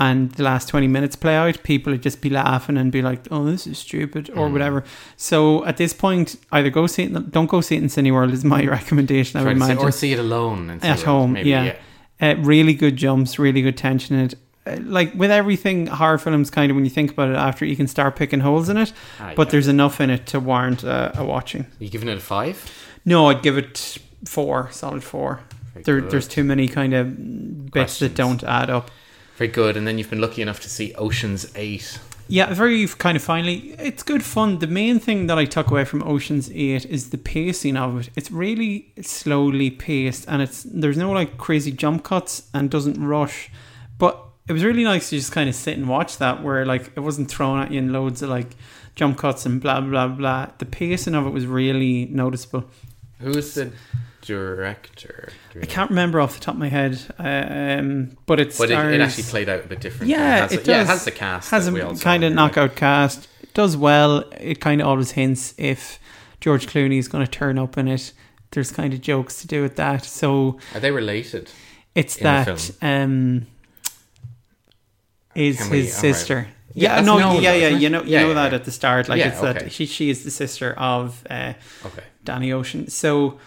and 0.00 0.32
the 0.32 0.42
last 0.42 0.68
20 0.68 0.88
minutes 0.88 1.14
play 1.14 1.36
out, 1.36 1.62
people 1.62 1.92
would 1.92 2.02
just 2.02 2.20
be 2.22 2.30
laughing 2.30 2.76
and 2.78 2.90
be 2.90 3.02
like, 3.02 3.20
oh, 3.30 3.44
this 3.44 3.66
is 3.66 3.78
stupid 3.78 4.30
or 4.34 4.48
whatever. 4.48 4.82
So 5.16 5.64
at 5.66 5.76
this 5.76 5.92
point, 5.92 6.36
either 6.50 6.70
go 6.70 6.86
see 6.88 7.04
it, 7.04 7.30
don't 7.30 7.50
go 7.50 7.60
see 7.60 7.76
it 7.76 7.82
in 7.82 7.88
Cineworld 7.88 8.32
is 8.32 8.44
my 8.44 8.64
recommendation, 8.78 9.38
I 9.38 9.44
would 9.44 9.58
to 9.58 9.66
see- 9.66 9.76
or 9.76 9.92
see 9.92 10.12
it 10.14 10.18
alone 10.18 10.80
at 10.82 11.02
home. 11.02 11.32
maybe, 11.34 11.50
yeah, 11.50 11.76
Uh, 12.20 12.34
really 12.38 12.74
good 12.74 12.96
jumps, 12.96 13.38
really 13.38 13.62
good 13.62 13.76
tension 13.76 14.16
in 14.16 14.24
it. 14.26 14.34
Uh, 14.66 14.76
Like 14.82 15.14
with 15.14 15.30
everything 15.30 15.86
horror 15.86 16.18
films, 16.18 16.50
kind 16.50 16.70
of 16.70 16.76
when 16.76 16.84
you 16.84 16.90
think 16.90 17.10
about 17.12 17.28
it 17.30 17.36
after, 17.36 17.64
you 17.66 17.76
can 17.76 17.86
start 17.86 18.16
picking 18.16 18.40
holes 18.40 18.68
in 18.68 18.76
it, 18.76 18.92
Ah, 19.20 19.32
but 19.36 19.46
yeah. 19.46 19.50
there's 19.52 19.68
enough 19.68 20.00
in 20.00 20.10
it 20.10 20.26
to 20.26 20.40
warrant 20.40 20.82
uh, 20.84 21.12
a 21.14 21.24
watching. 21.24 21.62
Are 21.62 21.84
You 21.84 21.90
giving 21.90 22.08
it 22.08 22.16
a 22.18 22.20
five? 22.20 22.56
No, 23.04 23.28
I'd 23.30 23.42
give 23.42 23.56
it 23.58 23.98
four, 24.24 24.68
solid 24.70 25.02
four. 25.02 25.40
There, 25.84 26.00
there's 26.02 26.28
too 26.28 26.44
many 26.44 26.68
kind 26.68 26.92
of 26.94 27.70
bits 27.70 27.98
that 28.00 28.14
don't 28.14 28.42
add 28.44 28.68
up. 28.70 28.90
Very 29.40 29.50
good. 29.50 29.78
And 29.78 29.86
then 29.86 29.96
you've 29.96 30.10
been 30.10 30.20
lucky 30.20 30.42
enough 30.42 30.60
to 30.60 30.68
see 30.68 30.92
Ocean's 30.96 31.50
Eight. 31.56 31.98
Yeah, 32.28 32.52
very 32.52 32.86
kind 32.86 33.16
of 33.16 33.22
finally, 33.22 33.74
it's 33.78 34.02
good 34.02 34.22
fun. 34.22 34.58
The 34.58 34.66
main 34.66 34.98
thing 35.00 35.28
that 35.28 35.38
I 35.38 35.46
took 35.46 35.70
away 35.70 35.86
from 35.86 36.02
Ocean's 36.02 36.50
Eight 36.50 36.84
is 36.84 37.08
the 37.08 37.16
pacing 37.16 37.78
of 37.78 38.00
it. 38.00 38.10
It's 38.16 38.30
really 38.30 38.92
slowly 39.00 39.70
paced, 39.70 40.28
and 40.28 40.42
it's 40.42 40.64
there's 40.64 40.98
no 40.98 41.10
like 41.10 41.38
crazy 41.38 41.72
jump 41.72 42.04
cuts 42.04 42.50
and 42.52 42.70
doesn't 42.70 43.02
rush. 43.02 43.50
But 43.96 44.22
it 44.46 44.52
was 44.52 44.62
really 44.62 44.84
nice 44.84 45.08
to 45.08 45.16
just 45.16 45.32
kind 45.32 45.48
of 45.48 45.54
sit 45.54 45.78
and 45.78 45.88
watch 45.88 46.18
that, 46.18 46.42
where 46.42 46.66
like 46.66 46.92
it 46.94 47.00
wasn't 47.00 47.30
thrown 47.30 47.60
at 47.60 47.70
you 47.70 47.78
in 47.78 47.94
loads 47.94 48.20
of 48.20 48.28
like 48.28 48.56
jump 48.94 49.16
cuts 49.16 49.46
and 49.46 49.58
blah 49.58 49.80
blah 49.80 50.08
blah. 50.08 50.50
The 50.58 50.66
pacing 50.66 51.14
of 51.14 51.26
it 51.26 51.30
was 51.30 51.46
really 51.46 52.04
noticeable. 52.12 52.64
Who 53.20 53.30
is 53.30 53.54
the 53.54 53.72
director? 54.30 55.28
I 55.60 55.66
can't 55.66 55.90
remember 55.90 56.20
off 56.20 56.34
the 56.34 56.40
top 56.40 56.54
of 56.54 56.60
my 56.60 56.68
head, 56.68 57.00
um, 57.18 58.16
but 58.26 58.38
it 58.40 58.54
But 58.58 58.70
it, 58.70 58.74
stars. 58.74 58.94
it 58.94 59.00
actually 59.00 59.24
played 59.24 59.48
out 59.48 59.64
a 59.64 59.68
bit 59.68 59.80
different. 59.80 60.10
Yeah, 60.10 60.36
it 60.36 60.40
has, 60.40 60.52
it 60.52 60.66
yeah, 60.68 60.82
it 60.82 60.86
has 60.86 61.04
the 61.04 61.10
cast. 61.10 61.50
has 61.50 61.66
a 61.68 61.94
kind 62.00 62.24
of 62.24 62.32
knockout 62.32 62.76
cast. 62.76 63.28
It 63.42 63.52
does 63.54 63.76
well. 63.76 64.18
It 64.38 64.60
kind 64.60 64.80
of 64.80 64.86
always 64.86 65.12
hints 65.12 65.54
if 65.58 65.98
George 66.40 66.66
Clooney 66.66 66.98
is 66.98 67.08
going 67.08 67.24
to 67.24 67.30
turn 67.30 67.58
up 67.58 67.76
in 67.76 67.88
it. 67.88 68.12
There's 68.52 68.72
kind 68.72 68.92
of 68.94 69.00
jokes 69.00 69.40
to 69.42 69.46
do 69.46 69.62
with 69.62 69.76
that. 69.76 70.04
So. 70.04 70.58
Are 70.74 70.80
they 70.80 70.90
related? 70.90 71.50
it's 71.94 72.16
that 72.16 72.70
um, 72.82 73.46
is 75.34 75.60
we- 75.70 75.82
his 75.82 75.94
all 75.96 76.02
right. 76.02 76.14
sister. 76.16 76.48
Yeah, 76.72 76.96
Yeah, 76.98 77.02
no, 77.02 77.18
known 77.18 77.42
yeah, 77.42 77.50
though, 77.52 77.58
yeah, 77.58 77.68
you 77.68 77.88
know, 77.90 78.02
you 78.04 78.10
Yeah, 78.10 78.22
know 78.22 78.28
yeah, 78.28 78.34
that 78.34 78.54
at 78.54 78.64
the 78.64 78.70
start, 78.70 79.08
like 79.08 79.20
it's 79.20 79.40
that 79.40 79.72
she 79.72 79.86
she 79.86 80.08
is 80.08 80.22
the 80.22 80.30
sister 80.30 80.72
of 80.78 81.26
uh, 81.28 81.54
Okay. 81.84 82.04
Danny 82.24 82.52
Ocean. 82.52 82.88
So 82.88 83.38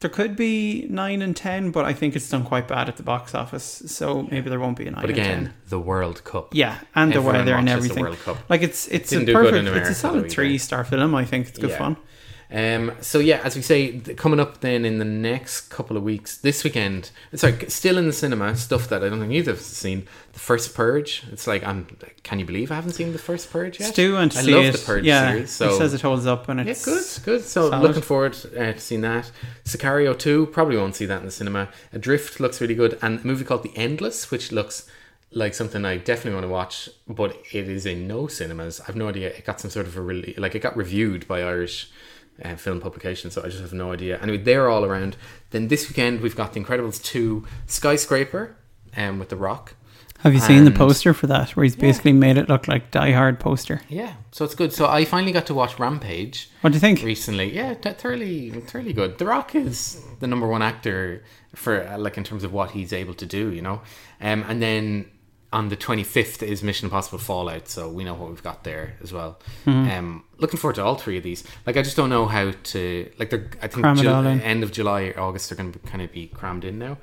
there 0.00 0.10
could 0.10 0.36
be 0.36 0.86
nine 0.88 1.22
and 1.22 1.34
ten, 1.36 1.70
but 1.72 1.84
I 1.84 1.92
think 1.92 2.14
it's 2.14 2.28
done 2.30 2.44
quite 2.44 2.68
bad 2.68 2.88
at 2.88 2.96
the 2.96 3.02
box 3.02 3.34
office. 3.34 3.82
So 3.86 4.22
maybe 4.30 4.48
there 4.48 4.60
won't 4.60 4.76
be 4.78 4.86
a 4.86 4.90
nine. 4.92 5.00
But 5.00 5.10
and 5.10 5.16
10. 5.18 5.26
again, 5.26 5.54
the 5.68 5.80
World 5.80 6.22
Cup. 6.24 6.54
Yeah, 6.54 6.78
and 6.94 7.12
the 7.12 7.20
weather 7.22 7.54
and 7.54 7.66
watches 7.68 7.84
the 7.88 7.90
everything. 7.90 8.04
World 8.04 8.18
Cup. 8.20 8.36
Like 8.48 8.62
it's 8.62 8.86
it's 8.88 9.10
Didn't 9.10 9.28
a 9.30 9.32
perfect. 9.32 9.66
it's 9.76 9.90
a 9.90 9.94
solid 9.94 10.30
three 10.30 10.56
star 10.58 10.84
film. 10.84 11.14
I 11.14 11.24
think 11.24 11.48
it's 11.48 11.58
good 11.58 11.70
Yeah. 11.70 11.78
fun. 11.78 11.96
Um, 12.50 12.92
so 13.02 13.18
yeah, 13.18 13.40
as 13.44 13.56
we 13.56 13.62
say, 13.62 13.98
coming 14.16 14.40
up 14.40 14.60
then 14.60 14.86
in 14.86 14.98
the 14.98 15.04
next 15.04 15.68
couple 15.68 15.98
of 15.98 16.02
weeks, 16.02 16.38
this 16.38 16.64
weekend, 16.64 17.10
sorry, 17.34 17.68
still 17.68 17.98
in 17.98 18.06
the 18.06 18.12
cinema, 18.12 18.56
stuff 18.56 18.88
that 18.88 19.04
I 19.04 19.10
don't 19.10 19.20
think 19.20 19.32
either 19.32 19.52
of 19.52 19.58
us 19.58 19.68
have 19.68 19.76
seen. 19.76 20.08
The 20.32 20.38
first 20.38 20.74
Purge. 20.74 21.24
It's 21.30 21.46
like 21.46 21.64
I'm. 21.64 21.86
Can 22.22 22.38
you 22.38 22.46
believe 22.46 22.70
I 22.70 22.76
haven't 22.76 22.92
seen 22.92 23.12
the 23.12 23.18
first 23.18 23.50
Purge 23.50 23.80
yet? 23.80 23.92
Stu 23.92 24.12
to 24.12 24.16
I 24.16 24.22
love 24.22 24.64
it. 24.64 24.72
the 24.72 24.82
Purge 24.86 25.04
yeah, 25.04 25.32
series. 25.32 25.50
So 25.50 25.70
he 25.70 25.76
says 25.76 25.92
it 25.92 26.00
holds 26.00 26.26
up 26.26 26.48
and 26.48 26.60
yeah, 26.60 26.70
it's 26.70 26.84
good, 26.84 27.24
good. 27.24 27.44
So 27.44 27.70
solid. 27.70 27.86
looking 27.86 28.02
forward 28.02 28.36
uh, 28.56 28.72
to 28.72 28.80
seeing 28.80 29.02
that. 29.02 29.30
Sicario 29.64 30.18
2, 30.18 30.46
probably 30.46 30.76
won't 30.76 30.96
see 30.96 31.06
that 31.06 31.20
in 31.20 31.26
the 31.26 31.32
cinema. 31.32 31.68
Adrift 31.92 32.40
looks 32.40 32.60
really 32.60 32.74
good. 32.74 32.98
And 33.02 33.20
a 33.22 33.26
movie 33.26 33.44
called 33.44 33.64
The 33.64 33.76
Endless, 33.76 34.30
which 34.30 34.52
looks 34.52 34.88
like 35.30 35.54
something 35.54 35.84
I 35.84 35.98
definitely 35.98 36.34
want 36.34 36.44
to 36.44 36.48
watch, 36.48 36.88
but 37.06 37.36
it 37.52 37.68
is 37.68 37.84
in 37.84 38.06
no 38.06 38.28
cinemas. 38.28 38.80
I've 38.88 38.96
no 38.96 39.08
idea. 39.08 39.28
It 39.28 39.44
got 39.44 39.60
some 39.60 39.70
sort 39.70 39.86
of 39.86 39.96
a 39.96 40.00
really, 40.00 40.34
like 40.38 40.54
it 40.54 40.60
got 40.60 40.76
reviewed 40.76 41.28
by 41.28 41.42
Irish 41.42 41.90
uh, 42.44 42.56
film 42.56 42.80
publication, 42.80 43.30
so 43.30 43.42
I 43.42 43.48
just 43.48 43.60
have 43.60 43.72
no 43.72 43.92
idea. 43.92 44.18
Anyway, 44.20 44.38
they're 44.38 44.68
all 44.68 44.84
around. 44.84 45.16
Then 45.50 45.68
this 45.68 45.88
weekend 45.88 46.20
we've 46.20 46.36
got 46.36 46.52
The 46.52 46.60
Incredibles 46.60 47.02
2 47.02 47.44
Skyscraper 47.66 48.56
um, 48.96 49.18
with 49.18 49.28
The 49.28 49.36
Rock. 49.36 49.74
Have 50.22 50.34
you 50.34 50.40
seen 50.40 50.64
the 50.64 50.72
poster 50.72 51.14
for 51.14 51.28
that, 51.28 51.50
where 51.50 51.62
he's 51.62 51.76
basically 51.76 52.12
made 52.12 52.38
it 52.38 52.48
look 52.48 52.66
like 52.66 52.90
Die 52.90 53.12
Hard 53.12 53.38
poster? 53.38 53.80
Yeah, 53.88 54.14
so 54.32 54.44
it's 54.44 54.56
good. 54.56 54.72
So 54.72 54.88
I 54.88 55.04
finally 55.04 55.30
got 55.30 55.46
to 55.46 55.54
watch 55.54 55.78
Rampage. 55.78 56.50
What 56.60 56.70
do 56.70 56.74
you 56.74 56.80
think? 56.80 57.04
recently. 57.04 57.54
Yeah, 57.54 57.74
t- 57.74 57.92
thoroughly, 57.92 58.50
thoroughly 58.50 58.92
good. 58.92 59.18
The 59.18 59.26
Rock 59.26 59.54
is 59.54 60.02
the 60.18 60.26
number 60.26 60.48
one 60.48 60.60
actor 60.60 61.22
for 61.54 61.86
uh, 61.86 61.98
like 61.98 62.18
in 62.18 62.24
terms 62.24 62.42
of 62.42 62.52
what 62.52 62.72
he's 62.72 62.92
able 62.92 63.14
to 63.14 63.26
do, 63.26 63.52
you 63.52 63.62
know. 63.62 63.80
Um, 64.20 64.44
and 64.48 64.60
then 64.60 65.08
on 65.52 65.68
the 65.68 65.76
twenty 65.76 66.04
fifth 66.04 66.42
is 66.42 66.62
Mission 66.62 66.86
Impossible 66.86 67.18
Fallout, 67.18 67.68
so 67.68 67.88
we 67.88 68.04
know 68.04 68.14
what 68.14 68.28
we've 68.28 68.42
got 68.42 68.64
there 68.64 68.96
as 69.02 69.12
well. 69.12 69.38
Mm-hmm. 69.64 69.90
Um, 69.90 70.24
looking 70.38 70.58
forward 70.58 70.74
to 70.74 70.84
all 70.84 70.96
three 70.96 71.16
of 71.16 71.22
these. 71.24 71.44
Like, 71.66 71.76
I 71.76 71.82
just 71.82 71.96
don't 71.96 72.10
know 72.10 72.26
how 72.26 72.52
to 72.52 73.10
like. 73.18 73.30
They're 73.30 73.50
I 73.62 73.68
think 73.68 73.86
Ju- 73.98 74.08
end 74.08 74.62
of 74.62 74.72
July 74.72 75.12
or 75.16 75.20
August 75.20 75.48
they're 75.48 75.56
going 75.56 75.72
to 75.72 75.78
kind 75.80 76.02
of 76.02 76.12
be 76.12 76.26
crammed 76.26 76.64
in 76.64 76.78
now. 76.78 76.98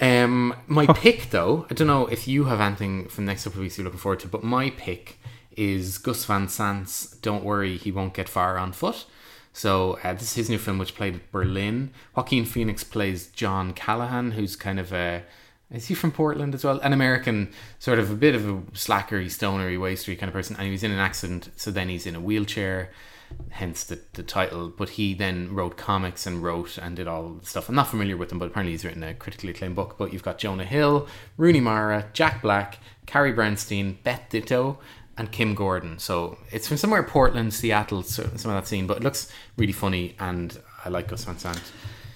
Um, 0.00 0.54
my 0.66 0.86
pick 0.86 1.30
though, 1.30 1.66
I 1.70 1.74
don't 1.74 1.86
know 1.86 2.06
if 2.06 2.26
you 2.26 2.44
have 2.44 2.60
anything 2.60 3.08
from 3.08 3.26
the 3.26 3.32
next 3.32 3.44
couple 3.44 3.58
of 3.58 3.62
weeks 3.62 3.76
you're 3.76 3.84
looking 3.84 4.00
forward 4.00 4.20
to, 4.20 4.28
but 4.28 4.42
my 4.42 4.70
pick 4.70 5.18
is 5.56 5.98
Gus 5.98 6.24
Van 6.24 6.48
Sant's 6.48 7.10
"Don't 7.16 7.44
Worry, 7.44 7.76
He 7.76 7.92
Won't 7.92 8.14
Get 8.14 8.28
Far 8.28 8.56
on 8.56 8.72
Foot." 8.72 9.06
So 9.52 9.98
uh, 10.04 10.12
this 10.12 10.22
is 10.22 10.34
his 10.34 10.50
new 10.50 10.58
film, 10.58 10.78
which 10.78 10.94
played 10.94 11.16
at 11.16 11.32
Berlin. 11.32 11.90
Joaquin 12.14 12.44
Phoenix 12.44 12.84
plays 12.84 13.26
John 13.28 13.72
Callahan, 13.72 14.32
who's 14.32 14.54
kind 14.56 14.78
of 14.78 14.92
a 14.92 15.24
is 15.72 15.86
he 15.86 15.94
from 15.94 16.12
Portland 16.12 16.54
as 16.54 16.64
well? 16.64 16.80
An 16.80 16.92
American, 16.92 17.52
sort 17.78 17.98
of 17.98 18.10
a 18.10 18.14
bit 18.14 18.34
of 18.34 18.48
a 18.48 18.60
slackery, 18.72 19.30
stonery, 19.30 19.76
wastery 19.76 20.18
kind 20.18 20.28
of 20.28 20.34
person, 20.34 20.56
and 20.56 20.66
he 20.66 20.72
was 20.72 20.82
in 20.82 20.90
an 20.90 20.98
accident, 20.98 21.50
so 21.56 21.70
then 21.70 21.88
he's 21.88 22.06
in 22.06 22.14
a 22.14 22.20
wheelchair 22.20 22.90
hence 23.50 23.84
the, 23.84 24.00
the 24.14 24.22
title. 24.22 24.68
But 24.68 24.90
he 24.90 25.14
then 25.14 25.54
wrote 25.54 25.76
comics 25.76 26.26
and 26.26 26.42
wrote 26.42 26.78
and 26.78 26.96
did 26.96 27.08
all 27.08 27.34
the 27.34 27.46
stuff. 27.46 27.68
I'm 27.68 27.74
not 27.74 27.88
familiar 27.88 28.16
with 28.16 28.32
him, 28.32 28.38
but 28.38 28.48
apparently 28.48 28.72
he's 28.72 28.84
written 28.84 29.02
a 29.02 29.14
critically 29.14 29.50
acclaimed 29.50 29.76
book. 29.76 29.96
But 29.98 30.12
you've 30.12 30.22
got 30.22 30.38
Jonah 30.38 30.64
Hill, 30.64 31.08
Rooney 31.36 31.60
Mara, 31.60 32.06
Jack 32.12 32.42
Black, 32.42 32.78
Carrie 33.06 33.32
Brownstein, 33.32 34.02
Beth 34.02 34.22
Ditto, 34.30 34.78
and 35.16 35.30
Kim 35.30 35.54
Gordon. 35.54 35.98
So 35.98 36.38
it's 36.50 36.68
from 36.68 36.76
somewhere 36.76 37.02
Portland, 37.02 37.52
Seattle, 37.52 38.02
so, 38.02 38.22
some 38.36 38.50
of 38.50 38.56
that 38.56 38.66
scene. 38.66 38.86
But 38.86 38.98
it 38.98 39.02
looks 39.02 39.30
really 39.56 39.72
funny, 39.72 40.16
and 40.18 40.58
I 40.84 40.88
like 40.88 41.08
Gus 41.08 41.24
Van 41.24 41.38
Sant. 41.38 41.62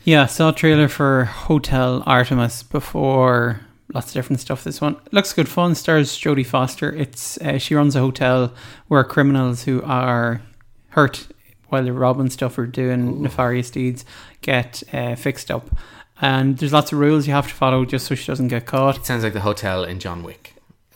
Yeah, 0.07 0.27
saw 0.27 0.51
a 0.51 0.53
trailer 0.53 0.89
for 0.89 1.25
Hotel 1.25 2.03
Artemis 2.05 2.63
before. 2.63 3.61
Lots 3.95 4.09
of 4.09 4.13
different 4.13 4.41
stuff. 4.41 4.63
This 4.63 4.79
one 4.79 4.97
looks 5.13 5.33
good 5.33 5.49
fun. 5.49 5.75
Stars 5.75 6.13
Jodie 6.19 6.45
Foster. 6.45 6.95
It's 6.95 7.39
uh, 7.39 7.57
she 7.57 7.75
runs 7.75 7.97
a 7.97 8.01
hotel 8.01 8.53
where 8.89 9.03
criminals 9.03 9.65
who 9.65 9.83
are 9.83 10.43
hurt 10.91 11.29
while 11.69 11.83
they're 11.83 11.95
robbing 11.95 12.29
stuff 12.29 12.59
or 12.59 12.67
doing 12.67 13.23
nefarious 13.23 13.71
deeds 13.71 14.05
get 14.43 14.83
uh, 14.93 15.15
fixed 15.15 15.51
up. 15.51 15.71
And 16.21 16.59
there's 16.59 16.75
lots 16.75 16.93
of 16.93 16.99
rules 16.99 17.27
you 17.27 17.33
have 17.33 17.49
to 17.49 17.55
follow 17.55 17.87
just 17.87 18.07
so 18.07 18.15
she 18.15 18.27
doesn't 18.27 18.49
get 18.49 18.67
caught. 18.67 18.99
It 18.99 19.07
sounds 19.07 19.25
like 19.25 19.33
the 19.33 19.41
hotel 19.41 19.85
in 19.85 20.01
John 20.01 20.23
Wick, 20.23 20.54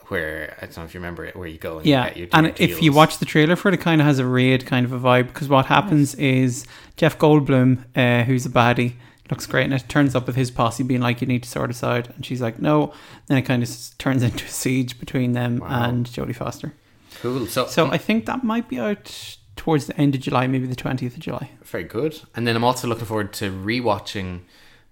where 0.09 0.57
I 0.59 0.67
don't 0.67 0.77
know 0.79 0.85
if 0.85 0.95
you 0.95 1.01
remember 1.01 1.25
it, 1.25 1.37
where 1.37 1.47
you 1.49 1.59
go 1.59 1.79
and 1.79 1.87
Yeah, 1.87 2.05
you 2.05 2.09
get 2.09 2.17
your, 2.19 2.29
and 2.33 2.47
your 2.47 2.55
if 2.59 2.83
you 2.83 2.93
watch 2.93 3.19
the 3.19 3.25
trailer 3.27 3.57
for 3.57 3.69
it, 3.69 3.75
it 3.75 3.81
kind 3.81 4.01
of 4.01 4.07
has 4.07 4.19
a 4.19 4.27
raid 4.27 4.67
kind 4.67 4.85
of 4.87 4.93
a 4.93 4.99
vibe 4.99 5.29
because 5.29 5.49
what 5.49 5.67
happens 5.67 6.15
is 6.17 6.67
Jeff 6.97 7.19
Goldblum, 7.19 7.85
uh, 7.97 8.25
who's 8.25 8.47
a 8.47 8.51
baddie, 8.51 8.95
looks 9.31 9.47
great, 9.47 9.65
and 9.65 9.75
it 9.75 9.89
turns 9.89 10.15
up 10.15 10.27
with 10.27 10.37
his 10.37 10.51
posse 10.51 10.83
being 10.83 11.01
like, 11.01 11.21
"You 11.21 11.27
need 11.27 11.43
to 11.43 11.49
sort 11.49 11.71
us 11.71 11.83
out," 11.85 12.09
and 12.09 12.25
she's 12.25 12.41
like, 12.41 12.59
"No." 12.61 12.93
Then 13.27 13.39
it 13.39 13.43
kind 13.43 13.63
of 13.63 13.69
turns 13.99 14.23
into 14.29 14.45
a 14.45 14.49
siege 14.49 14.99
between 14.99 15.33
them 15.33 15.63
and 15.67 16.07
Jodie 16.07 16.35
Foster. 16.35 16.73
cool. 17.21 17.47
So, 17.47 17.67
So 17.67 17.87
I 17.89 17.99
think 17.99 18.27
that 18.27 18.43
might 18.45 18.69
be 18.69 18.79
out 18.79 19.37
towards 19.57 19.87
the 19.87 19.97
end 20.01 20.15
of 20.15 20.21
July, 20.21 20.47
maybe 20.47 20.67
the 20.67 20.77
twentieth 20.77 21.15
of 21.15 21.21
July. 21.21 21.51
very 21.65 21.85
good. 21.85 22.21
And 22.35 22.47
then 22.47 22.57
I'm 22.57 22.65
also 22.65 22.89
looking 22.89 23.05
forward 23.07 23.33
to 23.35 23.51
rewatching 23.51 24.41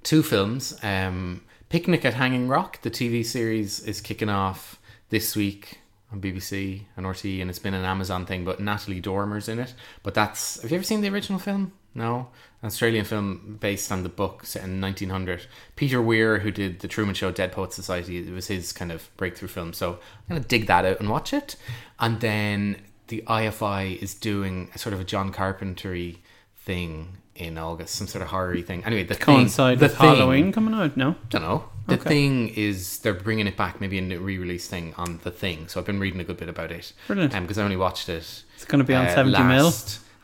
two 0.03 0.23
films. 0.23 0.79
Um, 0.83 1.43
Picnic 1.69 2.05
at 2.05 2.15
Hanging 2.15 2.47
Rock, 2.49 2.83
the 2.83 2.91
TV 2.91 3.25
series, 3.25 3.81
is 3.81 4.01
kicking 4.01 4.29
off 4.29 4.79
this 5.11 5.37
week 5.37 5.81
on 6.13 6.21
BBC 6.21 6.83
and 6.97 7.07
RT, 7.07 7.25
and 7.25 7.51
it's 7.51 7.59
been 7.59 7.75
an 7.75 7.85
Amazon 7.85 8.27
thing. 8.27 8.45
But 8.45 8.61
Natalie 8.61 9.01
Dormer's 9.01 9.49
in 9.49 9.59
it. 9.59 9.75
But 10.03 10.15
that's 10.15 10.61
have 10.63 10.71
you 10.71 10.77
ever 10.77 10.85
seen 10.85 11.01
the 11.01 11.09
original 11.09 11.39
film? 11.39 11.73
No, 11.95 12.29
An 12.61 12.67
Australian 12.67 13.07
film 13.07 13.57
based 13.59 13.91
on 13.91 14.03
the 14.03 14.11
book 14.11 14.45
set 14.45 14.65
in 14.65 14.83
1900. 14.83 15.47
Peter 15.77 16.03
Weir, 16.03 16.41
who 16.41 16.51
did 16.51 16.81
the 16.81 16.89
Truman 16.89 17.15
Show, 17.15 17.31
Dead 17.31 17.53
Poet 17.53 17.73
Society, 17.73 18.19
it 18.19 18.31
was 18.35 18.49
his 18.49 18.71
kind 18.71 18.93
of 18.93 19.09
breakthrough 19.17 19.49
film. 19.49 19.73
So 19.73 19.93
I'm 19.95 20.37
gonna 20.37 20.41
dig 20.41 20.67
that 20.67 20.85
out 20.85 21.01
and 21.01 21.09
watch 21.09 21.33
it. 21.33 21.57
And 21.99 22.21
then 22.21 22.83
the 23.07 23.25
IFI 23.27 23.97
is 24.03 24.13
doing 24.15 24.69
a 24.75 24.79
sort 24.79 24.93
of 24.93 25.01
a 25.01 25.05
John 25.05 25.33
Carpentry 25.33 26.23
thing 26.59 27.17
in 27.35 27.57
August, 27.57 27.95
some 27.95 28.07
sort 28.07 28.21
of 28.23 28.29
horror 28.29 28.61
thing. 28.61 28.85
Anyway, 28.85 29.05
the 29.05 29.15
Coincide 29.15 29.79
thing, 29.79 29.85
with 29.85 29.93
the 29.93 29.97
thing- 29.99 30.17
Halloween 30.17 30.53
coming 30.53 30.75
out. 30.75 30.97
No, 30.99 31.15
don't 31.31 31.43
know. 31.43 31.65
The 31.87 31.95
Okay. 31.95 32.09
thing 32.09 32.49
is, 32.49 32.99
they're 32.99 33.15
bringing 33.15 33.47
it 33.47 33.57
back, 33.57 33.81
maybe 33.81 33.97
a 33.99 34.03
new 34.03 34.19
re-release 34.19 34.67
thing 34.67 34.93
on 34.97 35.21
the 35.23 35.31
thing. 35.31 35.69
So 35.69 35.79
I've 35.79 35.87
been 35.87 36.01
reading 36.01 36.21
a 36.21 36.25
good 36.25 36.37
bit 36.37 36.49
about 36.49 36.73
it. 36.73 36.93
Brilliant. 37.07 37.33
Because 37.33 37.59
I 37.59 37.63
only 37.63 37.77
watched 37.77 38.09
it. 38.09 38.43
It's 38.57 38.65
gonna 38.67 38.83
be 38.85 38.95
on 38.95 39.07
uh, 39.07 39.15
70 39.15 39.43
mil. 39.45 39.73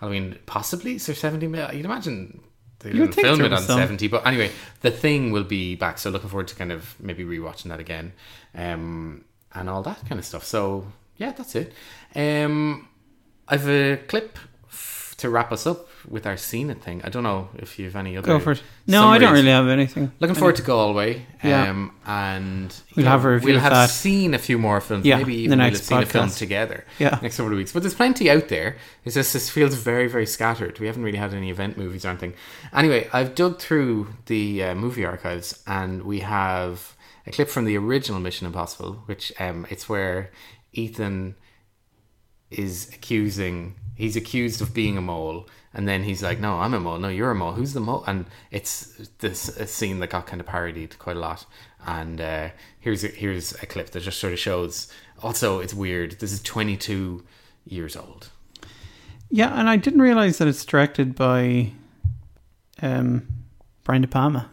Halloween, 0.01 0.39
possibly. 0.47 0.99
So 0.99 1.13
seventy 1.13 1.47
mil? 1.47 1.73
You'd 1.73 1.85
imagine 1.85 2.41
they 2.81 2.91
You 2.91 3.03
would 3.03 3.13
didn't 3.13 3.25
film 3.37 3.41
it 3.43 3.53
on 3.53 3.63
some. 3.63 3.79
seventy. 3.79 4.09
But 4.09 4.27
anyway, 4.27 4.51
the 4.81 4.91
thing 4.91 5.31
will 5.31 5.45
be 5.45 5.77
back. 5.77 5.99
So 5.99 6.11
looking 6.11 6.29
forward 6.29 6.49
to 6.49 6.57
kind 6.57 6.73
of 6.73 6.97
maybe 6.99 7.25
rewatching 7.25 7.69
that 7.69 7.79
again, 7.79 8.13
um, 8.57 9.25
and 9.53 9.71
all 9.71 9.83
that 9.85 10.01
kind 10.09 10.19
of 10.19 10.25
stuff. 10.25 10.45
So 10.45 10.87
yeah, 11.17 11.31
that's 11.31 11.55
it. 11.55 11.73
Um, 12.17 12.89
I've 13.47 13.69
a 13.69 13.99
clip 14.09 14.37
f- 14.69 15.15
to 15.19 15.31
wrap 15.31 15.53
us 15.53 15.67
up 15.69 15.87
with 16.09 16.27
our 16.27 16.37
scene 16.37 16.71
it 16.71 16.83
thing. 16.83 17.01
I 17.05 17.09
don't 17.09 17.23
know 17.23 17.49
if 17.55 17.79
you 17.79 17.85
have 17.87 17.97
any 17.97 18.17
other. 18.17 18.27
go 18.27 18.39
for 18.39 18.53
it. 18.53 18.63
No, 18.87 19.07
I 19.09 19.19
don't 19.19 19.33
really 19.33 19.51
have 19.51 19.69
anything. 19.69 20.13
Looking 20.21 20.35
forward 20.37 20.57
to 20.57 20.63
Galway. 20.63 21.27
Yeah. 21.43 21.71
Um, 21.71 21.93
and 22.07 22.75
We'll 22.97 23.05
you 23.05 23.11
have 23.11 23.25
a 23.25 23.33
review 23.33 23.53
We'll 23.53 23.61
have 23.61 23.73
that. 23.73 23.91
seen 23.91 24.35
a 24.35 24.39
few 24.39 24.59
more 24.59 24.81
films. 24.81 25.05
Yeah, 25.05 25.19
maybe 25.19 25.33
the 25.35 25.39
even 25.45 25.59
we'll 25.59 25.65
have 25.65 25.73
next 25.75 25.87
seen 25.87 26.03
a 26.03 26.07
film 26.07 26.31
together. 26.31 26.85
Yeah. 26.99 27.19
Next 27.23 27.37
couple 27.37 27.53
of 27.53 27.59
weeks. 27.59 27.73
But 27.73 27.83
there's 27.83 27.95
plenty 27.95 28.31
out 28.31 28.49
there. 28.49 28.77
It's 29.05 29.15
just 29.15 29.33
this 29.33 29.51
feels 29.51 29.75
very, 29.75 30.09
very 30.09 30.27
scattered. 30.27 30.79
We 30.79 30.87
haven't 30.87 31.03
really 31.03 31.19
had 31.19 31.35
any 31.35 31.51
event 31.51 31.77
movies 31.77 32.05
or 32.05 32.09
anything. 32.09 32.35
Anyway, 32.73 33.09
I've 33.13 33.35
dug 33.35 33.59
through 33.59 34.09
the 34.27 34.63
uh, 34.65 34.75
movie 34.75 35.05
archives 35.05 35.63
and 35.67 36.03
we 36.03 36.21
have 36.21 36.97
a 37.27 37.31
clip 37.31 37.49
from 37.49 37.65
the 37.65 37.77
original 37.77 38.21
Mission 38.21 38.47
Impossible, 38.47 39.03
which 39.07 39.33
um, 39.41 39.67
it's 39.71 39.89
where 39.89 40.31
Ethan 40.73 41.37
is 42.51 42.91
accusing 42.93 43.75
he's 43.95 44.17
accused 44.17 44.61
of 44.61 44.75
being 44.75 44.97
a 44.97 45.01
mole 45.01 45.49
and 45.75 45.89
then 45.89 46.03
he's 46.03 46.23
like 46.23 46.39
no 46.39 46.61
i'm 46.61 46.75
a 46.75 46.81
mole 46.81 46.99
no 46.99 47.09
you're 47.09 47.31
a 47.31 47.35
mole 47.35 47.53
who's 47.53 47.73
the 47.73 47.81
mole 47.81 48.05
and 48.07 48.27
it's 48.51 49.09
this 49.19 49.51
scene 49.67 49.99
that 50.01 50.09
got 50.09 50.27
kind 50.27 50.41
of 50.41 50.47
parodied 50.47 50.99
quite 50.99 51.17
a 51.17 51.21
lot. 51.21 51.47
And 51.87 52.21
uh, 52.21 52.51
here's 52.79 53.03
a, 53.03 53.09
here's 53.09 53.53
a 53.63 53.67
clip 53.67 53.91
that 53.91 54.01
just 54.01 54.21
sort 54.21 54.33
of 54.33 54.39
shows 54.39 54.93
also 55.23 55.61
it's 55.61 55.75
weird. 55.75 56.21
This 56.21 56.33
is 56.33 56.43
22 56.43 57.25
years 57.65 57.97
old. 57.97 58.31
Yeah, 59.31 59.59
and 59.59 59.69
I 59.69 59.77
didn't 59.77 60.03
realize 60.03 60.39
that 60.39 60.49
it's 60.49 60.65
directed 60.65 61.15
by 61.15 61.73
um, 62.83 63.27
Brian 63.83 64.03
De 64.03 64.09
Palma. 64.09 64.51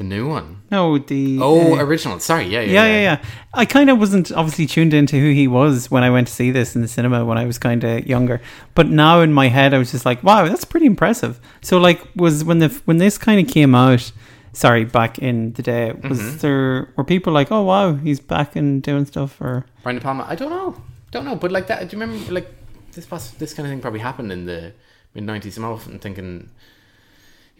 The 0.00 0.04
new 0.16 0.26
one 0.36 0.46
No, 0.70 0.80
the 0.98 1.38
oh 1.40 1.74
uh, 1.78 1.84
original 1.88 2.18
sorry 2.20 2.46
yeah 2.54 2.62
yeah 2.62 2.72
yeah, 2.72 2.86
yeah, 2.94 3.02
yeah. 3.08 3.18
I 3.62 3.64
kind 3.76 3.88
of 3.90 3.98
wasn't 3.98 4.32
obviously 4.32 4.66
tuned 4.74 4.94
into 5.00 5.16
who 5.22 5.30
he 5.40 5.46
was 5.46 5.90
when 5.90 6.02
I 6.08 6.10
went 6.16 6.26
to 6.30 6.34
see 6.40 6.50
this 6.58 6.74
in 6.76 6.80
the 6.82 6.88
cinema 6.96 7.18
when 7.30 7.38
I 7.42 7.44
was 7.50 7.58
kind 7.58 7.82
of 7.84 8.06
younger. 8.06 8.40
But 8.78 8.86
now 8.88 9.20
in 9.26 9.32
my 9.42 9.48
head, 9.48 9.74
I 9.74 9.78
was 9.82 9.90
just 9.90 10.06
like, 10.10 10.22
wow, 10.28 10.48
that's 10.48 10.64
pretty 10.64 10.86
impressive. 10.86 11.34
So, 11.60 11.74
like, 11.88 12.00
was 12.14 12.44
when 12.48 12.58
the 12.64 12.68
when 12.86 12.98
this 13.04 13.18
kind 13.18 13.38
of 13.42 13.46
came 13.52 13.74
out. 13.74 14.12
Sorry, 14.52 14.84
back 14.84 15.12
in 15.28 15.52
the 15.56 15.62
day, 15.62 15.92
was 15.92 16.18
Mm-hmm. 16.18 16.38
there 16.42 16.88
were 16.96 17.04
people 17.14 17.32
like, 17.38 17.48
oh 17.56 17.62
wow, 17.62 17.94
he's 18.06 18.20
back 18.34 18.56
and 18.56 18.82
doing 18.82 19.04
stuff, 19.12 19.40
or 19.40 19.64
Brian 19.82 19.96
De 19.98 20.02
Palma 20.02 20.24
I 20.32 20.34
don't 20.40 20.50
know 20.50 20.70
don't 21.12 21.24
know 21.28 21.36
but 21.42 21.50
like 21.56 21.66
that 21.70 21.78
do 21.88 21.96
you 21.96 22.00
remember 22.00 22.32
like 22.32 22.48
this 22.94 23.06
this 23.42 23.52
kind 23.54 23.66
of 23.66 23.70
thing 23.72 23.80
probably 23.80 24.00
happened 24.00 24.30
in 24.32 24.46
the 24.46 24.72
mid 25.14 25.24
90s 25.24 25.56
I'm 25.58 25.64
often 25.64 25.98
thinking 25.98 26.48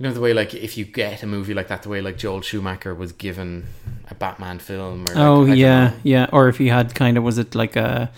you 0.00 0.06
know 0.06 0.14
the 0.14 0.20
way 0.20 0.32
like 0.32 0.54
if 0.54 0.78
you 0.78 0.86
get 0.86 1.22
a 1.22 1.26
movie 1.26 1.52
like 1.52 1.68
that 1.68 1.82
the 1.82 1.90
way 1.90 2.00
like 2.00 2.16
Joel 2.16 2.40
Schumacher 2.40 2.94
was 2.94 3.12
given 3.12 3.66
a 4.10 4.14
Batman 4.14 4.58
film 4.58 5.02
or 5.02 5.14
like, 5.14 5.16
oh 5.16 5.44
yeah, 5.44 5.88
know. 5.88 5.96
yeah, 6.02 6.26
or 6.32 6.48
if 6.48 6.56
he 6.56 6.68
had 6.68 6.94
kind 6.94 7.18
of 7.18 7.22
was 7.22 7.36
it 7.36 7.54
like 7.54 7.76
a 7.76 8.10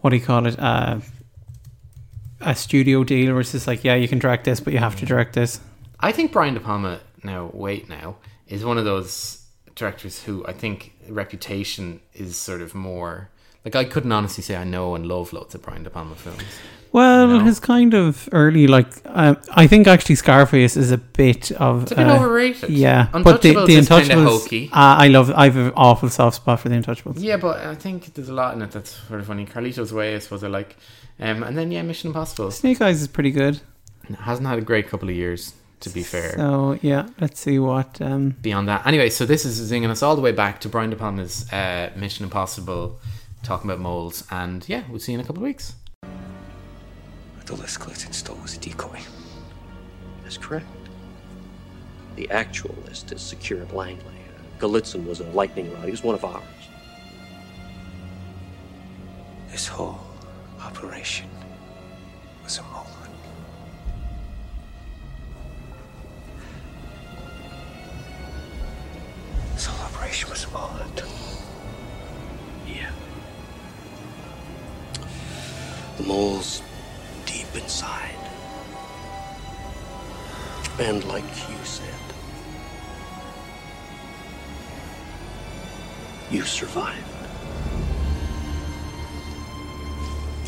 what 0.00 0.08
do 0.08 0.16
you 0.16 0.22
call 0.24 0.46
it, 0.46 0.58
uh, 0.58 1.00
a 2.40 2.54
studio 2.54 3.04
deal 3.04 3.32
where 3.32 3.42
it's 3.42 3.52
just 3.52 3.66
like, 3.66 3.84
yeah, 3.84 3.94
you 3.94 4.08
can 4.08 4.18
direct 4.18 4.44
this, 4.44 4.58
but 4.58 4.72
you 4.72 4.78
have 4.78 4.96
to 4.96 5.04
direct 5.04 5.34
this. 5.34 5.60
I 6.00 6.12
think 6.12 6.32
Brian 6.32 6.54
De 6.54 6.60
Palma 6.60 7.00
now 7.22 7.50
wait 7.52 7.90
now 7.90 8.16
is 8.46 8.64
one 8.64 8.78
of 8.78 8.86
those 8.86 9.44
directors 9.74 10.22
who 10.22 10.46
I 10.46 10.54
think 10.54 10.94
reputation 11.10 12.00
is 12.14 12.38
sort 12.38 12.62
of 12.62 12.74
more 12.74 13.28
like 13.66 13.76
I 13.76 13.84
couldn't 13.84 14.12
honestly 14.12 14.42
say 14.42 14.56
I 14.56 14.64
know 14.64 14.94
and 14.94 15.06
love 15.06 15.34
loads 15.34 15.54
of 15.54 15.60
Brian 15.60 15.82
De 15.82 15.90
Palma 15.90 16.14
films 16.14 16.42
Well, 16.92 17.28
You 17.28 17.38
know? 17.38 17.44
his 17.44 17.60
kind 17.60 17.94
of 17.94 18.28
early, 18.32 18.66
like, 18.66 18.88
uh, 19.06 19.34
I 19.50 19.66
think 19.66 19.86
actually 19.86 20.14
Scarface 20.14 20.76
is 20.76 20.90
a 20.90 20.98
bit 20.98 21.52
of. 21.52 21.82
it's 21.84 21.92
a 21.92 21.96
bit 21.96 22.06
uh, 22.08 22.16
overrated 22.16 22.70
Yeah, 22.70 23.08
but 23.12 23.42
the, 23.42 23.50
Untouchables 23.54 23.66
the 23.66 23.72
is 23.74 23.88
kind 23.88 24.10
of 24.12 24.24
hokey 24.24 24.68
Uh, 24.72 24.96
I 25.04 25.08
love. 25.08 25.30
I 25.30 25.44
have 25.44 25.56
an 25.56 25.72
awful 25.76 26.08
soft 26.08 26.36
spot 26.36 26.60
for 26.60 26.68
the 26.68 26.76
Untouchables. 26.76 27.16
Yeah, 27.18 27.36
but 27.36 27.58
I 27.58 27.74
think 27.74 28.14
there's 28.14 28.28
a 28.28 28.34
lot 28.34 28.54
in 28.54 28.62
it 28.62 28.70
that's 28.70 28.92
sort 29.08 29.20
of 29.20 29.26
funny. 29.26 29.44
Carlito's 29.46 29.92
Way, 29.92 30.14
I 30.14 30.18
suppose 30.20 30.42
I 30.42 30.48
like. 30.48 30.76
Um, 31.18 31.42
and 31.42 31.56
then, 31.56 31.70
yeah, 31.70 31.82
Mission 31.82 32.08
Impossible. 32.08 32.50
Snake 32.50 32.80
Eyes 32.80 33.00
is 33.02 33.08
pretty 33.08 33.30
good. 33.30 33.60
Hasn't 34.20 34.46
had 34.46 34.58
a 34.58 34.62
great 34.62 34.88
couple 34.88 35.08
of 35.08 35.14
years, 35.16 35.54
to 35.80 35.90
be 35.90 36.02
fair. 36.02 36.34
So 36.36 36.78
yeah, 36.82 37.08
let's 37.20 37.40
see 37.40 37.58
what. 37.58 38.00
Um, 38.00 38.36
Beyond 38.42 38.68
that. 38.68 38.86
Anyway, 38.86 39.10
so 39.10 39.26
this 39.26 39.44
is 39.44 39.70
zinging 39.70 39.90
us 39.90 40.02
all 40.02 40.14
the 40.14 40.22
way 40.22 40.32
back 40.32 40.60
to 40.60 40.68
Brian 40.68 40.90
De 40.90 40.96
Palma's 40.96 41.50
uh, 41.52 41.90
Mission 41.96 42.24
Impossible, 42.24 43.00
talking 43.42 43.68
about 43.68 43.80
moles. 43.80 44.24
And 44.30 44.66
yeah, 44.68 44.84
we'll 44.88 45.00
see 45.00 45.12
you 45.12 45.18
in 45.18 45.24
a 45.24 45.26
couple 45.26 45.42
of 45.42 45.46
weeks. 45.46 45.74
The 47.46 47.54
list 47.54 47.78
Glitz 47.78 48.04
installed 48.04 48.42
was 48.42 48.56
a 48.56 48.58
decoy. 48.58 49.00
That's 50.24 50.36
correct. 50.36 50.66
The 52.16 52.28
actual 52.30 52.74
list 52.84 53.12
is 53.12 53.22
secure 53.22 53.62
at 53.62 53.72
Langley. 53.72 54.02
Uh, 54.04 54.60
Golitsyn 54.60 55.06
was 55.06 55.20
a 55.20 55.24
lightning 55.30 55.72
rod. 55.72 55.84
He 55.84 55.92
was 55.92 56.02
one 56.02 56.16
of 56.16 56.24
ours. 56.24 56.42
This 59.52 59.68
whole 59.68 60.00
operation 60.60 61.28
was 62.42 62.58
a 62.58 62.62
moment. 62.64 62.90
This 69.54 69.66
whole 69.66 69.86
operation 69.86 70.28
was 70.30 70.44
a 70.44 70.50
moment. 70.50 71.02
Yeah. 72.66 72.90
The 75.98 76.02
mole's 76.02 76.60
deep 77.36 77.62
inside. 77.62 78.14
And 80.78 81.04
like 81.04 81.24
you 81.24 81.64
said, 81.64 81.84
you 86.30 86.42
survived. 86.42 87.02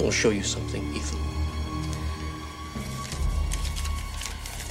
I'll 0.01 0.11
show 0.11 0.31
you 0.31 0.42
something, 0.42 0.83
Ethan. 0.94 1.18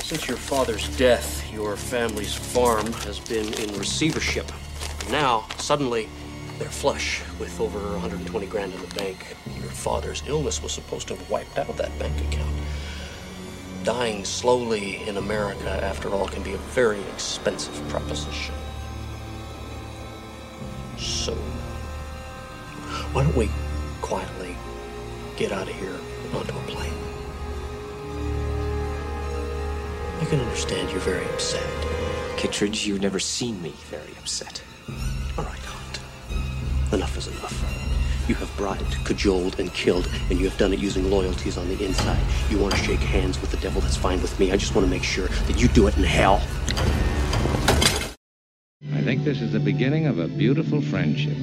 Since 0.04 0.28
your 0.28 0.38
father's 0.38 0.96
death, 0.98 1.52
your 1.54 1.76
family's 1.76 2.34
farm 2.34 2.94
has 2.94 3.20
been 3.20 3.54
in 3.56 3.78
receivership. 3.78 4.52
Now, 5.12 5.46
suddenly, 5.58 6.08
they're 6.58 6.70
flush 6.70 7.22
with 7.40 7.60
over 7.60 7.80
120 7.80 8.46
grand 8.48 8.74
in 8.74 8.82
the 8.82 8.96
bank. 8.96 9.36
Your 9.56 9.70
father's 9.70 10.24
illness 10.28 10.62
was 10.62 10.72
supposed 10.72 11.08
to 11.10 11.16
have 11.16 11.30
wiped 11.30 11.58
out 11.58 11.78
that 11.78 11.98
bank 12.00 12.20
account. 12.28 12.56
Dying 13.84 14.26
slowly 14.26 15.08
in 15.08 15.18
America, 15.18 15.70
after 15.84 16.10
all, 16.10 16.28
can 16.28 16.44
be 16.44 16.54
a 16.54 16.58
very 16.58 17.00
expensive 17.14 17.88
proposition. 17.90 18.56
So, 20.98 21.34
why 23.14 23.24
don't 23.24 23.36
we 23.36 23.50
quietly 24.02 24.56
get 25.38 25.52
out 25.52 25.70
of 25.70 25.76
here 25.76 25.96
onto 26.34 26.58
a 26.58 26.62
plane? 26.64 26.94
I 30.20 30.26
can 30.26 30.40
understand 30.40 30.90
you're 30.90 31.00
very 31.00 31.26
upset. 31.30 31.64
Kittredge, 32.38 32.86
you've 32.88 33.02
never 33.02 33.20
seen 33.20 33.62
me 33.62 33.74
very 33.90 34.12
upset. 34.20 34.62
All 37.18 37.24
right, 37.24 37.28
is 37.28 37.40
enough. 37.40 38.30
You 38.30 38.36
have 38.36 38.58
bribed, 38.58 39.04
cajoled, 39.04 39.60
and 39.60 39.74
killed, 39.74 40.08
and 40.30 40.38
you 40.40 40.48
have 40.48 40.58
done 40.60 40.72
it 40.74 40.80
using 40.80 41.10
loyalties 41.10 41.58
on 41.58 41.68
the 41.68 41.84
inside. 41.84 42.22
You 42.50 42.60
want 42.60 42.76
to 42.76 42.80
shake 42.80 43.00
hands 43.00 43.42
with 43.42 43.50
the 43.50 43.58
devil, 43.58 43.82
that's 43.82 43.98
fine 43.98 44.22
with 44.22 44.40
me. 44.40 44.52
I 44.52 44.58
just 44.58 44.76
want 44.76 44.86
to 44.86 44.92
make 44.92 45.04
sure 45.04 45.28
that 45.28 45.60
you 45.60 45.68
do 45.70 45.88
it 45.88 45.98
in 45.98 46.04
hell. 46.04 46.42
I 48.94 49.02
think 49.02 49.24
this 49.24 49.42
is 49.42 49.52
the 49.52 49.60
beginning 49.60 50.06
of 50.06 50.20
a 50.20 50.28
beautiful 50.28 50.82
friendship. 50.82 51.38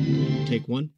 Take 0.46 0.68
one. 0.68 0.90